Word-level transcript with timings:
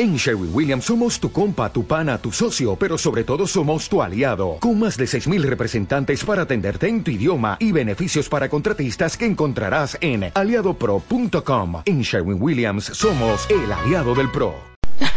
En 0.00 0.14
Sherwin 0.14 0.50
Williams 0.54 0.84
somos 0.84 1.18
tu 1.18 1.32
compa, 1.32 1.72
tu 1.72 1.84
pana, 1.84 2.18
tu 2.18 2.30
socio, 2.30 2.76
pero 2.76 2.96
sobre 2.96 3.24
todo 3.24 3.48
somos 3.48 3.88
tu 3.88 4.00
aliado, 4.00 4.58
con 4.60 4.78
más 4.78 4.96
de 4.96 5.06
6.000 5.06 5.42
representantes 5.42 6.22
para 6.22 6.42
atenderte 6.42 6.86
en 6.86 7.02
tu 7.02 7.10
idioma 7.10 7.56
y 7.58 7.72
beneficios 7.72 8.28
para 8.28 8.48
contratistas 8.48 9.16
que 9.16 9.26
encontrarás 9.26 9.98
en 10.00 10.30
aliadopro.com. 10.32 11.82
En 11.84 12.02
Sherwin 12.02 12.40
Williams 12.40 12.84
somos 12.84 13.50
el 13.50 13.72
aliado 13.72 14.14
del 14.14 14.30
PRO. 14.30 14.54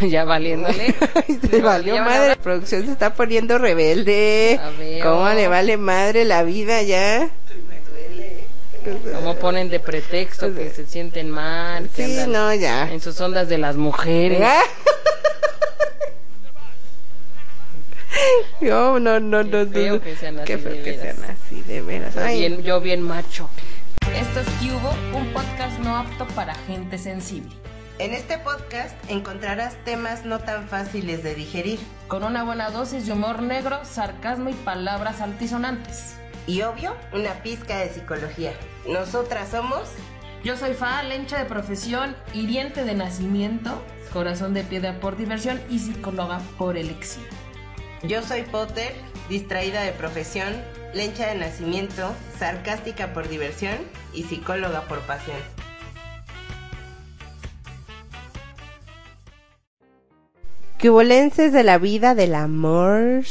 ya 0.00 0.24
valiéndole. 0.24 0.94
Le 1.52 1.60
valió 1.60 1.96
madre. 1.98 2.30
La 2.30 2.36
producción 2.36 2.84
se 2.84 2.90
está 2.90 3.14
poniendo 3.14 3.58
rebelde. 3.58 4.58
¿Cómo 5.00 5.28
le 5.28 5.46
vale 5.46 5.76
madre 5.76 6.24
la 6.24 6.42
vida 6.42 6.82
ya? 6.82 7.30
Como 9.14 9.36
ponen 9.36 9.68
de 9.68 9.80
pretexto 9.80 10.54
que 10.54 10.70
se 10.70 10.86
sienten 10.86 11.30
mal. 11.30 11.88
Que 11.90 12.06
Sí, 12.06 12.18
andan 12.18 12.32
no, 12.32 12.54
ya. 12.54 12.90
En 12.92 13.00
sus 13.00 13.20
ondas 13.20 13.48
de 13.48 13.58
las 13.58 13.76
mujeres. 13.76 14.40
Yo 18.60 19.00
no, 19.00 19.18
no, 19.18 19.42
no, 19.42 19.50
Qué 19.50 19.66
feo 19.66 19.94
no. 19.94 20.00
que 20.02 20.16
sean 20.16 20.36
así 20.38 20.46
Qué 20.46 20.58
feo 20.58 20.72
de 20.72 20.82
que 20.82 20.98
sean 20.98 21.16
así, 21.24 21.62
de 21.62 21.82
veras. 21.82 22.16
Ay, 22.16 22.40
bien, 22.40 22.62
yo 22.62 22.80
bien 22.80 23.02
macho. 23.02 23.48
Esto 24.14 24.40
es 24.40 24.46
Cubo, 24.60 24.94
un 25.18 25.32
podcast 25.32 25.78
no 25.80 25.96
apto 25.96 26.26
para 26.28 26.54
gente 26.54 26.98
sensible. 26.98 27.50
En 27.98 28.12
este 28.14 28.38
podcast 28.38 28.94
encontrarás 29.08 29.74
temas 29.84 30.24
no 30.24 30.38
tan 30.38 30.68
fáciles 30.68 31.22
de 31.24 31.34
digerir. 31.34 31.78
Con 32.08 32.22
una 32.24 32.44
buena 32.44 32.70
dosis 32.70 33.06
de 33.06 33.12
humor 33.12 33.42
negro, 33.42 33.80
sarcasmo 33.84 34.50
y 34.50 34.54
palabras 34.54 35.20
altisonantes. 35.20 36.14
Y 36.46 36.62
obvio, 36.62 36.96
una 37.12 37.42
pizca 37.42 37.78
de 37.78 37.90
psicología. 37.90 38.52
Nosotras 38.88 39.50
somos... 39.50 39.88
Yo 40.44 40.56
soy 40.56 40.74
Fa, 40.74 41.04
lencha 41.04 41.38
de 41.38 41.44
profesión, 41.44 42.16
hiriente 42.34 42.84
de 42.84 42.94
nacimiento, 42.94 43.80
corazón 44.12 44.54
de 44.54 44.64
piedra 44.64 44.98
por 44.98 45.16
diversión 45.16 45.60
y 45.70 45.78
psicóloga 45.78 46.40
por 46.58 46.76
elección. 46.76 47.24
Yo 48.02 48.22
soy 48.22 48.42
Potter, 48.42 48.92
distraída 49.28 49.82
de 49.82 49.92
profesión, 49.92 50.52
lencha 50.94 51.28
de 51.28 51.36
nacimiento, 51.36 52.12
sarcástica 52.38 53.12
por 53.12 53.28
diversión 53.28 53.76
y 54.12 54.24
psicóloga 54.24 54.82
por 54.88 54.98
pasión. 55.02 55.38
Cubolenses 60.80 61.52
de 61.52 61.62
la 61.62 61.78
vida, 61.78 62.16
del 62.16 62.34
amor, 62.34 63.22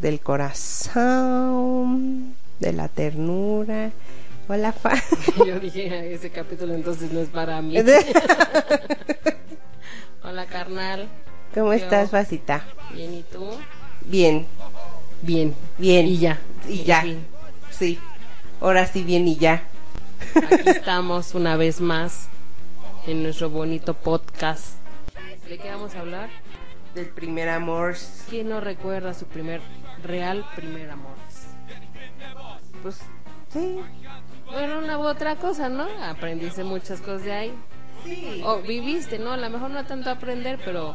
del 0.00 0.18
corazón, 0.18 1.46
de 2.60 2.72
la 2.72 2.88
ternura. 2.88 3.90
Hola, 4.48 4.72
Fa. 4.72 4.92
Yo 5.46 5.58
dije, 5.58 6.14
ese 6.14 6.30
capítulo 6.30 6.74
entonces 6.74 7.10
no 7.12 7.20
es 7.20 7.28
para 7.28 7.60
mí. 7.62 7.76
Hola, 10.22 10.46
carnal. 10.46 11.08
¿Cómo 11.54 11.68
Yo. 11.68 11.74
estás, 11.84 12.10
Facita? 12.10 12.64
Bien, 12.92 13.14
¿y 13.14 13.22
tú? 13.24 13.48
Bien, 14.04 14.46
Bien. 15.22 15.54
bien. 15.78 16.06
Y 16.06 16.18
ya. 16.18 16.38
Y 16.68 16.84
ya. 16.84 17.02
fin. 17.02 17.26
Sí. 17.70 17.98
Ahora 18.60 18.86
sí, 18.86 19.02
bien 19.02 19.26
y 19.26 19.36
ya. 19.36 19.62
Aquí 20.34 20.68
estamos 20.70 21.34
una 21.34 21.56
vez 21.56 21.80
más 21.80 22.28
en 23.06 23.22
nuestro 23.22 23.50
bonito 23.50 23.94
podcast. 23.94 24.74
¿De 25.48 25.58
qué 25.58 25.70
vamos 25.70 25.94
a 25.94 26.00
hablar? 26.00 26.28
Del 26.94 27.06
primer 27.06 27.48
amor. 27.48 27.96
¿Quién 28.28 28.48
no 28.48 28.60
recuerda 28.60 29.14
su 29.14 29.26
primer 29.26 29.60
real 30.02 30.44
primer 30.56 30.90
amor? 30.90 31.14
Pues, 32.86 33.00
sí. 33.52 33.80
Bueno, 34.52 34.78
una 34.78 34.96
u 34.98 35.02
otra 35.02 35.34
cosa, 35.34 35.68
¿no? 35.68 35.86
Aprendiste 36.04 36.62
muchas 36.62 37.00
cosas 37.00 37.24
de 37.24 37.32
ahí. 37.32 37.52
Sí. 38.04 38.40
O 38.44 38.60
viviste, 38.60 39.18
¿no? 39.18 39.32
A 39.32 39.36
lo 39.36 39.50
mejor 39.50 39.70
no 39.70 39.84
tanto 39.84 40.08
aprender, 40.08 40.60
pero 40.64 40.94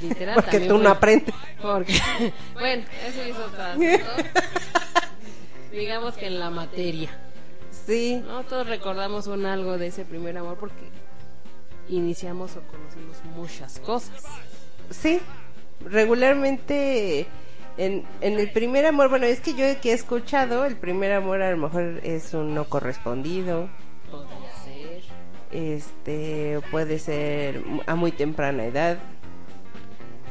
literal 0.00 0.36
Porque 0.36 0.50
también 0.52 0.68
tú 0.70 0.76
no 0.78 0.82
fue- 0.90 0.96
aprendes. 0.96 1.34
Porque, 1.60 1.94
bueno, 2.54 2.84
eso 3.08 3.22
es 3.22 3.36
otro 3.36 3.60
asunto. 3.62 4.30
Digamos 5.72 6.14
que 6.14 6.26
en 6.28 6.38
la 6.38 6.50
materia. 6.50 7.10
Sí. 7.86 8.22
No 8.24 8.44
todos 8.44 8.68
recordamos 8.68 9.26
un 9.26 9.46
algo 9.46 9.78
de 9.78 9.88
ese 9.88 10.04
primer 10.04 10.38
amor 10.38 10.56
porque 10.58 10.88
iniciamos 11.88 12.52
o 12.56 12.60
conocimos 12.62 13.16
muchas 13.36 13.80
cosas. 13.80 14.22
Sí, 14.90 15.20
regularmente 15.84 17.26
en, 17.78 18.04
en 18.20 18.38
el 18.38 18.50
primer 18.50 18.86
amor, 18.86 19.08
bueno, 19.08 19.26
es 19.26 19.40
que 19.40 19.52
yo 19.54 19.64
que 19.80 19.90
he 19.90 19.94
escuchado, 19.94 20.64
el 20.64 20.76
primer 20.76 21.12
amor 21.12 21.42
a 21.42 21.50
lo 21.50 21.56
mejor 21.56 22.00
es 22.02 22.32
un 22.34 22.54
no 22.54 22.64
correspondido, 22.64 23.68
Podría 24.10 24.52
ser. 24.64 25.02
este, 25.52 26.60
puede 26.70 26.98
ser 26.98 27.62
a 27.86 27.94
muy 27.94 28.12
temprana 28.12 28.64
edad. 28.64 28.98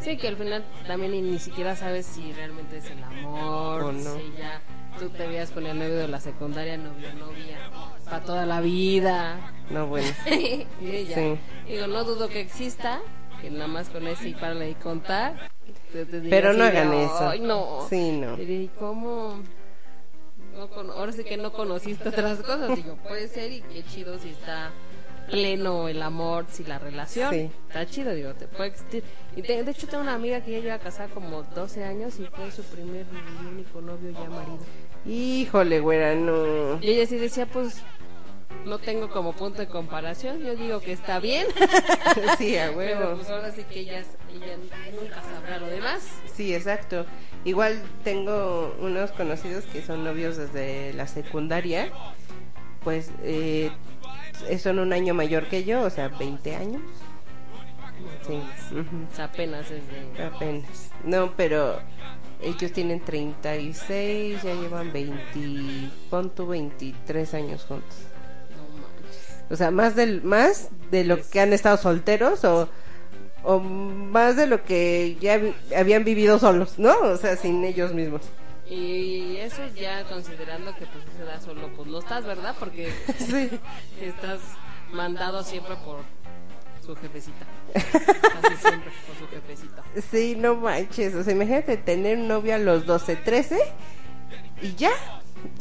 Sí, 0.01 0.17
que 0.17 0.27
al 0.27 0.37
final 0.37 0.63
también 0.87 1.11
ni, 1.13 1.21
ni 1.21 1.39
siquiera 1.39 1.75
sabes 1.75 2.05
si 2.05 2.31
realmente 2.33 2.77
es 2.77 2.91
el 2.91 3.03
amor 3.03 3.83
O 3.83 3.91
no. 3.91 4.15
Si 4.15 4.33
ya 4.37 4.61
tú 4.99 5.09
te 5.09 5.25
veías 5.27 5.49
con 5.51 5.65
el 5.65 5.77
novio 5.79 5.95
de 5.95 6.07
la 6.07 6.19
secundaria, 6.19 6.77
novio, 6.77 7.11
novia, 7.15 7.57
para 8.05 8.21
toda 8.23 8.45
la 8.45 8.61
vida. 8.61 9.51
No, 9.71 9.87
bueno, 9.87 10.07
y 10.31 10.65
ella. 10.81 11.15
Sí. 11.15 11.37
Digo, 11.67 11.87
no 11.87 12.03
dudo 12.03 12.27
que 12.29 12.39
exista, 12.39 13.01
que 13.41 13.49
nada 13.49 13.67
más 13.67 13.89
con 13.89 14.05
ese 14.07 14.29
y 14.29 14.33
para 14.35 14.53
de 14.53 14.75
contar. 14.75 15.49
Te- 15.95 16.05
te 16.05 16.19
diría 16.19 16.29
pero 16.41 16.53
no 16.53 16.63
de, 16.63 16.69
hagan 16.69 16.93
eso. 16.93 17.29
Ay, 17.29 17.39
no. 17.39 17.85
Sí, 17.89 18.11
no. 18.11 18.37
¿y 18.41 18.69
cómo? 18.77 19.41
No 20.55 20.91
ahora 20.93 21.11
sí 21.11 21.23
que 21.23 21.37
no 21.37 21.51
conociste 21.53 22.09
otras 22.09 22.39
cosas. 22.39 22.75
Digo, 22.75 22.97
puede 23.07 23.27
ser 23.27 23.51
y 23.51 23.61
qué 23.61 23.83
chido 23.83 24.17
si 24.19 24.29
está 24.29 24.71
pleno 25.29 25.87
el 25.87 26.01
amor, 26.01 26.45
si 26.51 26.63
la 26.65 26.77
relación. 26.79 27.33
Sí. 27.33 27.49
Está 27.67 27.85
chido, 27.85 28.13
digo, 28.13 28.33
te 28.33 28.47
puede 28.47 28.69
existir. 28.69 29.03
Y 29.35 29.41
te- 29.41 29.63
de 29.63 29.71
hecho 29.71 29.87
tengo 29.87 30.03
una 30.03 30.13
amiga 30.13 30.41
que 30.41 30.51
ya 30.51 30.59
lleva 30.59 30.79
casada 30.79 31.09
como 31.09 31.43
12 31.43 31.83
años 31.83 32.19
y 32.19 32.25
fue 32.25 32.51
su 32.51 32.63
primer 32.63 33.05
y 33.41 33.45
único 33.47 33.81
novio 33.81 34.11
ya 34.11 34.29
marido. 34.29 34.59
Híjole, 35.05 35.79
güera, 35.79 36.15
no. 36.15 36.79
Y 36.81 36.89
ella 36.91 37.05
sí 37.05 37.17
decía, 37.17 37.45
pues, 37.45 37.81
no 38.65 38.79
tengo 38.79 39.09
como 39.09 39.33
punto 39.33 39.59
de 39.61 39.67
comparación. 39.67 40.39
Yo 40.43 40.55
digo 40.55 40.79
que 40.79 40.91
está 40.91 41.19
bien. 41.19 41.47
Sí, 42.37 42.57
a 42.57 42.67
Pero 42.67 42.77
huevo. 42.77 43.15
pues 43.17 43.29
ahora 43.29 43.51
sí 43.51 43.63
que 43.63 43.81
ella, 43.81 43.99
ella 44.33 44.57
nunca 44.99 45.21
sabrá 45.21 45.57
lo 45.59 45.67
demás. 45.67 46.07
Sí, 46.33 46.53
exacto. 46.55 47.05
Igual 47.43 47.81
tengo 48.03 48.75
unos 48.79 49.11
conocidos 49.11 49.65
que 49.65 49.81
son 49.81 50.03
novios 50.03 50.37
desde 50.37 50.93
la 50.93 51.07
secundaria, 51.07 51.91
pues 52.83 53.11
eh, 53.23 53.71
son 54.59 54.79
un 54.79 54.93
año 54.93 55.13
mayor 55.13 55.47
que 55.47 55.63
yo, 55.63 55.81
o 55.81 55.89
sea, 55.89 56.07
20 56.09 56.55
años. 56.55 56.81
Sí, 58.27 58.41
ujú, 58.71 59.05
O 59.11 59.15
sea, 59.15 59.25
apenas 59.25 59.69
es 59.71 59.81
de... 60.17 60.23
apenas. 60.23 60.91
No, 61.03 61.31
pero 61.37 61.79
ellos 62.41 62.71
tienen 62.71 62.99
36, 63.01 64.41
ya 64.43 64.53
llevan 64.53 64.91
20, 64.91 65.89
pon 66.09 66.29
tú 66.31 66.47
23 66.47 67.33
años 67.35 67.65
juntos. 67.65 67.95
O 69.49 69.55
sea, 69.55 69.71
más 69.71 69.95
del 69.95 70.23
más 70.23 70.69
de 70.91 71.03
lo 71.03 71.17
que 71.29 71.39
han 71.39 71.53
estado 71.53 71.77
solteros 71.77 72.43
o 72.45 72.67
o 73.43 73.59
más 73.59 74.35
de 74.35 74.47
lo 74.47 74.63
que 74.63 75.17
ya 75.21 75.37
vi- 75.37 75.53
habían 75.75 76.03
vivido 76.03 76.39
solos, 76.39 76.79
¿no? 76.79 76.97
O 77.01 77.17
sea, 77.17 77.35
sin 77.37 77.63
ellos 77.63 77.93
mismos. 77.93 78.21
Y 78.67 79.37
eso 79.37 79.61
ya 79.75 80.03
considerando 80.05 80.73
que 80.75 80.87
pues 80.87 81.03
se 81.15 81.23
da 81.23 81.39
solo, 81.39 81.69
pues 81.75 81.87
no 81.87 81.99
estás, 81.99 82.25
¿verdad? 82.25 82.55
Porque 82.59 82.91
estás 84.01 84.39
mandado 84.91 85.43
siempre 85.43 85.75
por 85.85 85.99
su 86.83 86.95
jefecita. 86.95 87.45
Casi 87.73 88.55
siempre 88.57 88.91
por 89.05 89.15
su 89.19 89.27
jefecita. 89.29 89.83
Sí, 90.09 90.35
no 90.35 90.55
manches. 90.55 91.13
O 91.13 91.23
sea, 91.23 91.33
imagínate 91.33 91.77
tener 91.77 92.17
un 92.17 92.27
novio 92.27 92.55
a 92.55 92.57
los 92.57 92.85
12, 92.87 93.15
13 93.17 93.59
y 94.63 94.73
ya, 94.75 94.91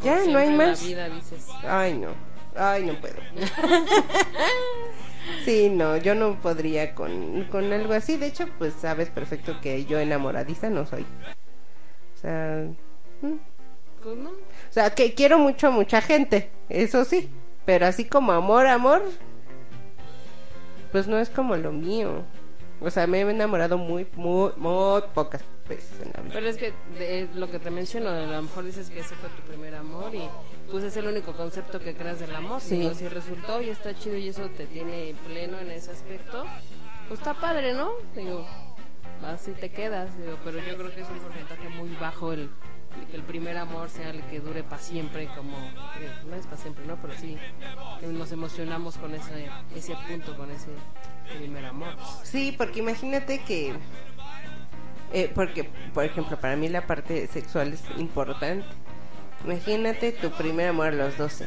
ya 0.02 0.24
no 0.24 0.38
hay 0.38 0.50
la 0.50 0.56
más. 0.56 0.82
vida 0.82 1.08
dices. 1.10 1.46
Ay, 1.68 1.98
no. 1.98 2.08
Ay, 2.56 2.84
no 2.84 2.94
puedo. 3.00 3.16
Sí, 5.46 5.70
no, 5.70 5.96
yo 5.96 6.14
no 6.14 6.40
podría 6.40 6.94
con, 6.94 7.44
con 7.44 7.72
algo 7.72 7.94
así. 7.94 8.16
De 8.16 8.26
hecho, 8.26 8.46
pues 8.58 8.74
sabes 8.74 9.08
perfecto 9.08 9.58
que 9.62 9.86
yo 9.86 9.98
enamoradiza 9.98 10.68
no 10.68 10.86
soy. 10.86 11.02
O 12.14 12.18
sea, 12.20 12.66
mm. 13.22 13.36
Pues 14.02 14.18
o 14.18 14.32
sea, 14.68 14.94
que 14.94 15.14
quiero 15.14 15.38
mucho 15.38 15.68
a 15.68 15.70
mucha 15.70 16.02
gente, 16.02 16.50
eso 16.68 17.04
sí. 17.04 17.30
Pero 17.64 17.86
así 17.86 18.04
como 18.04 18.32
amor, 18.32 18.66
amor, 18.66 19.02
pues 20.92 21.06
no 21.06 21.18
es 21.18 21.30
como 21.30 21.56
lo 21.56 21.72
mío. 21.72 22.22
O 22.80 22.90
sea, 22.90 23.06
me 23.06 23.18
he 23.18 23.20
enamorado 23.22 23.78
muy, 23.78 24.06
muy, 24.14 24.52
muy 24.56 25.02
pocas 25.14 25.42
veces 25.66 26.00
en 26.02 26.12
la 26.14 26.20
vida. 26.20 26.34
Pero 26.34 26.48
es 26.48 26.56
que 26.58 26.74
de 26.98 27.28
lo 27.34 27.50
que 27.50 27.58
te 27.58 27.70
menciono, 27.70 28.10
a 28.10 28.26
lo 28.26 28.42
mejor 28.42 28.64
dices 28.64 28.90
que 28.90 29.00
ese 29.00 29.14
fue 29.14 29.30
tu 29.30 29.42
primer 29.42 29.74
amor 29.74 30.14
y 30.14 30.28
pues 30.70 30.84
es 30.84 30.96
el 30.96 31.06
único 31.06 31.32
concepto 31.34 31.80
que 31.80 31.94
creas 31.94 32.20
del 32.20 32.34
amor. 32.34 32.60
Sí. 32.60 32.78
Digo, 32.78 32.94
si 32.94 33.08
resultó 33.08 33.60
y 33.60 33.68
está 33.70 33.94
chido 33.94 34.16
y 34.16 34.28
eso 34.28 34.48
te 34.50 34.66
tiene 34.66 35.14
pleno 35.26 35.58
en 35.58 35.70
ese 35.70 35.90
aspecto, 35.90 36.44
pues 37.08 37.20
está 37.20 37.34
padre, 37.34 37.74
¿no? 37.74 37.92
Digo, 38.14 38.46
así 39.26 39.52
te 39.52 39.70
quedas, 39.70 40.16
digo, 40.18 40.38
pero 40.44 40.58
yo 40.58 40.76
creo 40.76 40.94
que 40.94 41.02
es 41.02 41.08
un 41.08 41.18
porcentaje 41.18 41.68
muy 41.70 41.90
bajo 42.00 42.32
el 42.32 42.50
que 43.10 43.16
el 43.16 43.24
primer 43.24 43.56
amor 43.56 43.90
sea 43.90 44.10
el 44.10 44.22
que 44.26 44.38
dure 44.38 44.62
para 44.62 44.80
siempre, 44.80 45.28
como 45.34 45.56
no 46.28 46.36
es 46.36 46.46
para 46.46 46.56
siempre, 46.58 46.86
¿no? 46.86 46.96
Pero 47.02 47.14
sí 47.14 47.36
nos 48.02 48.30
emocionamos 48.30 48.96
con 48.98 49.12
ese 49.14 49.48
ese 49.74 49.96
punto, 50.08 50.36
con 50.36 50.48
ese 50.52 50.68
primer 51.36 51.64
amor. 51.66 51.96
Sí, 52.22 52.54
porque 52.56 52.78
imagínate 52.78 53.42
que... 53.42 53.74
eh, 55.12 55.30
porque, 55.34 55.64
por 55.92 56.04
ejemplo, 56.04 56.38
para 56.38 56.54
mí 56.54 56.68
la 56.68 56.86
parte 56.86 57.26
sexual 57.26 57.72
es 57.72 57.82
importante. 57.98 58.64
Imagínate 59.44 60.12
tu 60.12 60.30
primer 60.30 60.68
amor 60.68 60.88
a 60.88 60.92
los 60.92 61.16
12 61.18 61.46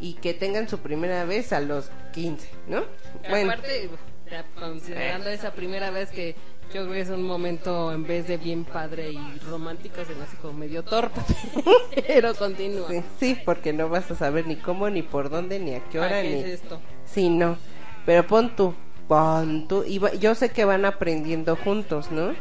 y 0.00 0.14
que 0.14 0.34
tengan 0.34 0.68
su 0.68 0.78
primera 0.78 1.24
vez 1.24 1.52
a 1.52 1.60
los 1.60 1.90
15, 2.12 2.48
¿no? 2.68 2.84
Bueno, 3.28 3.52
Aparte, 3.52 3.90
considerando 4.58 5.30
esa 5.30 5.52
primera 5.52 5.90
vez 5.90 6.10
que 6.10 6.34
yo 6.72 6.82
creo 6.82 6.92
que 6.92 7.00
es 7.00 7.10
un 7.10 7.22
momento 7.22 7.92
en 7.92 8.04
vez 8.06 8.26
de 8.26 8.36
bien 8.36 8.64
padre 8.64 9.10
y 9.12 9.38
romántico, 9.48 10.04
se 10.04 10.14
me 10.14 10.24
hace 10.24 10.36
como 10.38 10.54
medio 10.54 10.82
torpe, 10.82 11.20
pero 12.06 12.34
continúa. 12.34 12.88
sí, 12.88 13.02
sí, 13.18 13.38
porque 13.44 13.72
no 13.72 13.88
vas 13.88 14.10
a 14.10 14.16
saber 14.16 14.46
ni 14.46 14.56
cómo, 14.56 14.88
ni 14.90 15.02
por 15.02 15.28
dónde, 15.30 15.58
ni 15.58 15.74
a 15.74 15.80
qué 15.90 15.98
¿Para 15.98 16.06
hora, 16.18 16.22
qué 16.22 16.28
ni... 16.30 16.34
es 16.40 16.46
esto? 16.62 16.80
Sí, 17.04 17.28
no. 17.28 17.56
Pero 18.06 18.26
pon 18.26 18.54
tú, 18.56 18.74
pon 19.08 19.68
tú. 19.68 19.84
Y 19.86 19.98
va- 19.98 20.14
yo 20.14 20.34
sé 20.34 20.50
que 20.50 20.64
van 20.64 20.84
aprendiendo 20.84 21.54
juntos, 21.56 22.10
¿no? 22.10 22.34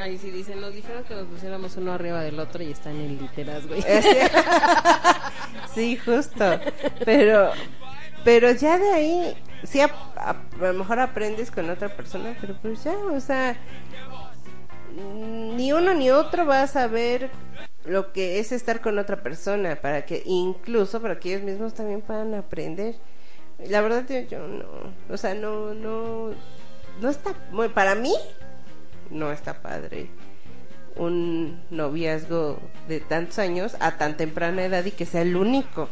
Ahí 0.00 0.16
sí 0.18 0.30
dicen, 0.30 0.60
nos 0.60 0.74
dijeron 0.74 1.04
que 1.04 1.14
nos 1.14 1.26
pusiéramos 1.26 1.76
uno 1.76 1.92
arriba 1.92 2.22
del 2.22 2.38
otro 2.40 2.62
y 2.62 2.70
están 2.70 2.96
en 2.96 3.18
literas, 3.18 3.66
güey. 3.66 3.80
Ese- 3.86 4.30
sí, 5.74 5.96
justo. 5.96 6.44
Pero, 7.04 7.50
pero 8.24 8.50
ya 8.52 8.78
de 8.78 8.90
ahí, 8.92 9.36
sí, 9.64 9.80
a, 9.80 9.90
a- 10.16 10.30
a 10.30 10.72
lo 10.72 10.72
mejor 10.74 11.00
aprendes 11.00 11.50
con 11.50 11.68
otra 11.68 11.88
persona, 11.94 12.34
pero 12.40 12.54
pues 12.62 12.82
ya, 12.82 12.96
o 12.96 13.20
sea, 13.20 13.56
ni 14.96 15.72
uno 15.72 15.94
ni 15.94 16.10
otro 16.10 16.46
va 16.46 16.62
a 16.62 16.66
saber 16.66 17.30
lo 17.84 18.12
que 18.12 18.38
es 18.38 18.52
estar 18.52 18.80
con 18.80 18.98
otra 18.98 19.22
persona, 19.22 19.76
para 19.76 20.04
que 20.06 20.22
incluso 20.26 21.00
para 21.00 21.18
que 21.18 21.30
ellos 21.34 21.42
mismos 21.42 21.74
también 21.74 22.00
puedan 22.02 22.34
aprender. 22.34 22.94
La 23.68 23.80
verdad 23.82 24.04
yo, 24.08 24.20
yo 24.20 24.46
no, 24.46 24.64
o 25.10 25.16
sea, 25.16 25.34
no, 25.34 25.74
no, 25.74 26.30
no 27.00 27.08
está, 27.08 27.34
muy, 27.50 27.68
para 27.68 27.94
mí, 27.94 28.14
no 29.10 29.32
está 29.32 29.62
padre 29.62 30.10
un 30.96 31.62
noviazgo 31.70 32.58
de 32.88 33.00
tantos 33.00 33.38
años 33.38 33.76
a 33.80 33.96
tan 33.96 34.16
temprana 34.16 34.64
edad 34.64 34.84
y 34.84 34.90
que 34.90 35.06
sea 35.06 35.22
el 35.22 35.36
único. 35.36 35.88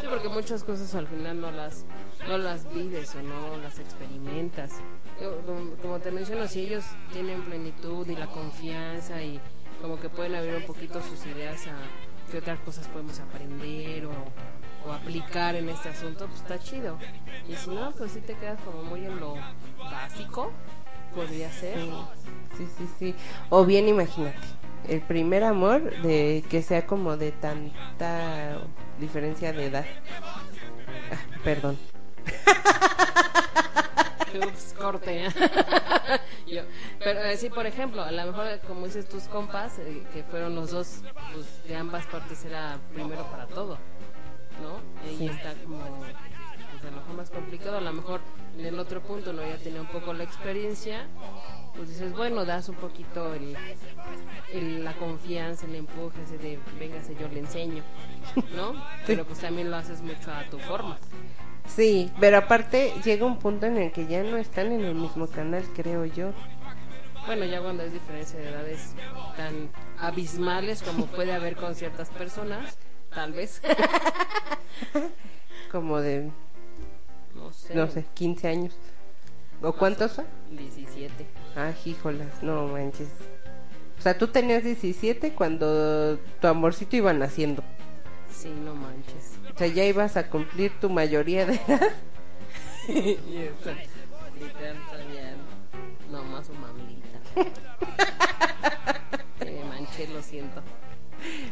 Sí, 0.00 0.06
porque 0.08 0.28
muchas 0.28 0.64
cosas 0.64 0.94
al 0.94 1.06
final 1.06 1.40
no 1.40 1.50
las 1.50 1.84
no 2.28 2.36
las 2.36 2.72
vives 2.74 3.14
o 3.14 3.22
no 3.22 3.56
las 3.58 3.78
experimentas. 3.78 4.72
Yo, 5.20 5.40
como, 5.82 5.98
te 5.98 6.10
menciono, 6.10 6.46
si 6.46 6.66
ellos 6.66 6.84
tienen 7.12 7.42
plenitud 7.42 8.06
y 8.08 8.16
la 8.16 8.26
confianza 8.26 9.22
y 9.22 9.40
como 9.80 9.98
que 9.98 10.08
pueden 10.08 10.34
abrir 10.34 10.56
un 10.56 10.64
poquito 10.64 11.00
sus 11.02 11.24
ideas 11.26 11.66
a 11.68 11.76
qué 12.30 12.38
otras 12.38 12.58
cosas 12.60 12.86
podemos 12.88 13.18
aprender 13.20 14.06
o, 14.06 14.92
aplicar 14.92 15.54
en 15.54 15.68
este 15.68 15.90
asunto, 15.90 16.26
pues 16.28 16.40
está 16.40 16.58
chido. 16.58 16.98
Y 17.46 17.54
si 17.56 17.70
no, 17.70 17.92
pues 17.92 18.12
si 18.12 18.20
te 18.20 18.34
quedas 18.34 18.58
como 18.62 18.82
muy 18.84 19.04
en 19.04 19.20
lo 19.20 19.34
básico, 19.78 20.50
podría 21.14 21.50
ser. 21.52 21.78
Sí, 22.56 22.66
sí, 22.76 22.88
sí. 22.98 23.14
O 23.50 23.64
bien 23.64 23.88
imagínate, 23.88 24.38
el 24.88 25.00
primer 25.02 25.44
amor 25.44 25.90
de 26.02 26.44
que 26.48 26.62
sea 26.62 26.86
como 26.86 27.16
de 27.16 27.32
tanta 27.32 28.58
diferencia 28.98 29.52
de 29.52 29.66
edad. 29.66 29.86
Ah, 31.12 31.38
perdón. 31.44 31.78
Ups, 34.46 34.74
corte. 34.78 35.28
Yo- 36.46 36.62
pero 36.98 37.20
eh, 37.20 37.36
sí, 37.36 37.48
por 37.48 37.66
ejemplo, 37.66 38.02
a 38.02 38.10
lo 38.12 38.26
mejor, 38.26 38.60
como 38.66 38.84
dices 38.86 39.08
tus 39.08 39.24
compas, 39.24 39.78
eh, 39.78 40.02
que 40.12 40.22
fueron 40.24 40.54
los 40.54 40.70
dos, 40.70 41.00
pues 41.32 41.46
de 41.66 41.76
ambas 41.76 42.04
partes 42.06 42.44
era 42.44 42.78
primero 42.92 43.24
para 43.30 43.46
todo, 43.46 43.78
¿no? 44.62 44.80
Y 45.10 45.16
Sí. 45.16 45.26
está 45.28 45.54
como, 45.64 45.78
pues 46.80 46.92
a 46.92 46.96
lo 46.96 47.00
mejor 47.02 47.16
más 47.16 47.30
complicado, 47.30 47.78
a 47.78 47.80
lo 47.80 47.92
mejor 47.92 48.20
en 48.58 48.66
el 48.66 48.78
otro 48.78 49.00
punto 49.02 49.32
no 49.32 49.42
ya 49.42 49.56
tenía 49.58 49.80
un 49.80 49.86
poco 49.88 50.12
la 50.12 50.24
experiencia, 50.24 51.06
pues 51.76 51.88
dices, 51.90 52.12
bueno, 52.16 52.44
das 52.44 52.68
un 52.68 52.76
poquito 52.76 53.34
el, 53.34 53.56
el- 54.52 54.84
la 54.84 54.94
confianza, 54.94 55.66
el 55.66 55.76
empuje, 55.76 56.22
ese 56.22 56.38
de, 56.38 56.58
véngase, 56.78 57.14
yo 57.20 57.28
le 57.28 57.40
enseño, 57.40 57.82
¿no? 58.56 58.74
Pero 59.06 59.24
pues 59.24 59.38
también 59.40 59.70
lo 59.70 59.76
haces 59.76 60.00
mucho 60.00 60.32
a 60.32 60.44
tu 60.50 60.58
forma. 60.58 60.98
Sí, 61.66 62.10
pero 62.18 62.38
aparte 62.38 62.94
llega 63.04 63.26
un 63.26 63.38
punto 63.38 63.66
en 63.66 63.76
el 63.76 63.92
que 63.92 64.06
ya 64.06 64.22
no 64.22 64.38
están 64.38 64.72
en 64.72 64.82
el 64.86 64.94
mismo 64.94 65.26
canal, 65.26 65.62
creo 65.76 66.06
yo. 66.06 66.32
Bueno, 67.26 67.44
ya 67.44 67.60
cuando 67.60 67.82
hay 67.82 67.90
diferencia 67.90 68.38
de 68.38 68.48
edades 68.48 68.94
tan 69.36 69.68
abismales 70.00 70.82
como 70.82 71.04
puede 71.04 71.34
haber 71.34 71.56
con 71.56 71.74
ciertas 71.74 72.08
personas, 72.08 72.78
tal 73.14 73.34
vez. 73.34 73.60
Como 75.70 76.00
de, 76.00 76.30
No 77.48 77.54
sé. 77.54 77.74
no 77.74 77.90
sé, 77.90 78.04
15 78.12 78.48
años. 78.48 78.74
¿O 79.62 79.72
cuántos 79.72 80.12
son? 80.12 80.26
17. 80.50 81.26
Ah, 81.56 81.72
híjolas, 81.82 82.42
no 82.42 82.68
manches. 82.68 83.08
O 83.98 84.02
sea, 84.02 84.18
tú 84.18 84.28
tenías 84.28 84.62
17 84.62 85.32
cuando 85.32 86.18
tu 86.40 86.46
amorcito 86.46 86.96
iba 86.96 87.12
naciendo. 87.14 87.64
Sí, 88.30 88.50
no 88.50 88.74
manches. 88.74 89.38
O 89.54 89.58
sea, 89.58 89.66
ya 89.66 89.86
ibas 89.86 90.18
a 90.18 90.28
cumplir 90.28 90.78
tu 90.78 90.90
mayoría 90.90 91.46
de 91.46 91.54
edad. 91.54 91.80
y 92.88 93.36
eso, 93.36 93.70
literal, 94.38 94.76
todavía 94.90 95.34
no 96.10 96.24
más 96.24 96.50
un 96.50 96.60
mamita. 96.60 97.18
Me 99.44 99.64
manché, 99.64 100.06
lo 100.08 100.22
siento. 100.22 100.60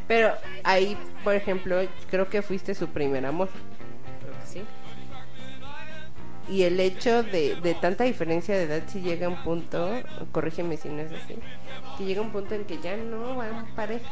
Pero 0.07 0.35
ahí, 0.63 0.99
por 1.25 1.35
ejemplo, 1.35 1.81
creo 2.11 2.29
que 2.29 2.43
fuiste 2.43 2.75
su 2.75 2.89
primer 2.89 3.25
amor. 3.25 3.49
Sí. 6.47 6.53
Y 6.53 6.63
el 6.63 6.79
hecho 6.81 7.23
de, 7.23 7.57
de 7.57 7.75
tanta 7.75 8.05
diferencia 8.05 8.57
de 8.57 8.65
edad, 8.65 8.83
si 8.87 9.01
llega 9.01 9.29
un 9.29 9.43
punto, 9.43 9.91
corrígeme 10.33 10.77
si 10.77 10.89
no 10.89 11.03
es 11.03 11.13
así, 11.13 11.37
que 11.99 12.05
llega 12.05 12.21
un 12.21 12.31
punto 12.31 12.55
en 12.55 12.65
que 12.65 12.79
ya 12.81 12.97
no 12.97 13.37
van 13.37 13.67
pareja. 13.75 14.09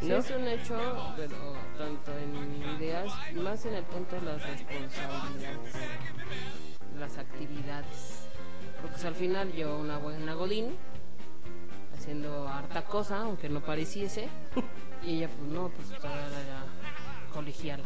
Sí, 0.00 0.08
¿No? 0.08 0.16
es 0.16 0.30
un 0.30 0.46
hecho, 0.46 0.76
pero 1.16 1.54
tanto 1.76 2.16
en 2.18 2.76
ideas, 2.78 3.12
más 3.34 3.66
en 3.66 3.74
el 3.74 3.84
punto 3.84 4.14
de 4.14 4.22
las 4.22 4.42
responsabilidades, 4.42 5.74
las 6.98 7.18
actividades. 7.18 8.28
Porque 8.80 8.94
pues, 8.94 9.04
al 9.04 9.14
final 9.14 9.52
yo, 9.52 9.76
una 9.76 9.98
buena 9.98 10.34
Godín, 10.34 10.76
haciendo 11.96 12.48
harta 12.48 12.84
cosa, 12.84 13.22
aunque 13.22 13.48
no 13.48 13.60
pareciese, 13.60 14.28
y 15.02 15.16
ella, 15.16 15.28
pues 15.28 15.50
no, 15.50 15.68
pues 15.68 15.88
todavía 16.00 16.64
colegial. 17.28 17.82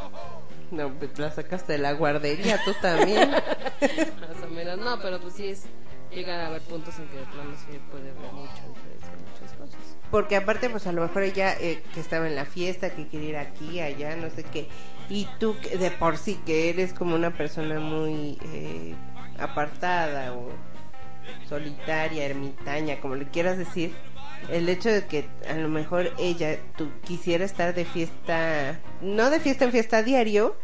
No, 0.70 0.90
pues 0.94 1.18
la 1.18 1.30
sacaste 1.30 1.72
de 1.72 1.78
la 1.78 1.92
guardería, 1.92 2.60
tú 2.64 2.72
también. 2.80 3.30
Más 3.30 4.42
o 4.42 4.48
menos, 4.48 4.78
no, 4.78 4.98
pero 5.00 5.20
pues 5.20 5.34
sí 5.34 5.48
es, 5.48 5.64
llegan 6.10 6.40
a 6.40 6.46
haber 6.48 6.62
puntos 6.62 6.98
en 6.98 7.06
que 7.08 7.16
de 7.18 7.24
plano 7.24 7.50
sí 7.56 7.78
puede 7.90 8.10
haber 8.10 8.32
mucha 8.32 8.66
diferencia 8.68 9.08
en 9.12 9.24
muchas 9.24 9.52
cosas. 9.58 9.96
Porque 10.10 10.36
aparte, 10.36 10.68
pues 10.70 10.86
a 10.86 10.92
lo 10.92 11.02
mejor 11.02 11.22
ella 11.22 11.54
eh, 11.58 11.82
que 11.94 12.00
estaba 12.00 12.26
en 12.26 12.36
la 12.36 12.44
fiesta, 12.44 12.90
que 12.90 13.08
quería 13.08 13.28
ir 13.28 13.36
aquí, 13.36 13.80
allá, 13.80 14.16
no 14.16 14.30
sé 14.30 14.44
qué. 14.44 14.68
Y 15.08 15.26
tú 15.38 15.56
de 15.78 15.90
por 15.90 16.16
sí 16.16 16.40
que 16.46 16.70
eres 16.70 16.92
como 16.92 17.14
una 17.14 17.36
persona 17.36 17.80
muy 17.80 18.38
eh, 18.52 18.94
apartada 19.38 20.34
o 20.34 20.50
solitaria, 21.48 22.24
ermitaña, 22.24 23.00
como 23.00 23.14
le 23.14 23.28
quieras 23.28 23.58
decir. 23.58 23.94
El 24.48 24.68
hecho 24.68 24.88
de 24.90 25.06
que 25.06 25.28
a 25.48 25.54
lo 25.54 25.68
mejor 25.68 26.12
ella 26.18 26.58
tú 26.76 26.88
quisiera 27.04 27.44
estar 27.44 27.74
de 27.74 27.84
fiesta, 27.84 28.78
no 29.00 29.30
de 29.30 29.40
fiesta 29.40 29.64
en 29.64 29.72
fiesta 29.72 30.02
diario, 30.02 30.56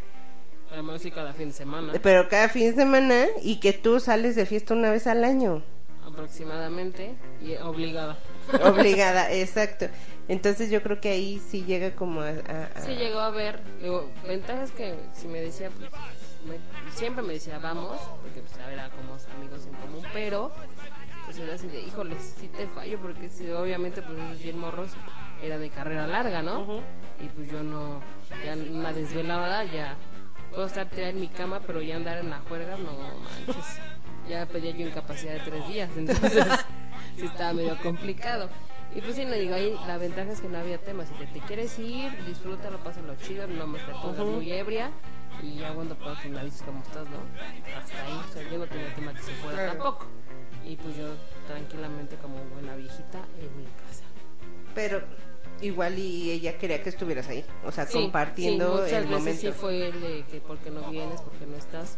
Además 0.71 1.01
sí 1.01 1.11
cada 1.11 1.33
fin 1.33 1.49
de 1.49 1.55
semana, 1.55 1.93
pero 2.03 2.29
cada 2.29 2.51
fin 2.51 2.69
de 2.71 2.75
semana 2.75 3.25
y 3.43 3.57
que 3.61 3.73
tú 3.73 4.01
sales 4.01 4.37
de 4.37 4.45
fiesta 4.45 4.75
una 4.75 4.91
vez 4.91 5.07
al 5.07 5.25
año. 5.25 5.63
aproximadamente, 6.07 7.15
y 7.41 7.55
obligada. 7.57 8.19
Obligada, 8.65 9.33
exacto. 9.33 9.87
Entonces 10.29 10.71
yo 10.71 10.83
creo 10.83 11.01
que 11.01 11.09
ahí 11.09 11.41
sí 11.51 11.65
llega 11.65 11.93
como 11.95 12.21
a... 12.21 12.29
a- 12.29 12.69
a- 12.75 12.83
Sí 12.83 12.93
llegó 12.97 13.21
a 13.21 13.31
ver, 13.31 13.61
digo, 13.81 14.11
ventajas 14.27 14.71
que 14.73 14.95
si 15.15 15.27
me 15.27 15.41
decía, 15.41 15.71
pues, 15.71 15.89
me- 16.47 16.93
siempre 16.95 17.23
me 17.23 17.33
decía 17.35 17.59
vamos, 17.59 17.99
porque 18.23 18.41
pues 18.41 18.53
era 18.71 18.91
como 18.91 19.15
amigos 19.37 19.67
en 19.67 19.73
común, 19.75 20.05
pero 20.13 20.51
era 21.41 21.55
así 21.55 21.67
de, 21.69 21.81
híjoles, 21.83 22.35
sí 22.39 22.49
te 22.49 22.67
fallo, 22.69 22.99
porque 23.01 23.31
obviamente 23.55 24.03
pues 24.03 24.19
esos 24.19 24.43
bien 24.43 24.59
morros 24.59 24.91
era 25.43 25.59
de 25.59 25.71
carrera 25.71 26.07
larga, 26.07 26.43
¿no? 26.43 26.81
Y 27.21 27.29
pues 27.29 27.51
yo 27.51 27.63
no, 27.63 28.01
ya 28.45 28.55
una 28.55 28.93
desvelada, 28.93 29.65
ya 29.65 29.97
puedo 30.51 30.67
estar 30.67 30.87
tirada 30.89 31.11
en 31.11 31.21
mi 31.21 31.29
cama, 31.29 31.61
pero 31.67 31.81
ya 31.83 31.97
andar 31.97 32.19
en 32.19 32.31
la 32.31 32.41
juerga, 32.41 32.77
no 32.77 32.93
manches. 33.21 33.81
Ya 34.29 34.45
pedía 34.45 34.73
yo 34.73 34.87
incapacidad 34.87 35.33
de 35.33 35.41
tres 35.41 35.67
días, 35.69 35.89
entonces 35.97 36.45
sí 37.17 37.25
estaba 37.25 37.55
medio 37.55 37.79
complicado. 37.79 38.51
Y 38.95 39.01
pues 39.01 39.17
sí, 39.17 39.25
no 39.25 39.33
digo, 39.33 39.55
ahí 39.55 39.75
la 39.87 39.97
ventaja 39.97 40.31
es 40.33 40.43
que 40.43 40.49
no 40.49 40.59
había 40.59 40.77
temas. 40.77 41.09
Si 41.09 41.15
te, 41.15 41.27
te 41.33 41.41
quieres 41.47 41.79
ir, 41.79 42.13
disfrútalo, 42.27 42.77
pásalo 42.85 43.15
chido, 43.17 43.47
no 43.47 43.67
me 43.67 43.79
te 43.79 43.91
pongas 43.93 44.27
muy 44.27 44.53
ebria. 44.53 44.91
Y 45.43 45.57
ya 45.61 45.73
cuando 45.73 45.95
puedas, 45.95 46.23
me 46.27 46.41
avisas 46.41 46.61
cómo 46.63 46.83
estás, 46.83 47.07
¿no? 47.09 47.17
Hasta 47.75 48.05
ahí, 48.05 48.21
o 48.29 48.33
sea, 48.35 48.51
yo 48.51 48.59
no 48.59 48.67
tenía 48.67 48.95
tema 48.95 49.15
que 49.15 49.23
se 49.23 49.33
fuera 49.33 49.57
Claro. 49.57 49.73
tampoco. 49.73 50.07
Y 50.69 50.77
pues 50.77 50.97
yo 50.97 51.07
tranquilamente 51.47 52.17
como 52.17 52.37
buena 52.55 52.77
viejita 52.77 53.19
en 53.41 53.57
mi 53.57 53.65
casa. 53.65 54.05
Pero 54.75 55.03
igual 55.63 55.99
y 55.99 56.31
ella 56.31 56.57
quería 56.59 56.83
que 56.83 56.91
estuvieras 56.91 57.27
ahí, 57.29 57.45
o 57.65 57.73
sea, 57.73 57.87
Sí, 57.87 57.95
compartiendo 57.95 58.67
sí, 58.77 58.83
muchas 58.83 58.93
el 58.93 58.99
veces 59.07 59.19
momento. 59.19 59.41
sí 59.41 59.53
fue 59.53 59.89
el 59.89 60.01
de 60.01 60.25
que 60.31 60.41
por 60.41 60.59
qué 60.59 60.71
no 60.71 60.89
vienes, 60.91 61.21
por 61.23 61.33
qué 61.33 61.47
no 61.47 61.57
estás. 61.57 61.97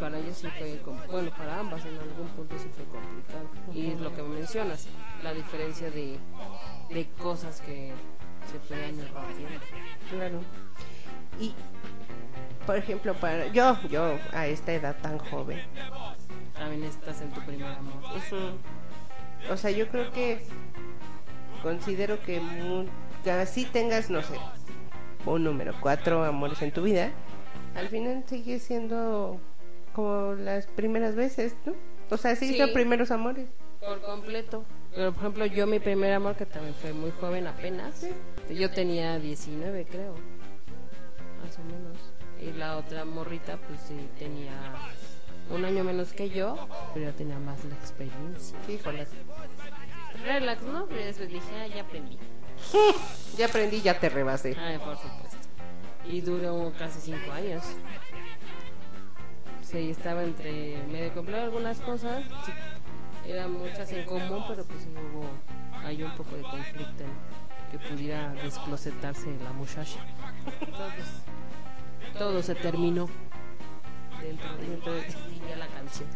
para 0.00 0.18
ellos 0.18 0.36
sí 0.36 0.48
fue, 0.58 0.80
bueno, 1.10 1.30
para 1.30 1.60
ambas 1.60 1.84
en 1.86 1.96
algún 1.96 2.26
punto 2.36 2.56
sí 2.58 2.68
fue 2.74 2.84
complicado. 2.86 3.48
Y 3.72 3.92
es 3.92 4.00
lo 4.00 4.12
que 4.14 4.22
mencionas, 4.22 4.88
la 5.22 5.32
diferencia 5.32 5.90
de, 5.90 6.18
de 6.90 7.06
cosas 7.22 7.60
que 7.60 7.92
se 8.50 8.58
pueden 8.68 8.96
ir. 8.98 9.08
Claro. 10.10 10.40
Y, 11.40 11.54
por 12.66 12.76
ejemplo, 12.76 13.14
para 13.14 13.46
yo, 13.52 13.78
yo 13.88 14.18
a 14.32 14.46
esta 14.48 14.72
edad 14.72 14.96
tan 15.00 15.18
joven, 15.18 15.60
También 16.62 16.84
estás 16.84 17.20
en 17.22 17.30
tu 17.30 17.40
primer 17.40 17.72
amor. 17.72 17.94
o 19.50 19.56
sea, 19.56 19.72
yo 19.72 19.88
creo 19.88 20.12
que 20.12 20.38
considero 21.60 22.22
que 22.22 22.38
mu- 22.40 22.86
que 23.24 23.32
así 23.32 23.64
tengas, 23.64 24.10
no 24.10 24.22
sé, 24.22 24.38
un 25.26 25.42
número, 25.42 25.74
cuatro 25.80 26.22
amores 26.24 26.62
en 26.62 26.70
tu 26.70 26.82
vida, 26.82 27.10
al 27.74 27.88
final 27.88 28.22
sigue 28.28 28.60
siendo 28.60 29.40
como 29.92 30.34
las 30.34 30.66
primeras 30.68 31.16
veces, 31.16 31.56
¿no? 31.66 31.74
O 32.10 32.16
sea, 32.16 32.36
sí, 32.36 32.50
Sí. 32.52 32.58
son 32.58 32.72
primeros 32.72 33.10
amores. 33.10 33.48
Por 33.80 34.00
completo. 34.02 34.64
Pero, 34.94 35.10
por 35.12 35.22
ejemplo, 35.22 35.46
yo 35.46 35.66
mi 35.66 35.80
primer 35.80 36.12
amor, 36.12 36.36
que 36.36 36.46
también 36.46 36.74
fue 36.74 36.92
muy 36.92 37.10
joven 37.20 37.48
apenas, 37.48 38.06
yo 38.50 38.70
tenía 38.70 39.18
19, 39.18 39.84
creo, 39.90 40.14
más 41.42 41.58
o 41.58 41.64
menos. 41.64 41.96
Y 42.40 42.56
la 42.56 42.76
otra 42.76 43.04
morrita, 43.04 43.56
pues 43.66 43.80
sí, 43.80 43.96
tenía 44.18 44.52
un 45.50 45.64
año 45.64 45.84
menos 45.84 46.12
que 46.12 46.30
yo, 46.30 46.56
pero 46.94 47.06
ya 47.06 47.12
tenía 47.12 47.38
más 47.38 47.64
la 47.64 47.74
experiencia. 47.74 48.58
Híjole. 48.68 49.06
Relax, 50.24 50.62
¿no? 50.62 50.86
Pero 50.86 51.04
después 51.04 51.28
dije, 51.28 51.46
ah, 51.60 51.66
ya 51.66 51.82
aprendí. 51.82 52.18
Ya 53.38 53.46
aprendí, 53.46 53.80
ya 53.80 53.98
te 53.98 54.08
rebasé. 54.08 54.54
Ah, 54.58 54.78
por 54.84 54.96
supuesto. 54.96 55.38
Y 56.06 56.20
duró 56.20 56.72
casi 56.78 57.00
cinco 57.00 57.32
años. 57.32 57.64
Sí, 59.62 59.90
estaba 59.90 60.22
entre 60.22 60.76
medio 60.92 61.14
complejo 61.14 61.44
algunas 61.44 61.80
cosas. 61.80 62.22
Sí, 62.44 62.52
eran 63.26 63.52
muchas 63.52 63.90
en 63.92 64.04
común, 64.04 64.44
pero 64.46 64.64
pues 64.64 64.86
hubo 64.86 65.24
hay 65.84 66.02
un 66.02 66.14
poco 66.14 66.36
de 66.36 66.42
conflicto 66.42 67.04
en 67.04 67.10
que 67.70 67.78
pudiera 67.78 68.32
desclosetarse 68.34 69.34
la 69.42 69.52
muchacha. 69.52 69.98
Entonces, 70.60 71.06
todo 72.18 72.42
se 72.42 72.54
terminó 72.54 73.08
dentro 74.22 74.92
de, 74.94 75.00
de 75.00 75.56
la 75.56 75.66
canción. 75.68 76.08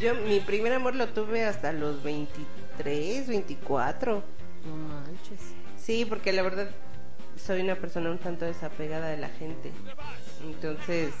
Yo, 0.00 0.14
mi 0.26 0.40
primer 0.40 0.72
amor 0.72 0.94
lo 0.94 1.08
tuve 1.08 1.44
hasta 1.44 1.72
los 1.72 2.02
23, 2.02 3.28
24. 3.28 4.22
No 4.66 4.76
manches. 4.76 5.40
Sí, 5.78 6.04
porque 6.04 6.32
la 6.32 6.42
verdad 6.42 6.70
soy 7.36 7.60
una 7.62 7.74
persona 7.76 8.10
un 8.10 8.18
tanto 8.18 8.44
desapegada 8.44 9.08
de 9.08 9.16
la 9.18 9.28
gente. 9.28 9.70
Entonces, 10.42 11.12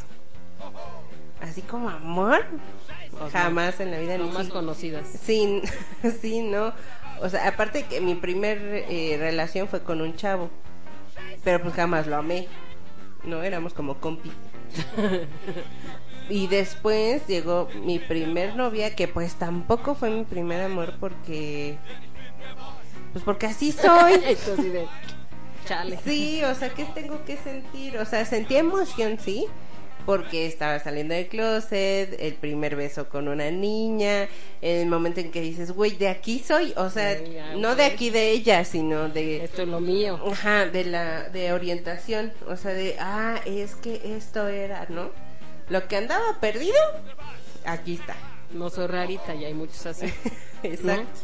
así 1.40 1.62
como 1.62 1.90
amor, 1.90 2.44
Pues 3.18 3.32
jamás 3.32 3.80
en 3.80 3.90
la 3.90 3.98
vida 3.98 4.16
No 4.18 4.24
ni 4.26 4.30
más 4.32 4.46
si- 4.46 4.52
conocidas. 4.52 5.06
Sí, 5.22 5.62
sí, 6.20 6.42
no. 6.42 6.72
O 7.20 7.28
sea, 7.28 7.48
aparte 7.48 7.84
que 7.84 8.00
mi 8.00 8.14
primer 8.14 8.58
eh, 8.88 9.16
relación 9.18 9.68
fue 9.68 9.80
con 9.82 10.00
un 10.00 10.16
chavo, 10.16 10.48
pero 11.44 11.60
pues 11.62 11.74
jamás 11.74 12.06
lo 12.06 12.16
amé. 12.16 12.48
No, 13.24 13.42
éramos 13.42 13.74
como 13.74 14.00
compis. 14.00 14.32
y 16.28 16.46
después 16.46 17.26
llegó 17.26 17.68
mi 17.84 17.98
primer 17.98 18.56
novia, 18.56 18.94
que 18.94 19.08
pues 19.08 19.34
tampoco 19.34 19.94
fue 19.94 20.10
mi 20.10 20.24
primer 20.24 20.62
amor 20.62 20.94
porque... 21.00 21.78
Pues 23.12 23.24
porque 23.24 23.46
así 23.46 23.72
soy. 23.72 24.14
Entonces, 24.24 24.88
chale. 25.66 25.98
Sí, 26.04 26.42
o 26.44 26.54
sea, 26.54 26.70
¿qué 26.70 26.84
tengo 26.94 27.24
que 27.24 27.36
sentir? 27.36 27.98
O 27.98 28.04
sea, 28.04 28.24
sentí 28.24 28.56
emoción, 28.56 29.18
sí, 29.18 29.46
porque 30.06 30.46
estaba 30.46 30.78
saliendo 30.78 31.14
del 31.14 31.28
closet, 31.28 32.16
el 32.18 32.34
primer 32.34 32.76
beso 32.76 33.08
con 33.08 33.28
una 33.28 33.50
niña, 33.50 34.28
el 34.60 34.86
momento 34.86 35.20
en 35.20 35.30
que 35.30 35.40
dices, 35.40 35.72
güey, 35.72 35.92
de 35.96 36.08
aquí 36.08 36.38
soy, 36.38 36.72
o 36.76 36.90
sea, 36.90 37.18
Sí, 37.18 37.32
ya, 37.34 37.54
no 37.54 37.76
de 37.76 37.84
aquí 37.84 38.10
de 38.10 38.30
ella, 38.30 38.64
sino 38.64 39.08
de, 39.08 39.44
Esto 39.44 39.62
es 39.62 39.68
lo 39.68 39.80
mío. 39.80 40.20
ajá, 40.30 40.66
de 40.66 40.84
la, 40.84 41.28
de 41.28 41.52
orientación, 41.52 42.32
o 42.48 42.56
sea, 42.56 42.72
de, 42.72 42.96
ah, 42.98 43.40
es 43.46 43.74
que 43.76 44.00
esto 44.16 44.48
era, 44.48 44.86
¿no? 44.88 45.10
Lo 45.68 45.86
que 45.86 45.96
andaba 45.96 46.40
perdido, 46.40 46.78
aquí 47.64 47.94
está. 47.94 48.16
No 48.52 48.68
soy 48.70 48.88
rarita, 48.88 49.34
y 49.34 49.44
hay 49.44 49.54
muchos 49.54 49.86
así. 49.86 50.06
Exacto. 50.62 51.20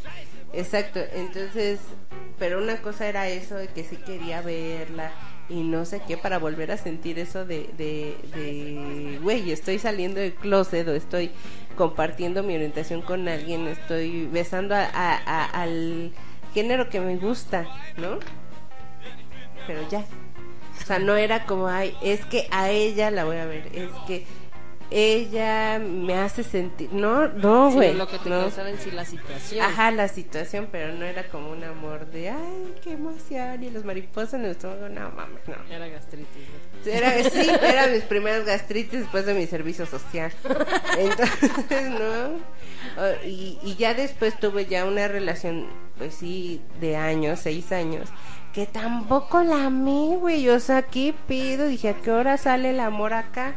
Exacto. 0.52 1.00
Entonces, 1.12 1.80
pero 2.38 2.58
una 2.58 2.80
cosa 2.80 3.08
era 3.08 3.28
eso 3.28 3.56
de 3.56 3.66
que 3.68 3.82
sí 3.84 3.96
quería 3.96 4.42
verla 4.42 5.12
y 5.48 5.62
no 5.62 5.84
sé 5.84 6.02
qué 6.06 6.16
para 6.16 6.38
volver 6.38 6.72
a 6.72 6.76
sentir 6.76 7.18
eso 7.18 7.44
de, 7.44 7.70
de, 7.78 8.16
de, 8.34 9.18
güey, 9.22 9.52
estoy 9.52 9.78
saliendo 9.78 10.20
del 10.20 10.34
closet 10.34 10.86
o 10.88 10.92
estoy 10.92 11.30
compartiendo 11.76 12.42
mi 12.42 12.54
orientación 12.54 13.02
con 13.02 13.28
alguien, 13.28 13.66
estoy 13.68 14.26
besando 14.26 14.74
a, 14.74 14.82
a- 14.92 15.20
a- 15.24 15.44
al 15.62 16.12
género 16.54 16.88
que 16.88 17.00
me 17.00 17.16
gusta, 17.16 17.66
¿no? 17.96 18.18
Pero 19.66 19.88
ya. 19.88 20.04
O 20.80 20.84
sea, 20.86 20.98
no 20.98 21.16
era 21.16 21.44
como, 21.46 21.66
ay, 21.68 21.94
es 22.02 22.24
que 22.26 22.46
a 22.50 22.70
ella 22.70 23.10
la 23.10 23.24
voy 23.24 23.36
a 23.36 23.46
ver, 23.46 23.68
es 23.72 23.90
que 24.06 24.24
ella 24.90 25.78
me 25.78 26.14
hace 26.14 26.42
sentir, 26.42 26.92
no, 26.92 27.28
no, 27.28 27.70
Sí, 27.70 27.74
güey. 27.76 27.94
lo 27.94 28.06
que 28.06 28.18
te 28.18 28.28
no. 28.30 28.46
en 28.46 28.78
sí 28.78 28.90
la 28.90 29.04
situación. 29.04 29.64
Ajá, 29.64 29.90
la 29.90 30.08
situación, 30.08 30.68
pero 30.70 30.92
no 30.94 31.04
era 31.04 31.28
como 31.28 31.50
un 31.50 31.64
amor 31.64 32.06
de, 32.06 32.30
ay, 32.30 32.74
qué 32.82 32.92
emoción, 32.92 33.62
y 33.62 33.70
los 33.70 33.84
mariposas 33.84 34.34
en 34.34 34.44
el 34.44 34.52
estómago, 34.52 34.88
no 34.88 35.10
mames, 35.10 35.40
no. 35.48 35.54
Era 35.74 35.88
gastritis. 35.88 36.26
¿no? 36.84 36.92
Era, 36.92 37.22
sí, 37.30 37.50
eran 37.62 37.92
mis 37.92 38.02
primeras 38.04 38.44
gastritis 38.44 39.00
después 39.00 39.26
de 39.26 39.34
mi 39.34 39.46
servicio 39.46 39.86
social. 39.86 40.30
Entonces, 40.98 41.90
no. 41.90 42.38
Y, 43.24 43.58
y 43.62 43.74
ya 43.76 43.94
después 43.94 44.38
tuve 44.38 44.66
ya 44.66 44.84
una 44.84 45.08
relación, 45.08 45.66
pues 45.98 46.14
sí, 46.14 46.62
de 46.80 46.96
años, 46.96 47.40
seis 47.40 47.72
años, 47.72 48.08
que 48.52 48.66
tampoco 48.66 49.42
la 49.42 49.66
amé, 49.66 50.16
güey. 50.16 50.48
O 50.48 50.60
sea, 50.60 50.82
¿qué 50.82 51.12
pedo? 51.26 51.66
Dije, 51.66 51.90
¿a 51.90 51.94
qué 51.94 52.10
hora 52.10 52.36
sale 52.38 52.70
el 52.70 52.80
amor 52.80 53.12
acá? 53.12 53.56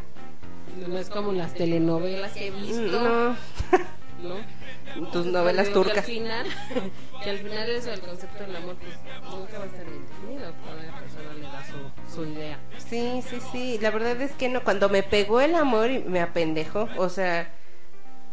No 0.87 0.97
es 0.97 1.09
como 1.09 1.31
las 1.33 1.53
telenovelas 1.53 2.31
que 2.33 2.47
he 2.47 2.51
visto. 2.51 3.01
No. 3.01 3.35
¿no? 4.23 5.09
Tus 5.11 5.25
novelas 5.27 5.67
Digo 5.67 5.83
que 5.83 5.89
turcas. 5.89 6.05
al 6.05 6.11
final, 6.11 6.47
que 7.23 7.29
al 7.29 7.37
final 7.37 7.69
eso 7.69 7.89
del 7.91 7.99
concepto 8.01 8.43
del 8.43 8.55
amor, 8.55 8.75
pues 8.75 8.93
nunca 9.31 9.57
va 9.59 9.63
a 9.63 9.67
estar 9.67 9.85
bien 9.85 10.01
definido. 10.07 10.53
Cada 10.65 10.99
persona 10.99 11.33
le 11.35 11.41
da 11.41 11.63
su, 11.65 12.15
su 12.15 12.25
idea. 12.25 12.59
Sí, 12.77 13.21
sí, 13.27 13.37
sí. 13.51 13.79
La 13.81 13.91
verdad 13.91 14.19
es 14.21 14.31
que 14.33 14.49
no. 14.49 14.63
Cuando 14.63 14.89
me 14.89 15.03
pegó 15.03 15.41
el 15.41 15.55
amor 15.55 15.91
y 15.91 15.99
me 15.99 16.21
apendejó, 16.21 16.89
o 16.97 17.09
sea, 17.09 17.51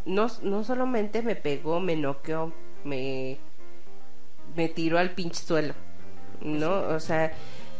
no, 0.05 0.27
no 0.41 0.63
solamente 0.63 1.21
me 1.21 1.35
pegó, 1.35 1.79
me 1.79 1.95
noqueó, 1.95 2.53
me, 2.83 3.37
me 4.55 4.67
tiró 4.69 4.97
al 4.97 5.11
pinche 5.11 5.43
suelo, 5.43 5.73
¿no? 6.41 6.79
O 6.89 6.99
sea, 6.99 7.25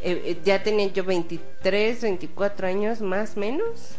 eh, 0.02 0.22
eh, 0.26 0.38
ya 0.44 0.62
tenía 0.62 0.88
yo 0.88 1.04
23, 1.04 2.02
24 2.02 2.68
años 2.68 3.02
más 3.02 3.36
menos. 3.38 3.98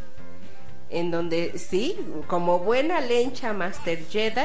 En 0.91 1.11
donde 1.11 1.59
sí, 1.59 1.97
como 2.29 2.61
buena 2.61 3.01
lencha 3.01 3.53
Master 3.53 3.99
Jedi, 4.09 4.41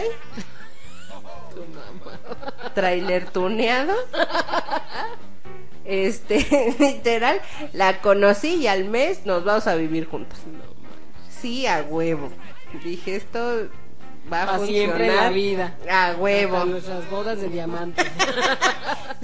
Tu 1.53 1.61
mamá. 1.73 2.71
trailer 2.73 3.29
tuneado. 3.29 3.93
Este, 5.85 6.73
literal, 6.79 7.41
la 7.73 7.99
conocí 8.01 8.55
y 8.55 8.67
al 8.67 8.85
mes 8.85 9.25
nos 9.25 9.43
vamos 9.43 9.67
a 9.67 9.75
vivir 9.75 10.07
juntos. 10.07 10.39
Sí, 11.29 11.67
a 11.67 11.81
huevo. 11.87 12.29
Dije, 12.83 13.15
esto 13.17 13.67
va 14.31 14.43
a 14.43 14.45
Pa' 14.45 14.57
funcionar. 14.59 14.97
siempre 14.97 15.15
la 15.15 15.29
vida. 15.29 15.77
A 15.89 16.07
Hasta 16.07 16.21
huevo. 16.21 16.65
nuestras 16.65 17.09
bodas 17.09 17.39
de 17.41 17.49
diamante. 17.49 18.03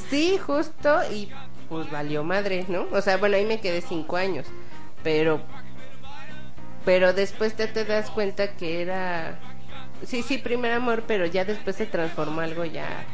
Sí, 0.10 0.38
justo, 0.40 1.00
y 1.12 1.30
pues 1.70 1.92
valió 1.92 2.24
madre, 2.24 2.66
¿no? 2.68 2.88
O 2.92 3.00
sea, 3.02 3.18
bueno, 3.18 3.36
ahí 3.36 3.46
me 3.46 3.60
quedé 3.62 3.80
cinco 3.82 4.16
años, 4.16 4.48
pero, 5.04 5.40
pero 6.86 7.14
después 7.14 7.56
te, 7.56 7.68
te 7.68 7.86
das 7.86 8.10
cuenta 8.10 8.56
que 8.56 8.82
era, 8.82 9.40
sí, 10.06 10.24
sí, 10.24 10.38
primer 10.38 10.72
amor, 10.72 11.04
pero 11.08 11.26
ya 11.26 11.46
después 11.46 11.76
se 11.76 11.86
transformó 11.86 12.42
algo 12.42 12.66
ya 12.66 13.06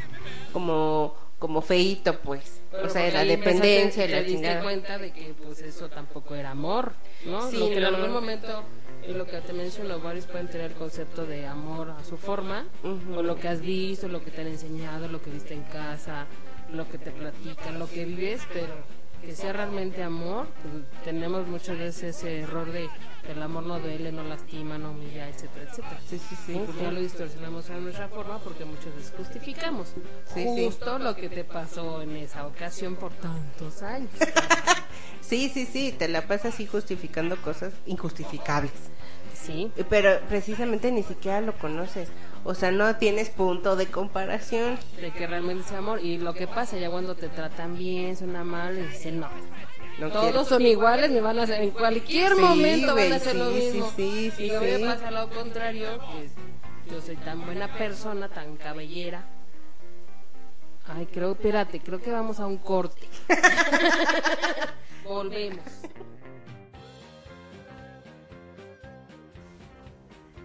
como, 0.52 1.14
como 1.38 1.60
feito, 1.62 2.18
pues. 2.20 2.60
Pero 2.70 2.86
o 2.86 2.88
sea, 2.90 3.10
la 3.10 3.24
dependencia 3.24 4.04
y 4.04 4.36
la 4.36 4.56
te 4.56 4.62
cuenta 4.62 4.98
de 4.98 5.12
que 5.12 5.34
pues 5.42 5.60
eso 5.60 5.88
tampoco 5.88 6.34
era 6.34 6.50
amor, 6.50 6.92
¿no? 7.24 7.50
Sí, 7.50 7.58
lo 7.58 7.68
que 7.68 7.78
en 7.78 7.84
algún 7.84 8.12
momento 8.12 8.64
y 9.08 9.12
lo 9.14 9.26
que 9.26 9.40
te 9.40 9.52
menciono, 9.52 10.00
varios 10.00 10.26
pueden 10.26 10.48
tener 10.48 10.72
el 10.72 10.76
concepto 10.76 11.26
de 11.26 11.46
amor 11.46 11.90
a 11.90 12.04
su 12.04 12.16
forma, 12.16 12.64
Ujú. 12.82 13.18
o 13.18 13.22
lo 13.22 13.36
que 13.36 13.48
has 13.48 13.60
visto, 13.60 14.08
lo 14.08 14.22
que 14.22 14.30
te 14.30 14.40
han 14.40 14.48
enseñado, 14.48 15.08
lo 15.08 15.22
que 15.22 15.30
viste 15.30 15.54
en 15.54 15.62
casa, 15.62 16.26
lo 16.72 16.88
que 16.88 16.98
te 16.98 17.12
platican, 17.12 17.78
lo 17.78 17.88
que 17.88 18.04
vives, 18.04 18.42
pero 18.52 18.74
que 19.24 19.34
sea 19.34 19.52
realmente 19.52 20.02
amor, 20.02 20.46
pues, 20.62 20.84
tenemos 21.04 21.46
muchas 21.46 21.78
veces 21.78 22.16
ese 22.16 22.40
error 22.40 22.70
de 22.70 22.88
que 23.24 23.32
el 23.32 23.42
amor 23.42 23.64
no 23.64 23.78
duele, 23.80 24.12
no 24.12 24.22
lastima, 24.22 24.78
no 24.78 24.90
humilla, 24.92 25.28
etcétera, 25.28 25.64
etcétera. 25.70 26.00
Sí, 26.08 26.18
sí, 26.18 26.36
sí. 26.46 26.62
Pues 26.64 26.78
ya 26.80 26.90
lo 26.92 27.00
distorsionamos 27.00 27.68
a 27.70 27.74
nuestra 27.76 28.08
forma 28.08 28.38
porque 28.38 28.64
muchas 28.64 28.94
veces 28.94 29.12
justificamos 29.16 29.88
Sí, 30.32 30.44
sí. 30.44 30.64
justo 30.66 30.98
lo 30.98 31.16
que 31.16 31.28
te 31.28 31.42
pasó 31.44 32.02
en 32.02 32.16
esa 32.16 32.46
ocasión 32.46 32.94
por 32.96 33.12
tantos 33.12 33.82
años. 33.82 34.10
Sí, 35.20 35.50
sí, 35.52 35.66
sí, 35.66 35.92
te 35.98 36.06
la 36.06 36.22
pasas 36.22 36.54
así 36.54 36.66
justificando 36.66 37.36
cosas 37.42 37.72
injustificables. 37.86 38.70
Sí. 39.34 39.72
Pero 39.90 40.20
precisamente 40.28 40.92
ni 40.92 41.02
siquiera 41.02 41.40
lo 41.40 41.52
conoces. 41.58 42.08
O 42.48 42.54
sea, 42.54 42.70
no 42.70 42.94
tienes 42.96 43.28
punto 43.30 43.74
de 43.74 43.86
comparación. 43.86 44.78
De 45.00 45.10
que 45.10 45.26
realmente 45.26 45.64
sea 45.68 45.78
amor. 45.78 46.00
Y 46.00 46.18
lo 46.18 46.32
que 46.32 46.46
pasa 46.46 46.78
ya 46.78 46.88
cuando 46.90 47.16
te 47.16 47.28
tratan 47.28 47.76
bien, 47.76 48.16
son 48.16 48.36
amables, 48.36 48.88
dicen 48.92 49.18
no. 49.18 49.28
No 49.98 50.10
Todos 50.10 50.24
quiero. 50.26 50.44
son 50.44 50.62
iguales, 50.62 51.10
me 51.10 51.20
van 51.20 51.38
a 51.40 51.42
hacer 51.42 51.60
en 51.62 51.70
cualquier 51.70 52.34
Sí, 52.34 52.40
momento 52.40 52.94
van 52.94 53.12
a 53.12 53.16
hacer 53.16 53.34
lo 53.34 53.48
sí, 53.50 53.54
mismo. 53.56 53.92
sí, 53.96 54.32
y 54.38 54.50
a 54.50 54.60
pasar 54.94 55.12
lo 55.12 55.28
contrario, 55.30 55.98
que 55.98 56.90
yo 56.92 57.00
soy 57.00 57.16
tan 57.16 57.44
buena 57.44 57.72
persona, 57.76 58.28
tan 58.28 58.56
cabellera. 58.56 59.24
Ay, 60.86 61.06
creo, 61.06 61.32
espérate, 61.32 61.80
creo 61.80 62.00
que 62.00 62.12
vamos 62.12 62.38
a 62.38 62.46
un 62.46 62.58
corte. 62.58 63.08
Volvemos. 65.04 65.64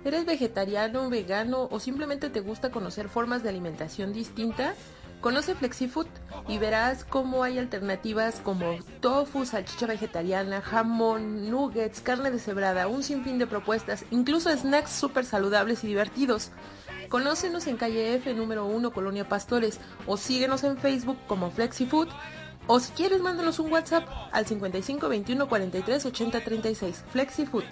¿Eres 0.03 0.25
vegetariano, 0.25 1.10
vegano 1.12 1.67
o 1.70 1.79
simplemente 1.79 2.31
te 2.31 2.39
gusta 2.39 2.72
conocer 2.72 3.08
formas 3.08 3.43
de 3.43 3.50
alimentación 3.50 4.13
distinta? 4.13 4.74
Conoce 5.22 5.53
FlexiFood 5.53 6.08
y 6.48 6.58
verás 6.58 7.03
cómo 7.03 7.43
hay 7.43 7.60
alternativas 7.60 8.41
como 8.43 8.79
tofu, 9.00 9.46
salchicha 9.46 9.86
vegetariana, 9.86 10.62
jamón, 10.62 11.51
nuggets, 11.51 12.01
carne 12.01 12.31
deshebrada, 12.31 12.88
un 12.88 13.03
sinfín 13.03 13.38
de 13.38 13.46
propuestas, 13.46 14.03
incluso 14.10 14.50
snacks 14.50 14.89
súper 14.89 15.24
saludables 15.24 15.84
y 15.84 15.88
divertidos. 15.88 16.50
Conócenos 17.10 17.67
en 17.67 17.77
calle 17.77 18.15
F 18.15 18.34
número 18.34 18.65
1 18.65 18.91
Colonia 18.93 19.29
Pastores 19.29 19.79
o 20.08 20.17
síguenos 20.17 20.63
en 20.63 20.79
Facebook 20.79 21.20
como 21.27 21.51
FlexiFood 21.51 22.08
o 22.65 22.79
si 22.79 22.91
quieres 22.93 23.22
mándanos 23.22 23.60
un 23.60 23.72
WhatsApp 23.72 24.08
al 24.31 24.48
55 24.48 25.08
21 25.08 25.48
43 25.48 26.05
80 26.08 26.43
36 26.43 27.03
FlexiFood. 27.12 27.65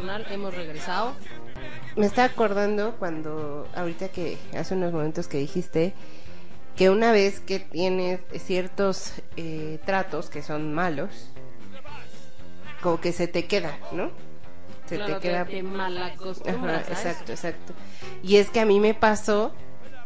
Carnal, 0.00 0.26
hemos 0.30 0.54
regresado. 0.54 1.14
Me 1.94 2.06
está 2.06 2.24
acordando 2.24 2.96
cuando, 2.98 3.68
ahorita 3.74 4.08
que 4.08 4.38
hace 4.56 4.74
unos 4.74 4.92
momentos 4.92 5.28
que 5.28 5.36
dijiste, 5.36 5.92
que 6.74 6.88
una 6.88 7.12
vez 7.12 7.40
que 7.40 7.60
tienes 7.60 8.20
ciertos 8.38 9.12
eh, 9.36 9.78
tratos 9.84 10.30
que 10.30 10.42
son 10.42 10.72
malos, 10.72 11.30
como 12.80 12.98
que 13.00 13.12
se 13.12 13.28
te 13.28 13.44
queda, 13.44 13.78
¿no? 13.92 14.10
Se 14.86 14.96
Claro, 14.96 15.16
te 15.16 15.20
queda. 15.20 15.44
te, 15.44 15.62
malacostumbras, 15.62 16.84
Ajá, 16.84 16.92
exacto, 16.92 17.32
exacto. 17.32 17.74
Y 18.22 18.36
es 18.36 18.48
que 18.48 18.60
a 18.60 18.64
mí 18.64 18.80
me 18.80 18.94
pasó 18.94 19.52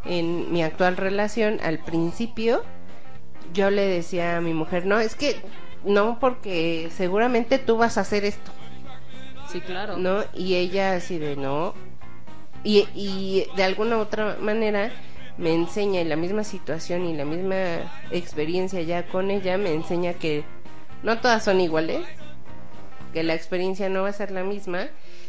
en 0.04 0.52
mi 0.52 0.64
actual 0.64 0.96
relación, 0.96 1.60
al 1.62 1.78
principio, 1.78 2.64
yo 3.52 3.70
le 3.70 3.86
decía 3.86 4.38
a 4.38 4.40
mi 4.40 4.54
mujer, 4.54 4.86
no, 4.86 4.98
es 4.98 5.14
que 5.14 5.40
no, 5.84 6.18
porque 6.18 6.90
seguramente 6.96 7.58
tú 7.58 7.76
vas 7.76 7.96
a 7.96 8.00
hacer 8.00 8.24
esto. 8.24 8.50
Sí, 9.54 9.60
claro. 9.60 9.96
¿no? 9.96 10.24
Y 10.34 10.56
ella 10.56 10.94
así 10.94 11.16
de 11.16 11.36
no. 11.36 11.74
Y, 12.64 12.88
y 12.92 13.46
de 13.54 13.62
alguna 13.62 13.98
otra 13.98 14.36
manera 14.40 14.90
me 15.38 15.54
enseña 15.54 16.00
en 16.00 16.08
la 16.08 16.16
misma 16.16 16.42
situación 16.42 17.06
y 17.06 17.16
la 17.16 17.24
misma 17.24 17.56
experiencia 18.10 18.82
ya 18.82 19.06
con 19.06 19.30
ella, 19.30 19.56
me 19.56 19.72
enseña 19.72 20.14
que 20.14 20.42
no 21.04 21.20
todas 21.20 21.44
son 21.44 21.60
iguales, 21.60 22.04
que 23.12 23.22
la 23.22 23.34
experiencia 23.34 23.88
no 23.88 24.02
va 24.02 24.08
a 24.08 24.12
ser 24.12 24.32
la 24.32 24.42
misma 24.42 24.88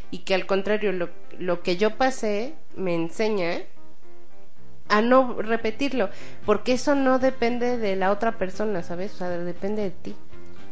y 0.09 0.19
que 0.19 0.33
al 0.33 0.47
contrario 0.47 0.91
lo, 0.91 1.09
lo 1.37 1.61
que 1.61 1.77
yo 1.77 1.97
pasé 1.97 2.55
me 2.75 2.95
enseña 2.95 3.61
a 4.89 5.01
no 5.01 5.39
repetirlo, 5.39 6.09
porque 6.47 6.73
eso 6.73 6.95
no 6.95 7.19
depende 7.19 7.77
de 7.77 7.95
la 7.95 8.11
otra 8.11 8.39
persona, 8.39 8.81
¿sabes? 8.81 9.13
O 9.13 9.17
sea, 9.17 9.29
depende 9.29 9.83
de 9.83 9.91
ti. 9.91 10.15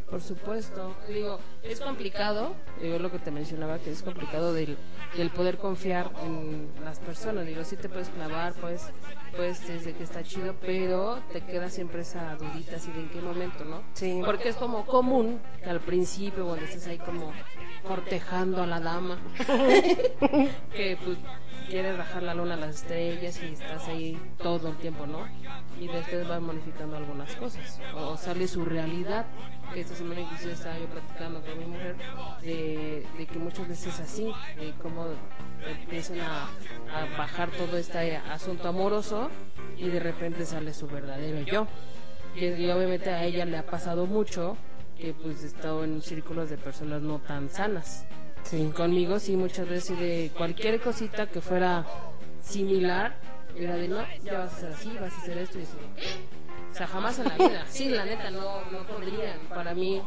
Por 0.10 0.22
supuesto. 0.22 0.96
Digo, 1.08 1.40
es 1.64 1.80
complicado, 1.80 2.56
digo 2.82 3.00
lo 3.00 3.12
que 3.12 3.20
te 3.20 3.32
mencionaba, 3.32 3.80
que 3.80 3.92
es 3.92 4.04
complicado 4.04 4.54
del, 4.54 4.78
del 5.16 5.30
poder 5.30 5.58
confiar 5.58 6.12
en 6.24 6.70
las 6.84 7.00
personas. 7.00 7.46
Digo, 7.46 7.64
sí 7.64 7.78
te 7.78 7.90
puedes 7.90 8.10
clavar, 8.10 8.54
pues, 8.54 8.90
pues 9.36 9.66
desde 9.68 9.94
que 9.94 10.04
está 10.04 10.24
chido, 10.24 10.56
pero 10.62 11.20
te 11.32 11.42
queda 11.42 11.70
siempre 11.70 12.02
esa 12.02 12.36
dudita 12.36 12.76
así 12.76 12.92
de 12.92 13.02
en 13.02 13.10
qué 13.10 13.22
momento, 13.22 13.64
¿no? 13.64 13.82
Sí. 13.94 14.22
Porque 14.26 14.50
es 14.50 14.56
como 14.56 14.86
común 14.86 15.40
que 15.64 15.70
al 15.70 15.80
principio, 15.80 16.46
cuando 16.46 16.66
estés 16.66 16.88
ahí 16.88 16.98
como 16.98 17.32
cortejando 17.88 18.64
a 18.64 18.68
la 18.68 18.80
dama, 18.80 19.20
que 20.76 20.98
pues 21.04 21.18
quieres 21.70 21.98
bajar 21.98 22.24
la 22.24 22.34
luna 22.34 22.54
a 22.56 22.58
las 22.58 22.76
estrellas 22.76 23.40
y 23.42 23.54
estás 23.54 23.88
ahí 23.88 24.20
todo 24.38 24.70
el 24.70 24.76
tiempo, 24.78 25.06
¿no? 25.06 25.28
Y 25.80 25.88
después 25.88 26.28
vas 26.28 26.42
modificando 26.42 26.98
algunas 26.98 27.36
cosas. 27.36 27.80
O 27.96 28.18
sale 28.18 28.48
su 28.48 28.66
realidad, 28.66 29.26
que 29.74 29.82
esta 29.82 29.96
semana 29.96 30.22
inclusive 30.22 30.54
estaba 30.54 30.78
yo 30.78 30.86
platicando 30.88 31.42
con 31.42 31.58
mi 31.58 31.66
mujer, 31.66 31.96
de, 32.42 33.06
de 33.18 33.26
que 33.26 33.40
muchas 33.40 33.68
veces 33.68 33.94
es 33.94 34.00
así, 34.00 34.32
de 34.58 34.74
cómo 34.82 35.08
empiezan 35.68 36.20
a, 36.22 36.50
a 36.94 37.18
bajar 37.18 37.50
todo 37.52 37.78
este 37.78 38.18
asunto 38.18 38.68
amoroso 38.68 39.30
y 39.78 39.90
de 39.90 40.00
repente 40.00 40.46
sale 40.46 40.74
su 40.74 40.88
verdadero 40.88 41.42
yo. 41.42 41.68
Y, 42.36 42.46
y 42.46 42.70
obviamente 42.70 43.10
a 43.10 43.24
ella 43.24 43.46
le 43.46 43.58
ha 43.58 43.66
pasado 43.66 44.06
mucho 44.06 44.58
que 44.98 45.14
pues 45.14 45.44
he 45.44 45.48
estado 45.48 45.84
en 45.84 46.02
círculos 46.02 46.50
de 46.50 46.58
personas 46.58 47.02
no 47.02 47.20
tan 47.20 47.50
sanas. 47.50 48.06
Sí. 48.44 48.72
Conmigo 48.76 49.20
sí 49.20 49.36
muchas 49.36 49.68
veces 49.68 50.00
de 50.00 50.32
cualquier 50.36 50.82
cosita 50.82 51.28
que 51.28 51.42
fuera 51.42 51.86
similar, 52.42 53.16
era 53.56 53.76
de 53.76 53.88
no, 53.88 53.98
ya 54.24 54.40
vas 54.40 54.54
a 54.54 54.58
hacer 54.58 54.72
así, 54.74 54.98
vas 55.00 55.14
a 55.14 55.18
hacer 55.22 55.38
esto 55.38 55.60
y 55.60 55.62
así. 55.64 55.78
O 56.74 56.76
sea, 56.76 56.88
jamás 56.88 57.20
en 57.20 57.26
la 57.30 57.38
vida. 57.38 57.66
Sí, 57.70 57.90
la 57.90 58.04
neta, 58.04 58.32
no, 58.32 58.62
no 58.72 58.80
podría. 58.88 59.38
Para 59.54 59.76
mí, 59.76 60.02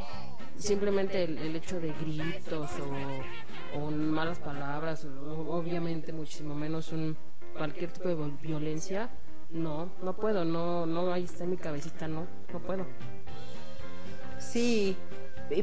simplemente 0.59 1.23
el, 1.23 1.39
el 1.39 1.55
hecho 1.55 1.79
de 1.79 1.93
gritos 1.93 2.69
o, 2.81 3.79
o 3.79 3.91
malas 3.93 4.41
palabras, 4.41 5.05
o- 5.05 5.47
obviamente 5.57 6.13
muchísimo 6.13 6.57
menos 6.57 6.91
un 6.91 7.17
cualquier 7.57 7.93
tipo 7.93 8.09
de 8.09 8.17
violencia, 8.43 9.11
no, 9.51 9.91
no 10.03 10.15
puedo, 10.17 10.45
no, 10.45 10.87
no, 10.87 11.13
ahí 11.13 11.23
está 11.25 11.45
en 11.45 11.51
mi 11.51 11.57
cabecita, 11.57 12.09
no, 12.09 12.27
no 12.53 12.59
puedo. 12.59 12.85
Sí, 14.41 14.97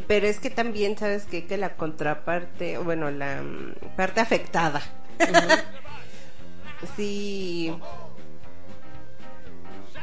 pero 0.08 0.26
es 0.26 0.40
que 0.40 0.50
también 0.50 0.98
sabes 0.98 1.26
que, 1.26 1.46
que 1.46 1.58
la 1.58 1.76
contraparte, 1.76 2.78
bueno, 2.78 3.12
la 3.12 3.44
mm, 3.44 3.96
parte 3.98 4.22
afectada, 4.22 4.82
sí, 6.96 7.76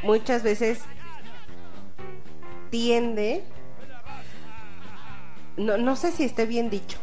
muchas 0.03 0.43
veces 0.43 0.83
tiende, 2.71 3.45
no, 5.57 5.77
no 5.77 5.97
sé 5.97 6.13
si 6.13 6.25
esté 6.25 6.47
bien 6.47 6.71
dicho, 6.71 6.99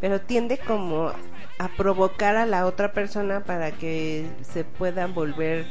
pero 0.00 0.20
tiende 0.20 0.58
como 0.58 1.12
a 1.58 1.68
provocar 1.76 2.36
a 2.36 2.46
la 2.46 2.66
otra 2.66 2.92
persona 2.92 3.40
para 3.40 3.72
que 3.72 4.30
se 4.42 4.64
puedan 4.64 5.12
volver 5.12 5.66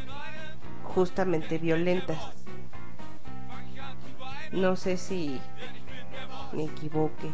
justamente 0.84 1.58
violentas. 1.58 2.19
No 4.51 4.75
sé 4.75 4.97
si 4.97 5.39
me 6.51 6.65
equivoque. 6.65 7.32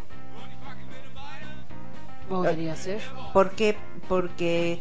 Podría 2.30 2.76
ser. 2.76 3.02
¿Por 3.34 3.52
qué? 3.52 3.76
Porque 4.08 4.80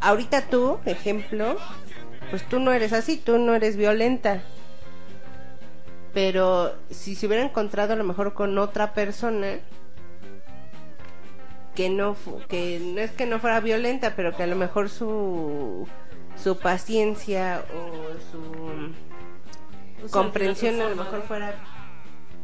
ahorita 0.00 0.46
tú, 0.48 0.78
ejemplo, 0.84 1.56
pues 2.32 2.48
tú 2.48 2.60
no 2.60 2.72
eres 2.72 2.94
así, 2.94 3.18
tú 3.18 3.36
no 3.36 3.54
eres 3.54 3.76
violenta. 3.76 4.40
Pero 6.14 6.74
si 6.88 7.14
se 7.14 7.26
hubiera 7.26 7.44
encontrado 7.44 7.92
a 7.92 7.96
lo 7.96 8.04
mejor 8.04 8.32
con 8.32 8.56
otra 8.56 8.94
persona 8.94 9.58
que 11.74 11.90
no 11.90 12.16
que 12.48 12.80
no 12.80 13.02
es 13.02 13.10
que 13.10 13.26
no 13.26 13.38
fuera 13.38 13.60
violenta, 13.60 14.14
pero 14.16 14.34
que 14.34 14.44
a 14.44 14.46
lo 14.46 14.56
mejor 14.56 14.88
su 14.88 15.86
su 16.34 16.56
paciencia 16.56 17.66
o 17.74 18.18
su 20.00 20.08
comprensión 20.10 20.80
a 20.80 20.88
lo 20.88 20.96
mejor 20.96 21.20
fuera 21.24 21.54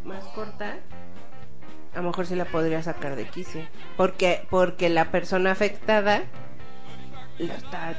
más 0.04 0.22
corta, 0.34 0.76
a 1.94 1.96
lo 1.96 2.02
mejor 2.02 2.26
sí 2.26 2.34
la 2.34 2.44
podría 2.44 2.82
sacar 2.82 3.16
de 3.16 3.26
quicio. 3.26 3.62
Porque, 3.96 4.46
porque 4.50 4.90
la 4.90 5.10
persona 5.10 5.50
afectada 5.50 6.24
lo 7.38 7.54
está 7.54 7.96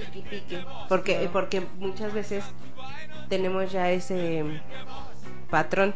pique 0.00 0.28
pique. 0.40 0.64
Porque, 0.88 1.28
porque 1.32 1.66
muchas 1.78 2.12
veces 2.12 2.44
tenemos 3.28 3.70
ya 3.72 3.90
ese 3.90 4.44
patrón. 5.50 5.94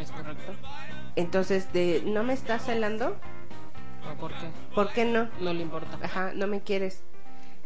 Es 0.00 0.10
correcto. 0.10 0.52
Entonces, 1.16 1.72
de 1.72 2.02
no 2.04 2.22
me 2.22 2.32
estás 2.34 2.64
celando, 2.66 3.16
¿O 4.12 4.14
por 4.20 4.30
qué? 4.32 4.46
¿por 4.74 4.92
qué 4.92 5.04
no? 5.04 5.28
No 5.40 5.52
le 5.52 5.62
importa. 5.62 5.98
Ajá, 6.02 6.32
no 6.34 6.46
me 6.46 6.60
quieres. 6.60 7.02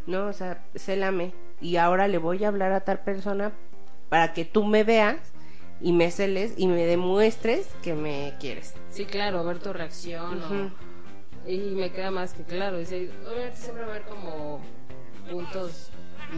No, 0.07 0.27
o 0.27 0.33
sea, 0.33 0.63
célame. 0.77 1.33
Y 1.61 1.77
ahora 1.77 2.09
le 2.09 2.19
voy 2.19 2.43
a 2.45 2.49
hablar 2.49 2.73
a 2.73 2.81
tal 2.81 3.01
persona 3.01 3.53
para 4.09 4.33
que 4.33 4.45
tú 4.45 4.65
me 4.65 4.83
veas 4.85 5.17
y 5.81 5.93
me 5.93 6.11
celes 6.11 6.55
y 6.57 6.67
me 6.69 6.87
demuestres 6.87 7.69
que 7.83 7.95
me 7.95 8.35
quieres. 8.41 8.75
Sí, 8.91 9.05
claro, 9.05 9.45
ver 9.45 9.59
tu 9.59 9.73
reacción. 9.73 10.43
o- 10.43 10.91
y 11.49 11.59
me 11.75 11.91
queda 11.91 12.11
más 12.11 12.33
que 12.35 12.43
claro. 12.45 12.79
Dice, 12.79 13.11
obviamente 13.27 13.57
siempre 13.57 13.85
va 13.85 13.93
a 13.93 13.97
haber 13.97 14.07
como 14.09 14.61
puntos 15.31 15.91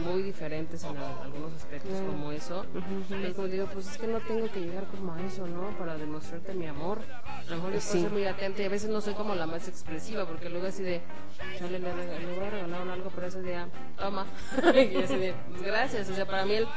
muy 0.05 0.23
diferentes 0.23 0.83
en 0.83 0.97
a- 0.97 1.21
algunos 1.23 1.53
aspectos 1.53 1.91
como 2.01 2.31
eso. 2.31 2.65
Pero 3.09 3.33
como 3.35 3.47
digo, 3.47 3.67
pues 3.71 3.91
es 3.91 3.97
que 3.97 4.07
no 4.07 4.19
tengo 4.21 4.49
que 4.51 4.59
llegar 4.61 4.85
como 4.87 5.13
a 5.13 5.21
eso, 5.21 5.45
¿no? 5.47 5.69
Para 5.77 5.95
demostrarte 5.97 6.53
mi 6.55 6.65
amor. 6.65 6.99
A 7.21 7.49
lo 7.49 7.55
mejor 7.57 7.73
yo 7.73 7.81
Sí. 7.81 8.07
muy 8.11 8.25
atenta 8.25 8.63
y 8.63 8.65
a 8.65 8.69
veces 8.69 8.89
no 8.89 9.01
soy 9.01 9.13
como 9.13 9.35
la 9.35 9.45
más 9.45 9.67
expresiva, 9.67 10.25
porque 10.25 10.49
luego 10.49 10.65
así 10.67 10.81
de, 10.81 11.01
chale, 11.59 11.77
le, 11.79 11.95
le 11.95 12.35
voy 12.37 12.45
a 12.47 12.49
regalar 12.49 12.87
algo, 12.89 13.11
pero 13.13 13.27
ese 13.27 13.41
día, 13.43 13.67
toma. 13.97 14.25
y 14.73 14.95
así 15.03 15.15
de, 15.17 15.33
gracias. 15.63 16.09
O 16.09 16.15
sea, 16.15 16.25
para 16.25 16.45
mí 16.45 16.55
el, 16.55 16.67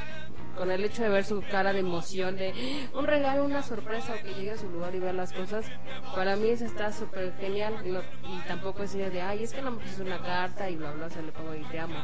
con 0.57 0.71
el 0.71 0.85
hecho 0.85 1.03
de 1.03 1.09
ver 1.09 1.25
su 1.25 1.43
cara 1.51 1.73
de 1.73 1.81
emoción, 1.81 2.37
de 2.37 2.53
un 2.95 3.07
regalo, 3.07 3.45
una 3.45 3.63
sorpresa, 3.63 4.15
o 4.15 4.23
que 4.25 4.35
llegue 4.35 4.53
a 4.53 4.57
su 4.59 4.69
lugar 4.69 4.95
y 4.95 4.99
ver 4.99 5.15
las 5.15 5.33
cosas, 5.33 5.67
para 6.15 6.37
mí 6.37 6.49
eso 6.49 6.65
está 6.65 6.93
súper 6.93 7.35
genial. 7.41 7.75
Y, 7.85 7.91
no- 7.91 8.01
y 8.01 8.41
tampoco 8.49 8.83
es 8.83 8.95
idea 8.95 9.11
de, 9.11 9.21
ay, 9.23 9.45
es 9.45 9.53
que 9.53 9.63
no 9.63 9.73
me 9.73 9.79
puso 9.79 10.03
una 10.03 10.19
carta 10.21 10.69
y 10.71 10.77
bla, 10.77 10.93
bla, 10.93 11.11
se 11.11 11.23
le 11.23 11.33
pongo 11.33 11.55
y 11.55 11.63
te 11.65 11.79
amo. 11.79 11.95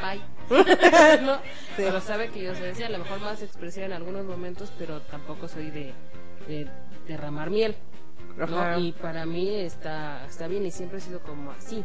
Bye. 0.00 0.22
¿No? 1.22 1.38
Pero 1.76 2.00
sabe 2.00 2.28
que 2.28 2.42
yo 2.42 2.54
soy 2.54 2.68
así, 2.70 2.82
a 2.82 2.88
lo 2.90 2.98
mejor 2.98 3.20
más 3.20 3.42
expresiva 3.42 3.86
en 3.86 3.92
algunos 3.92 4.24
momentos, 4.26 4.72
pero 4.78 5.00
tampoco 5.02 5.48
soy 5.48 5.70
de, 5.70 5.92
de 6.48 6.68
derramar 7.06 7.50
miel. 7.50 7.76
¿no? 8.36 8.78
Y 8.78 8.92
para 8.92 9.26
mí 9.26 9.48
está, 9.56 10.24
está 10.26 10.48
bien 10.48 10.64
y 10.64 10.70
siempre 10.70 10.98
he 10.98 11.00
sido 11.00 11.20
como 11.20 11.50
así. 11.52 11.84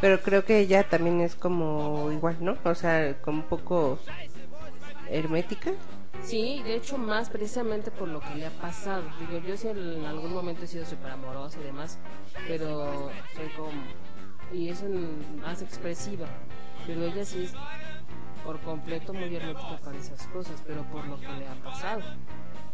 Pero 0.00 0.20
creo 0.20 0.44
que 0.44 0.58
ella 0.58 0.82
también 0.88 1.20
es 1.20 1.34
como 1.36 2.10
igual, 2.10 2.36
¿no? 2.40 2.56
O 2.64 2.74
sea, 2.74 3.14
como 3.20 3.42
un 3.42 3.48
poco 3.48 3.98
hermética. 5.12 5.72
Sí, 6.22 6.62
de 6.64 6.76
hecho 6.76 6.98
más 6.98 7.30
precisamente 7.30 7.90
por 7.90 8.08
lo 8.08 8.20
que 8.20 8.34
le 8.36 8.46
ha 8.46 8.50
pasado. 8.50 9.04
Digo, 9.20 9.44
yo 9.46 9.56
sí 9.56 9.68
en 9.68 10.04
algún 10.04 10.32
momento 10.32 10.64
he 10.64 10.66
sido 10.66 10.84
súper 10.84 11.12
amorosa 11.12 11.58
y 11.60 11.64
demás, 11.64 11.98
pero 12.46 13.10
soy 13.34 13.48
como... 13.56 13.82
Y 14.52 14.68
es 14.68 14.84
más 15.40 15.62
expresiva. 15.62 16.26
Pero 16.86 17.04
ella 17.04 17.24
sí 17.24 17.44
es 17.44 17.54
por 18.44 18.60
completo 18.60 19.14
muy 19.14 19.34
hermética 19.34 19.78
para 19.82 19.96
esas 19.96 20.26
cosas, 20.28 20.62
pero 20.66 20.82
por 20.90 21.06
lo 21.06 21.18
que 21.20 21.28
le 21.28 21.48
ha 21.48 21.54
pasado. 21.62 22.02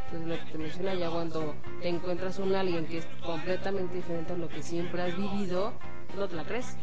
Entonces 0.07 0.29
lo 0.29 0.45
que 0.45 0.53
te 0.53 0.59
menciona 0.59 0.95
ya 0.95 1.11
cuando 1.11 1.55
te 1.81 1.89
encuentras 1.89 2.39
un 2.39 2.55
alguien 2.55 2.87
que 2.87 2.99
es 2.99 3.07
completamente 3.25 3.97
diferente 3.97 4.33
a 4.33 4.37
lo 4.37 4.49
que 4.49 4.63
siempre 4.63 5.03
has 5.03 5.17
vivido, 5.17 5.75
no 6.17 6.29
te 6.29 6.37
la 6.37 6.45
crees. 6.45 6.77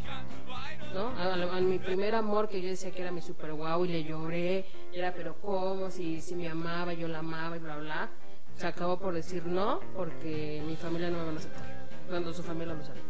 ¿no? 0.93 1.09
A, 1.09 1.33
a- 1.33 1.57
a 1.57 1.61
mi 1.61 1.77
primer 1.79 2.15
amor 2.15 2.47
que 2.47 2.61
yo 2.61 2.69
decía 2.69 2.91
que 2.91 3.01
era 3.01 3.11
mi 3.11 3.21
super 3.21 3.51
guau 3.53 3.83
y 3.85 3.89
le 3.89 4.03
lloré, 4.05 4.65
y 4.93 4.97
era 4.99 5.13
pero 5.13 5.35
cómo, 5.41 5.89
si, 5.91 6.21
si 6.21 6.35
me 6.35 6.47
amaba, 6.47 6.93
yo 6.93 7.07
la 7.09 7.19
amaba 7.19 7.57
y 7.57 7.59
bla 7.59 7.75
bla, 7.77 8.09
se 8.55 8.65
acabó 8.67 8.97
por 8.97 9.13
decir 9.13 9.45
no 9.45 9.81
porque 9.95 10.63
mi 10.65 10.75
familia 10.77 11.09
no 11.09 11.17
me 11.17 11.25
van 11.25 11.35
a 11.35 11.39
aceptar, 11.39 11.87
cuando 12.09 12.33
su 12.33 12.43
familia 12.43 12.73
lo 12.75 12.83
sabe. 12.85 13.01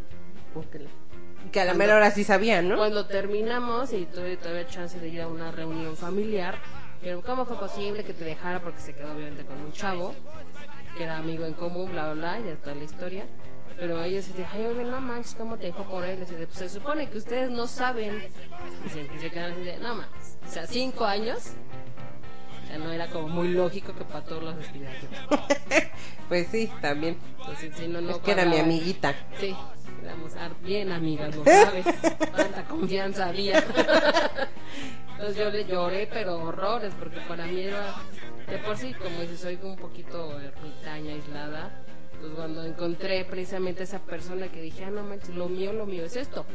Búsquenla. 0.55 0.89
Que 1.51 1.61
a 1.61 1.65
la 1.65 1.75
mera 1.75 1.95
hora 1.95 2.09
sí 2.09 2.23
sabían, 2.23 2.69
¿no? 2.69 2.77
Cuando 2.77 3.05
terminamos 3.05 3.93
y 3.93 4.05
tuve 4.05 4.35
todavía 4.37 4.65
chance 4.67 4.99
de 4.99 5.07
ir 5.09 5.21
a 5.21 5.27
una 5.27 5.51
reunión 5.51 5.95
familiar, 5.95 6.55
pero 7.01 7.21
¿cómo 7.21 7.45
fue 7.45 7.57
posible 7.59 8.03
que 8.03 8.13
te 8.13 8.23
dejara? 8.23 8.61
Porque 8.61 8.79
se 8.79 8.95
quedó 8.95 9.13
obviamente 9.13 9.45
con 9.45 9.61
un 9.61 9.71
chavo, 9.71 10.15
que 10.97 11.03
era 11.03 11.17
amigo 11.17 11.45
en 11.45 11.53
común, 11.53 11.91
bla, 11.91 12.13
bla, 12.13 12.37
bla, 12.37 12.39
ya 12.39 12.53
está 12.53 12.73
la 12.73 12.83
historia. 12.83 13.25
Pero 13.77 14.01
ellos 14.03 14.27
dicen, 14.27 14.45
ay, 14.53 14.65
oye, 14.65 14.83
no 14.85 15.01
manches, 15.01 15.35
¿cómo 15.35 15.57
te 15.57 15.67
dejó 15.67 15.83
por 15.83 16.05
él? 16.05 16.17
Y 16.17 16.21
dice, 16.21 16.47
pues 16.47 16.57
se 16.57 16.69
supone 16.69 17.09
que 17.09 17.17
ustedes 17.17 17.49
no 17.49 17.67
saben. 17.67 18.23
Dicen 18.83 19.07
que 19.07 19.19
se 19.19 19.29
quedan 19.29 19.51
así 19.51 19.61
de, 19.61 19.77
no 19.79 19.95
manches. 19.95 20.37
O 20.47 20.49
sea, 20.49 20.67
cinco 20.67 21.05
años. 21.05 21.51
O 22.63 22.67
sea, 22.67 22.77
no 22.77 22.91
era 22.91 23.07
como 23.07 23.27
muy 23.27 23.49
lógico 23.49 23.93
que 23.93 24.05
para 24.05 24.23
todos 24.23 24.43
los 24.43 24.57
estudiantes. 24.57 25.09
Pues 26.27 26.47
sí, 26.47 26.71
también. 26.81 27.17
Entonces, 27.39 27.71
sí, 27.77 27.87
no, 27.87 28.01
no 28.01 28.09
es 28.09 28.17
que 28.17 28.31
era 28.31 28.45
mi 28.45 28.57
amiguita. 28.57 29.13
Sí, 29.39 29.55
éramos 30.01 30.33
bien 30.63 30.91
amigas, 30.91 31.35
lo 31.35 31.43
sabes. 31.43 31.85
Tanta 32.35 32.65
confianza 32.65 33.27
había. 33.27 33.59
Entonces 35.11 35.37
yo 35.37 35.49
le 35.49 35.65
lloré, 35.65 36.07
pero 36.11 36.37
horrores, 36.37 36.93
porque 36.97 37.19
para 37.21 37.45
mí 37.45 37.61
era, 37.61 37.93
de 38.47 38.57
por 38.57 38.75
sí, 38.75 38.93
como 38.93 39.21
dices, 39.21 39.39
soy 39.39 39.59
un 39.61 39.75
poquito 39.75 40.39
ermitaña, 40.39 41.13
aislada. 41.13 41.85
Pues 42.19 42.33
cuando 42.33 42.63
encontré 42.63 43.23
precisamente 43.25 43.83
esa 43.83 43.99
persona 43.99 44.51
que 44.51 44.61
dije, 44.61 44.85
ah, 44.85 44.91
no 44.91 45.03
manches, 45.03 45.35
lo 45.35 45.49
mío, 45.49 45.73
lo 45.73 45.85
mío 45.85 46.05
es 46.05 46.15
esto. 46.15 46.45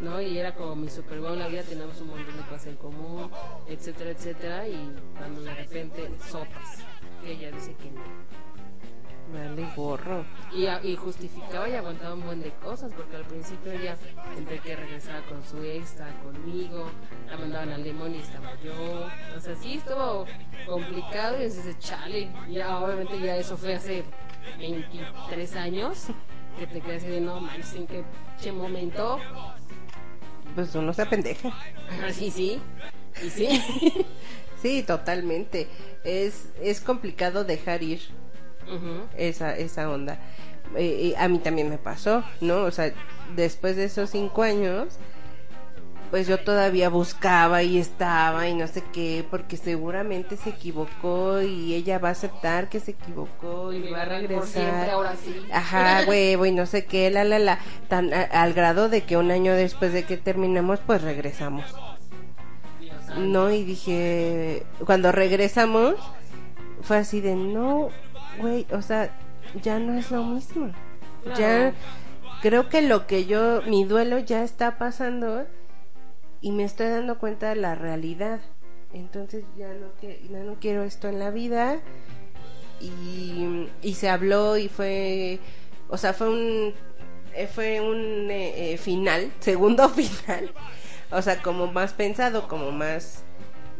¿no? 0.00 0.20
Y 0.20 0.38
era 0.38 0.54
como 0.54 0.76
mi 0.76 0.88
super 0.88 1.18
la 1.18 1.48
vida, 1.48 1.62
teníamos 1.62 2.00
un 2.00 2.08
montón 2.08 2.36
de 2.36 2.42
cosas 2.42 2.66
en 2.66 2.76
común, 2.76 3.30
etcétera, 3.68 4.10
etcétera. 4.10 4.68
Y 4.68 4.92
cuando 5.16 5.42
de 5.42 5.54
repente, 5.54 6.10
sopas, 6.28 6.78
que 7.22 7.32
ella 7.32 7.50
dice 7.50 7.74
que 7.74 7.90
no. 7.90 8.43
Vale, 9.32 9.66
gorro. 9.74 10.24
Y, 10.52 10.96
justificaba 10.96 11.68
y 11.68 11.74
aguantaba 11.74 12.14
un 12.14 12.24
buen 12.24 12.40
de 12.42 12.50
cosas, 12.62 12.92
porque 12.94 13.16
al 13.16 13.24
principio 13.24 13.72
ella, 13.72 13.96
entre 14.36 14.58
que 14.58 14.76
regresaba 14.76 15.22
con 15.22 15.42
su 15.44 15.62
ex, 15.62 15.92
estaba 15.92 16.12
conmigo, 16.22 16.90
la 17.28 17.36
mandaban 17.36 17.70
al 17.70 17.82
demonio 17.82 18.18
y 18.18 18.22
estaba 18.22 18.52
yo. 18.62 19.08
O 19.36 19.40
sea, 19.40 19.54
sí 19.56 19.74
estuvo 19.74 20.26
complicado 20.66 21.40
y 21.40 21.44
dices, 21.44 21.78
chale, 21.78 22.30
ya 22.50 22.78
obviamente 22.78 23.18
ya 23.18 23.36
eso 23.36 23.56
fue 23.56 23.74
hace 23.74 24.04
23 24.58 25.56
años, 25.56 26.06
que 26.58 26.66
te 26.66 26.80
quedas 26.80 27.02
de 27.02 27.20
no 27.20 27.40
manches, 27.40 27.74
en 27.74 27.86
qué, 27.86 28.04
qué 28.42 28.52
momento. 28.52 29.18
Pues 30.54 30.74
uno 30.74 30.92
se 30.92 31.06
pendeja. 31.06 31.52
Sí, 32.12 32.30
sí, 32.30 32.60
y 33.22 33.30
sí. 33.30 33.48
Sí, 34.62 34.82
totalmente. 34.82 35.68
Es, 36.04 36.48
es 36.58 36.80
complicado 36.80 37.44
dejar 37.44 37.82
ir 37.82 38.00
Esa, 39.16 39.56
esa 39.56 39.90
onda. 39.90 40.18
Eh, 40.76 41.14
a 41.18 41.28
mí 41.28 41.38
también 41.38 41.68
me 41.68 41.78
pasó, 41.78 42.24
¿no? 42.40 42.62
O 42.64 42.70
sea, 42.70 42.92
después 43.36 43.76
de 43.76 43.84
esos 43.84 44.10
cinco 44.10 44.42
años, 44.42 44.88
pues 46.10 46.26
yo 46.26 46.38
todavía 46.38 46.88
buscaba 46.88 47.62
y 47.62 47.78
estaba 47.78 48.48
y 48.48 48.54
no 48.54 48.66
sé 48.68 48.82
qué, 48.92 49.24
porque 49.30 49.56
seguramente 49.56 50.36
se 50.36 50.50
equivocó 50.50 51.42
y 51.42 51.74
ella 51.74 51.98
va 51.98 52.08
a 52.08 52.12
aceptar 52.12 52.68
que 52.68 52.78
se 52.80 52.92
equivocó 52.92 53.72
y 53.72 53.90
va 53.90 54.02
a 54.02 54.04
Por 54.06 54.46
siempre, 54.46 54.46
regresar. 54.60 54.90
ahora 54.90 55.16
sí. 55.16 55.36
Ajá, 55.52 56.04
huevo 56.06 56.46
y 56.46 56.52
no 56.52 56.66
sé 56.66 56.84
qué, 56.86 57.10
la, 57.10 57.24
la, 57.24 57.38
la, 57.38 57.58
tan, 57.88 58.12
a- 58.14 58.22
al 58.22 58.52
grado 58.54 58.88
de 58.88 59.02
que 59.02 59.16
un 59.16 59.30
año 59.30 59.54
después 59.54 59.92
de 59.92 60.04
que 60.04 60.16
terminamos, 60.16 60.80
pues 60.86 61.02
regresamos. 61.02 61.64
No, 63.18 63.50
y 63.52 63.62
dije, 63.64 64.64
cuando 64.86 65.12
regresamos, 65.12 65.94
fue 66.82 66.96
así 66.98 67.20
de, 67.20 67.34
no, 67.36 67.88
güey, 68.38 68.66
o 68.70 68.82
sea, 68.82 69.10
ya 69.62 69.78
no 69.78 69.94
es 69.98 70.10
lo 70.10 70.24
mismo. 70.24 70.72
Ya, 71.38 71.72
creo 72.42 72.68
que 72.68 72.82
lo 72.82 73.06
que 73.06 73.24
yo, 73.24 73.62
mi 73.62 73.84
duelo 73.84 74.18
ya 74.18 74.42
está 74.42 74.76
pasando 74.78 75.46
y 76.40 76.52
me 76.52 76.64
estoy 76.64 76.88
dando 76.88 77.18
cuenta 77.18 77.50
de 77.50 77.56
la 77.56 77.74
realidad. 77.74 78.40
Entonces 78.92 79.44
ya 79.56 79.68
no, 79.68 79.88
ya 80.02 80.38
no 80.40 80.56
quiero 80.60 80.82
esto 80.82 81.08
en 81.08 81.18
la 81.18 81.30
vida. 81.30 81.80
Y, 82.80 83.68
y 83.82 83.94
se 83.94 84.10
habló 84.10 84.58
y 84.58 84.68
fue, 84.68 85.38
o 85.88 85.96
sea, 85.96 86.12
fue 86.12 86.28
un, 86.28 86.74
eh, 87.34 87.48
fue 87.48 87.80
un 87.80 88.30
eh, 88.30 88.72
eh, 88.72 88.78
final, 88.78 89.32
segundo 89.40 89.88
final. 89.88 90.52
O 91.10 91.22
sea, 91.22 91.42
como 91.42 91.66
más 91.72 91.92
pensado, 91.92 92.48
como 92.48 92.70
más... 92.70 93.23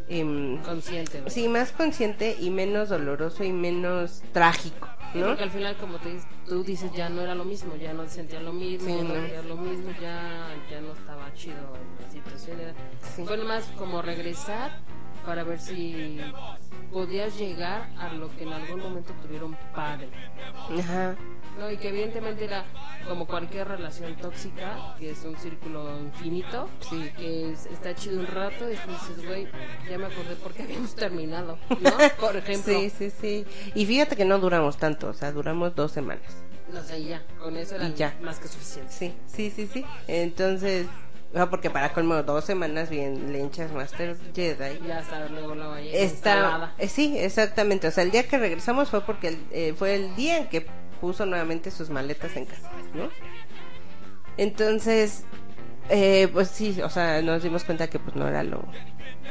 em, 0.08 0.58
Consciente. 0.62 1.20
¿no? 1.22 1.30
sí, 1.30 1.48
más 1.48 1.72
consciente 1.72 2.36
y 2.40 2.50
menos 2.50 2.88
doloroso 2.88 3.44
y 3.44 3.52
menos 3.52 4.22
trágico, 4.32 4.88
¿no? 5.14 5.28
Porque 5.28 5.44
al 5.44 5.50
final, 5.50 5.76
como 5.76 5.98
te, 5.98 6.18
tú 6.46 6.62
dices, 6.64 6.90
ya 6.92 7.08
no 7.08 7.22
era 7.22 7.34
lo 7.34 7.44
mismo, 7.44 7.74
ya 7.76 7.92
no 7.92 8.06
sentía 8.08 8.40
lo 8.40 8.52
mismo, 8.52 8.88
Sí, 8.88 8.96
ya 8.96 9.02
no 9.02 9.14
quería 9.14 9.42
lo 9.42 9.56
mismo, 9.56 9.90
ya, 10.00 10.48
ya 10.70 10.80
no 10.80 10.92
estaba 10.92 11.32
chido 11.34 11.56
la 12.00 12.10
situación. 12.10 12.60
Era, 12.60 12.74
Sí. 13.14 13.24
Fue 13.24 13.36
más 13.38 13.64
como 13.78 14.02
regresar 14.02 14.80
para 15.24 15.42
ver 15.44 15.58
si 15.58 16.18
podías 16.92 17.36
llegar 17.38 17.88
a 17.98 18.12
lo 18.12 18.34
que 18.36 18.44
en 18.44 18.52
algún 18.52 18.80
momento 18.80 19.12
tuvieron 19.22 19.56
padre. 19.74 20.08
Ajá. 20.78 21.16
¿no? 21.58 21.70
Y 21.70 21.76
que 21.76 21.90
evidentemente 21.90 22.44
era 22.46 22.64
como 23.08 23.26
cualquier 23.26 23.68
relación 23.68 24.16
tóxica, 24.16 24.96
que 24.98 25.10
es 25.10 25.22
un 25.24 25.36
círculo 25.36 26.00
infinito, 26.00 26.68
Sí. 26.80 27.10
que 27.16 27.52
es- 27.52 27.66
está 27.66 27.94
chido 27.94 28.18
un 28.18 28.26
rato 28.26 28.66
y 28.68 28.72
dices, 28.72 29.24
güey, 29.26 29.46
ya 29.88 29.96
me 29.98 30.06
acordé 30.06 30.34
por 30.42 30.52
qué 30.52 30.62
habíamos 30.64 30.94
terminado, 30.96 31.56
¿no? 31.80 31.90
Por 32.20 32.34
ejemplo. 32.36 32.72
Sí, 32.80 32.90
sí, 32.90 33.10
sí. 33.10 33.46
Y 33.76 33.86
fíjate 33.86 34.16
que 34.16 34.24
no 34.24 34.38
duramos 34.40 34.78
tanto, 34.78 35.08
o 35.10 35.14
sea, 35.14 35.30
duramos 35.30 35.76
dos 35.76 35.92
semanas. 35.92 36.24
No 36.72 36.82
sé, 36.82 37.04
ya, 37.04 37.22
con 37.38 37.56
eso 37.56 37.76
era 37.76 37.88
ya. 37.90 38.16
más 38.20 38.40
que 38.40 38.48
suficiente. 38.48 38.90
Sí, 38.92 39.14
sí, 39.28 39.50
sí, 39.54 39.68
sí. 39.72 39.84
Entonces, 40.08 40.88
ah, 41.36 41.48
porque 41.50 41.70
para 41.70 41.92
colmo 41.92 42.22
dos 42.22 42.44
semanas 42.44 42.90
bien 42.90 43.32
lenchas 43.32 43.72
Master 43.72 44.16
Jedi. 44.34 44.78
Ya 44.86 45.00
está, 45.00 45.28
luego 45.28 45.54
lo 45.54 45.70
vaya 45.70 45.90
Está, 45.92 46.72
eh, 46.78 46.88
sí, 46.88 47.16
exactamente. 47.18 47.88
O 47.88 47.90
sea, 47.90 48.04
el 48.04 48.10
día 48.10 48.26
que 48.28 48.38
regresamos 48.38 48.90
fue 48.90 49.00
porque 49.02 49.28
el- 49.28 49.46
eh, 49.50 49.74
fue 49.76 49.94
el 49.94 50.14
día 50.16 50.38
en 50.38 50.48
que 50.48 50.66
puso 51.00 51.26
nuevamente 51.26 51.70
sus 51.70 51.90
maletas 51.90 52.36
en 52.36 52.46
casa, 52.46 52.70
¿no? 52.94 53.08
Entonces, 54.36 55.24
eh, 55.90 56.28
pues 56.32 56.48
sí, 56.48 56.80
o 56.82 56.88
sea, 56.88 57.22
nos 57.22 57.42
dimos 57.42 57.64
cuenta 57.64 57.88
que 57.88 57.98
pues 57.98 58.16
no 58.16 58.26
era 58.28 58.42
lo, 58.42 58.64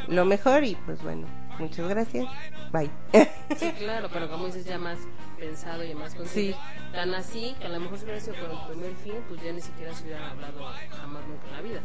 lo 0.07 0.25
mejor 0.25 0.63
y 0.63 0.75
pues 0.85 1.01
bueno, 1.03 1.27
muchas 1.59 1.89
gracias, 1.89 2.25
bye. 2.71 2.89
Sí, 3.55 3.71
claro, 3.77 4.09
pero 4.11 4.29
como 4.29 4.47
dices, 4.47 4.65
ya 4.65 4.77
más 4.77 4.99
pensado 5.37 5.83
y 5.83 5.93
más 5.93 6.15
consciente. 6.15 6.57
Tan 6.91 7.13
así 7.13 7.55
que 7.59 7.65
a 7.65 7.69
lo 7.69 7.79
mejor 7.79 7.97
si 7.97 8.03
hubiera 8.05 8.19
sido 8.19 8.35
con 8.37 8.51
el 8.51 8.57
primer 8.67 8.95
fin, 8.95 9.15
pues 9.27 9.41
ya 9.41 9.51
ni 9.51 9.61
siquiera 9.61 9.93
se 9.93 10.03
hubieran 10.05 10.23
hablado 10.23 10.63
jamás 10.91 11.23
nunca 11.27 11.47
en 11.47 11.53
la 11.53 11.61
vida. 11.61 11.81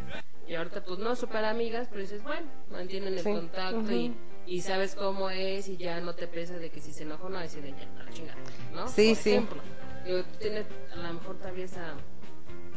Y 0.46 0.54
ahorita 0.54 0.82
pues 0.84 0.98
no 0.98 1.14
súper 1.14 1.44
amigas, 1.44 1.88
pero 1.90 2.00
dices, 2.00 2.22
bueno, 2.22 2.46
mantienen 2.70 3.14
el 3.14 3.20
Sí. 3.20 3.32
contacto 3.32 3.92
y, 3.92 4.14
y 4.46 4.60
sabes 4.62 4.94
cómo 4.94 5.28
es 5.28 5.68
y 5.68 5.76
ya 5.76 6.00
no 6.00 6.14
te 6.14 6.26
pesa 6.26 6.54
de 6.54 6.70
que 6.70 6.80
si 6.80 6.92
se 6.92 7.02
enoja 7.02 7.28
no 7.28 7.38
decir 7.38 7.62
de 7.62 7.72
ya, 7.72 8.00
a 8.00 8.04
la 8.04 8.10
chingada, 8.12 8.38
¿no? 8.74 8.88
Sí, 8.88 9.08
Por 9.14 9.16
sí. 9.22 9.30
ejemplo, 9.30 9.60
tú 10.06 10.22
tienes 10.38 10.66
a 10.92 10.96
lo 10.96 11.12
mejor 11.14 11.36
todavía 11.36 11.64
esa 11.66 11.92